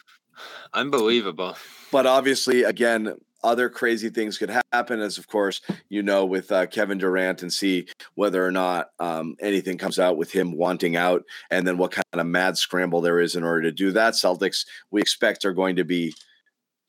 Unbelievable. 0.73 1.57
but 1.93 2.07
obviously, 2.07 2.63
again, 2.65 3.15
other 3.45 3.69
crazy 3.69 4.11
things 4.11 4.39
could 4.39 4.51
happen, 4.73 5.01
as 5.01 5.19
of 5.19 5.29
course 5.29 5.61
you 5.89 6.03
know 6.03 6.25
with 6.25 6.51
uh, 6.51 6.67
Kevin 6.67 6.99
Durant, 6.99 7.43
and 7.43 7.53
see 7.53 7.87
whether 8.15 8.45
or 8.45 8.51
not 8.51 8.89
um, 8.99 9.37
anything 9.41 9.79
comes 9.79 9.99
out 9.99 10.17
with 10.17 10.33
him 10.33 10.57
wanting 10.57 10.97
out, 10.97 11.23
and 11.51 11.67
then 11.67 11.79
what 11.79 11.93
kind 11.93 12.05
of 12.13 12.27
mad 12.27 12.59
scramble 12.59 13.01
there 13.01 13.21
is 13.21 13.37
in 13.37 13.45
order 13.45 13.63
to 13.63 13.73
do 13.73 13.93
that. 13.93 14.15
Celtics, 14.15 14.67
we 14.91 15.01
expect, 15.01 15.45
are 15.45 15.53
going 15.53 15.77
to 15.77 15.85
be 15.85 16.13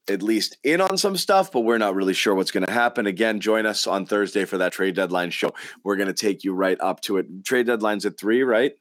at 0.07 0.21
least 0.21 0.57
in 0.63 0.81
on 0.81 0.97
some 0.97 1.17
stuff, 1.17 1.51
but 1.51 1.61
we're 1.61 1.77
not 1.77 1.95
really 1.95 2.13
sure 2.13 2.35
what's 2.35 2.51
going 2.51 2.65
to 2.65 2.71
happen. 2.71 3.07
Again, 3.07 3.39
join 3.39 3.65
us 3.65 3.87
on 3.87 4.05
Thursday 4.05 4.45
for 4.45 4.57
that 4.59 4.71
trade 4.71 4.95
deadline 4.95 5.31
show. 5.31 5.53
We're 5.83 5.95
going 5.95 6.07
to 6.07 6.13
take 6.13 6.43
you 6.43 6.53
right 6.53 6.79
up 6.79 7.01
to 7.01 7.17
it. 7.17 7.43
Trade 7.43 7.67
deadline's 7.67 8.05
at 8.05 8.17
three, 8.17 8.43
right? 8.43 8.73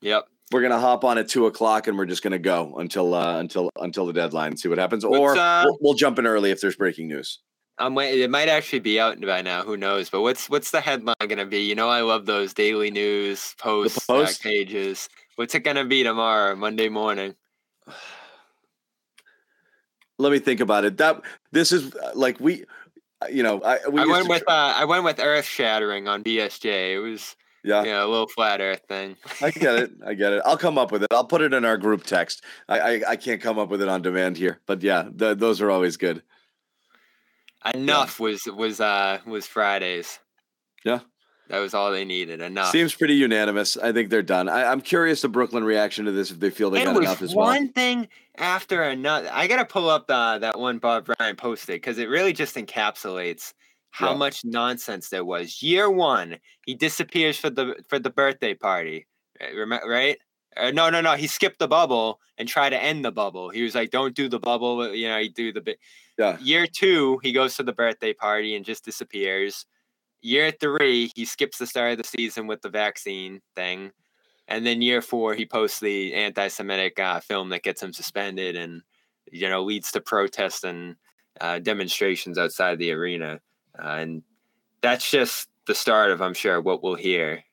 Yep. 0.00 0.26
We're 0.52 0.62
gonna 0.62 0.78
hop 0.78 1.04
on 1.04 1.18
at 1.18 1.28
two 1.28 1.46
o'clock 1.46 1.88
and 1.88 1.96
we're 1.96 2.06
just 2.06 2.22
gonna 2.22 2.38
go 2.38 2.74
until 2.76 3.14
uh, 3.14 3.38
until 3.38 3.70
until 3.80 4.06
the 4.06 4.12
deadline, 4.12 4.56
see 4.56 4.68
what 4.68 4.78
happens, 4.78 5.04
or 5.04 5.36
uh, 5.36 5.64
we'll, 5.64 5.78
we'll 5.80 5.94
jump 5.94 6.18
in 6.18 6.26
early 6.26 6.50
if 6.50 6.60
there's 6.60 6.76
breaking 6.76 7.08
news. 7.08 7.38
I'm 7.78 7.96
it 7.98 8.30
might 8.30 8.48
actually 8.48 8.80
be 8.80 9.00
out 9.00 9.20
by 9.20 9.42
now. 9.42 9.62
Who 9.62 9.76
knows? 9.76 10.10
But 10.10 10.20
what's 10.20 10.48
what's 10.50 10.70
the 10.70 10.80
headline 10.80 11.16
gonna 11.26 11.46
be? 11.46 11.60
You 11.60 11.74
know, 11.74 11.88
I 11.88 12.02
love 12.02 12.26
those 12.26 12.52
daily 12.52 12.90
news 12.90 13.54
posts, 13.58 14.08
uh, 14.08 14.12
post? 14.12 14.42
pages. 14.42 15.08
What's 15.36 15.54
it 15.54 15.60
gonna 15.60 15.84
be 15.84 16.02
tomorrow, 16.02 16.54
Monday 16.54 16.88
morning? 16.88 17.34
Let 20.18 20.32
me 20.32 20.38
think 20.38 20.60
about 20.60 20.84
it. 20.84 20.98
That 20.98 21.22
this 21.50 21.72
is 21.72 21.94
uh, 21.94 22.12
like 22.14 22.38
we, 22.38 22.64
uh, 23.22 23.26
you 23.28 23.42
know, 23.42 23.62
I 23.62 23.78
we 23.88 24.02
I 24.02 24.06
went 24.06 24.24
to 24.24 24.28
with 24.28 24.44
uh, 24.46 24.74
I 24.76 24.84
went 24.84 25.04
with 25.04 25.18
Earth 25.18 25.46
Shattering 25.46 26.08
on 26.08 26.22
BSJ. 26.22 26.94
It 26.94 27.00
was 27.00 27.36
yeah. 27.64 27.82
know, 27.82 28.06
a 28.06 28.10
little 28.10 28.28
flat 28.28 28.60
Earth 28.60 28.82
thing. 28.88 29.16
I 29.40 29.50
get 29.50 29.76
it. 29.76 29.90
I 30.06 30.14
get 30.14 30.32
it. 30.32 30.42
I'll 30.44 30.56
come 30.56 30.78
up 30.78 30.92
with 30.92 31.02
it. 31.02 31.08
I'll 31.12 31.24
put 31.24 31.42
it 31.42 31.52
in 31.52 31.64
our 31.64 31.76
group 31.76 32.04
text. 32.04 32.44
I 32.68 32.80
I, 32.80 33.02
I 33.10 33.16
can't 33.16 33.40
come 33.40 33.58
up 33.58 33.68
with 33.68 33.82
it 33.82 33.88
on 33.88 34.02
demand 34.02 34.36
here, 34.36 34.60
but 34.66 34.82
yeah, 34.82 35.08
th- 35.16 35.38
those 35.38 35.60
are 35.60 35.70
always 35.70 35.96
good. 35.96 36.22
Enough 37.74 38.18
was 38.18 38.44
was 38.46 38.80
uh 38.80 39.18
was 39.26 39.46
Fridays. 39.46 40.18
Yeah. 40.84 41.00
That 41.48 41.58
was 41.58 41.74
all 41.74 41.92
they 41.92 42.04
needed. 42.04 42.40
Enough. 42.40 42.70
Seems 42.70 42.94
pretty 42.94 43.14
unanimous. 43.14 43.76
I 43.76 43.92
think 43.92 44.08
they're 44.08 44.22
done. 44.22 44.48
I, 44.48 44.64
I'm 44.64 44.80
curious 44.80 45.20
the 45.20 45.28
Brooklyn 45.28 45.64
reaction 45.64 46.06
to 46.06 46.12
this 46.12 46.30
if 46.30 46.40
they 46.40 46.48
feel 46.48 46.70
they 46.70 46.80
it 46.80 46.86
got 46.86 46.96
enough 46.96 47.20
as 47.20 47.34
well. 47.34 47.46
one 47.46 47.68
thing 47.72 48.08
after 48.38 48.82
another. 48.82 49.28
I 49.30 49.46
gotta 49.46 49.66
pull 49.66 49.90
up 49.90 50.06
uh, 50.08 50.38
that 50.38 50.58
one 50.58 50.78
Bob 50.78 51.04
Bryant 51.04 51.38
posted 51.38 51.76
because 51.76 51.98
it 51.98 52.08
really 52.08 52.32
just 52.32 52.56
encapsulates 52.56 53.52
how 53.92 54.12
Yeah. 54.12 54.16
much 54.18 54.44
nonsense 54.44 55.08
there 55.10 55.24
was. 55.24 55.62
Year 55.62 55.90
one, 55.90 56.38
he 56.66 56.74
disappears 56.74 57.38
for 57.38 57.50
the 57.50 57.76
for 57.88 57.98
the 57.98 58.10
birthday 58.10 58.54
party. 58.54 59.06
Remember, 59.40 59.86
right? 59.88 60.18
Uh, 60.56 60.70
no, 60.70 60.90
no, 60.90 61.00
no. 61.00 61.12
He 61.14 61.26
skipped 61.26 61.58
the 61.58 61.68
bubble 61.68 62.20
and 62.38 62.48
tried 62.48 62.70
to 62.70 62.82
end 62.82 63.04
the 63.04 63.12
bubble. 63.12 63.50
He 63.50 63.62
was 63.62 63.74
like, 63.74 63.90
"Don't 63.90 64.14
do 64.16 64.28
the 64.28 64.40
bubble." 64.40 64.94
You 64.94 65.08
know, 65.08 65.18
he 65.20 65.28
do 65.28 65.52
the 65.52 65.60
bit. 65.60 65.78
Yeah. 66.18 66.38
Year 66.40 66.66
two, 66.66 67.18
he 67.22 67.32
goes 67.32 67.56
to 67.56 67.62
the 67.62 67.72
birthday 67.72 68.12
party 68.12 68.56
and 68.56 68.64
just 68.64 68.84
disappears. 68.84 69.66
Year 70.22 70.52
three, 70.52 71.10
he 71.16 71.24
skips 71.24 71.58
the 71.58 71.66
start 71.66 71.92
of 71.92 71.98
the 71.98 72.04
season 72.04 72.46
with 72.46 72.62
the 72.62 72.70
vaccine 72.70 73.40
thing. 73.56 73.92
And 74.48 74.66
then 74.66 74.82
year 74.82 75.02
four, 75.02 75.34
he 75.34 75.46
posts 75.46 75.80
the 75.80 76.14
anti 76.14 76.48
Semitic 76.48 76.98
uh, 76.98 77.20
film 77.20 77.48
that 77.50 77.62
gets 77.62 77.82
him 77.82 77.92
suspended 77.92 78.56
and, 78.56 78.82
you 79.30 79.48
know, 79.48 79.62
leads 79.64 79.90
to 79.92 80.00
protests 80.00 80.64
and 80.64 80.96
uh, 81.40 81.58
demonstrations 81.60 82.38
outside 82.38 82.78
the 82.78 82.92
arena, 82.92 83.40
uh, 83.78 83.86
and 83.98 84.22
that's 84.80 85.10
just 85.10 85.48
the 85.66 85.74
start 85.74 86.10
of, 86.10 86.20
I'm 86.20 86.34
sure, 86.34 86.60
what 86.60 86.82
we'll 86.82 86.94
hear 86.96 87.44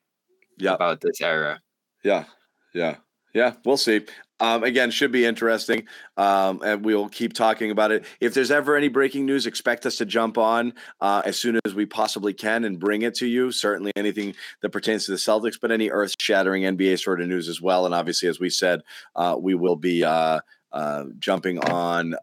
Yeah. 0.57 0.73
about 0.73 1.01
this 1.01 1.21
era. 1.21 1.59
Yeah, 2.03 2.25
yeah, 2.73 2.95
yeah. 3.33 3.53
We'll 3.65 3.77
see. 3.77 4.05
Um, 4.41 4.63
again, 4.63 4.89
should 4.89 5.11
be 5.11 5.25
interesting, 5.25 5.85
um, 6.15 6.61
and 6.63 6.85
we'll 6.85 7.09
keep 7.09 7.33
talking 7.33 7.71
about 7.71 7.91
it. 7.91 8.05
If 8.21 8.33
there's 8.33 8.51
ever 8.51 8.77
any 8.77 8.87
breaking 8.87 9.25
news, 9.25 9.45
expect 9.45 9.85
us 9.85 9.97
to 9.97 10.05
jump 10.05 10.37
on 10.37 10.73
uh, 11.01 11.21
as 11.25 11.37
soon 11.37 11.59
as 11.65 11.75
we 11.75 11.85
possibly 11.85 12.33
can 12.33 12.63
and 12.63 12.79
bring 12.79 13.01
it 13.01 13.15
to 13.15 13.27
you. 13.27 13.51
Certainly, 13.51 13.91
anything 13.97 14.33
that 14.61 14.69
pertains 14.69 15.03
to 15.05 15.11
the 15.11 15.17
Celtics, 15.17 15.59
but 15.61 15.71
any 15.73 15.89
earth-shattering 15.89 16.63
NBA 16.63 16.99
sort 17.03 17.19
of 17.19 17.27
news 17.27 17.49
as 17.49 17.61
well. 17.61 17.85
And 17.85 17.93
obviously, 17.93 18.29
as 18.29 18.39
we 18.39 18.49
said, 18.49 18.81
uh, 19.17 19.35
we 19.37 19.55
will 19.55 19.75
be 19.75 20.05
uh, 20.05 20.39
uh, 20.71 21.03
jumping 21.19 21.59
on. 21.59 22.15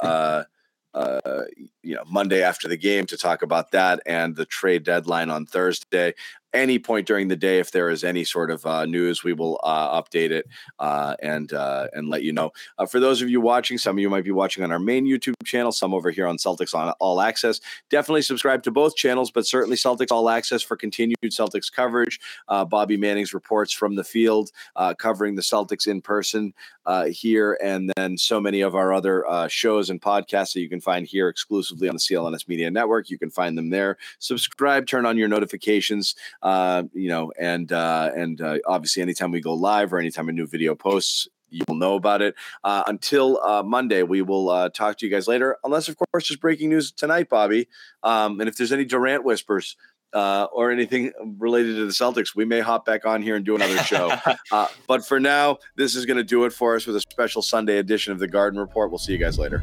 You 1.87 1.95
know, 1.95 2.05
Monday 2.11 2.43
after 2.43 2.67
the 2.67 2.77
game 2.77 3.07
to 3.07 3.17
talk 3.17 3.43
about 3.43 3.71
that 3.71 4.01
and 4.07 4.35
the 4.35 4.45
trade 4.45 4.83
deadline 4.83 5.31
on 5.31 5.47
Thursday. 5.47 6.15
Any 6.55 6.79
point 6.79 7.07
during 7.07 7.29
the 7.29 7.37
day, 7.37 7.59
if 7.59 7.71
there 7.71 7.91
is 7.91 8.03
any 8.03 8.25
sort 8.25 8.51
of 8.51 8.65
uh, 8.65 8.87
news, 8.87 9.23
we 9.23 9.35
will 9.35 9.61
uh, 9.63 10.01
update 10.01 10.31
it 10.31 10.47
uh, 10.79 11.15
and 11.23 11.53
uh, 11.53 11.89
and 11.93 12.09
let 12.09 12.23
you 12.23 12.33
know. 12.33 12.51
Uh, 12.79 12.87
for 12.87 12.99
those 12.99 13.21
of 13.21 13.29
you 13.29 13.43
watching, 13.43 13.77
some 13.77 13.97
of 13.97 14.01
you 14.01 14.09
might 14.09 14.25
be 14.25 14.31
watching 14.31 14.65
on 14.65 14.73
our 14.73 14.79
main 14.79 15.05
YouTube 15.05 15.35
channel, 15.45 15.71
some 15.71 15.93
over 15.93 16.11
here 16.11 16.27
on 16.27 16.39
Celtics 16.39 16.75
on 16.75 16.95
All 16.99 17.21
Access. 17.21 17.61
Definitely 17.91 18.23
subscribe 18.23 18.63
to 18.63 18.71
both 18.71 18.97
channels, 18.97 19.31
but 19.31 19.47
certainly 19.47 19.77
Celtics 19.77 20.11
All 20.11 20.31
Access 20.31 20.63
for 20.63 20.79
continued 20.79 21.19
Celtics 21.27 21.71
coverage. 21.71 22.19
Uh, 22.49 22.65
Bobby 22.65 22.97
Manning's 22.97 23.35
reports 23.35 23.73
from 23.75 23.95
the 23.95 24.05
field, 24.05 24.51
covering 24.97 25.35
the 25.35 25.43
Celtics 25.43 25.87
in 25.87 26.01
person 26.01 26.55
here, 27.11 27.59
and 27.63 27.93
then 27.97 28.17
so 28.17 28.41
many 28.41 28.63
of 28.63 28.75
our 28.75 28.95
other 28.95 29.27
shows 29.51 29.91
and 29.91 30.01
podcasts 30.01 30.55
that 30.55 30.61
you 30.61 30.71
can 30.71 30.81
find 30.81 31.07
here 31.07 31.29
exclusively 31.29 31.76
on 31.83 31.95
the 31.95 32.01
CLNS 32.01 32.49
Media 32.49 32.71
Network. 32.71 33.11
You 33.11 33.19
can 33.19 33.31
find 33.31 33.57
them 33.57 33.71
there. 33.71 33.97
Subscribe, 34.19 34.87
turn 34.87 35.07
on 35.07 35.17
your 35.17 35.29
notifications, 35.29 36.15
uh, 36.43 36.85
you 36.93 37.09
know, 37.09 37.33
and 37.39 37.73
uh, 37.73 38.11
and 38.15 38.41
uh, 38.41 38.59
obviously 38.67 39.03
anytime 39.03 39.31
we 39.31 39.41
go 39.41 39.55
live 39.55 39.93
or 39.93 39.99
anytime 39.99 40.29
a 40.29 40.33
new 40.33 40.47
video 40.47 40.75
posts. 40.75 41.29
You'll 41.49 41.77
know 41.77 41.95
about 41.95 42.23
it. 42.23 42.35
Uh, 42.65 42.83
until 42.89 43.41
uh, 43.41 43.63
Monday, 43.63 44.03
we 44.03 44.21
will 44.21 44.51
uh, 44.51 44.69
talk 44.69 44.99
to 44.99 45.07
you 45.07 45.13
guys 45.13 45.29
later. 45.29 45.57
Unless, 45.63 45.89
of 45.89 45.97
course, 45.97 46.29
there's 46.29 46.37
breaking 46.37 46.71
news 46.71 46.91
tonight, 46.91 47.29
Bobby. 47.29 47.69
Um, 48.03 48.41
and 48.41 48.49
if 48.49 48.57
there's 48.57 48.73
any 48.73 48.85
Durant 48.85 49.25
whispers, 49.25 49.77
uh, 50.13 50.47
or 50.53 50.71
anything 50.71 51.13
related 51.39 51.75
to 51.77 51.85
the 51.85 51.93
Celtics, 51.93 52.35
we 52.35 52.45
may 52.45 52.61
hop 52.61 52.87
back 52.87 53.05
on 53.05 53.23
here 53.23 53.37
and 53.37 53.45
do 53.45 53.55
another 53.55 53.77
show. 53.79 54.11
uh, 54.53 54.67
but 54.87 55.07
for 55.07 55.21
now, 55.21 55.59
this 55.77 55.95
is 55.95 56.07
going 56.07 56.17
to 56.17 56.25
do 56.25 56.45
it 56.45 56.53
for 56.53 56.75
us 56.75 56.87
with 56.87 56.97
a 56.97 57.01
special 57.01 57.43
Sunday 57.43 57.79
edition 57.79 58.13
of 58.13 58.19
the 58.19 58.29
Garden 58.29 58.59
Report. 58.59 58.91
We'll 58.91 58.99
see 58.99 59.13
you 59.13 59.19
guys 59.19 59.39
later. 59.39 59.63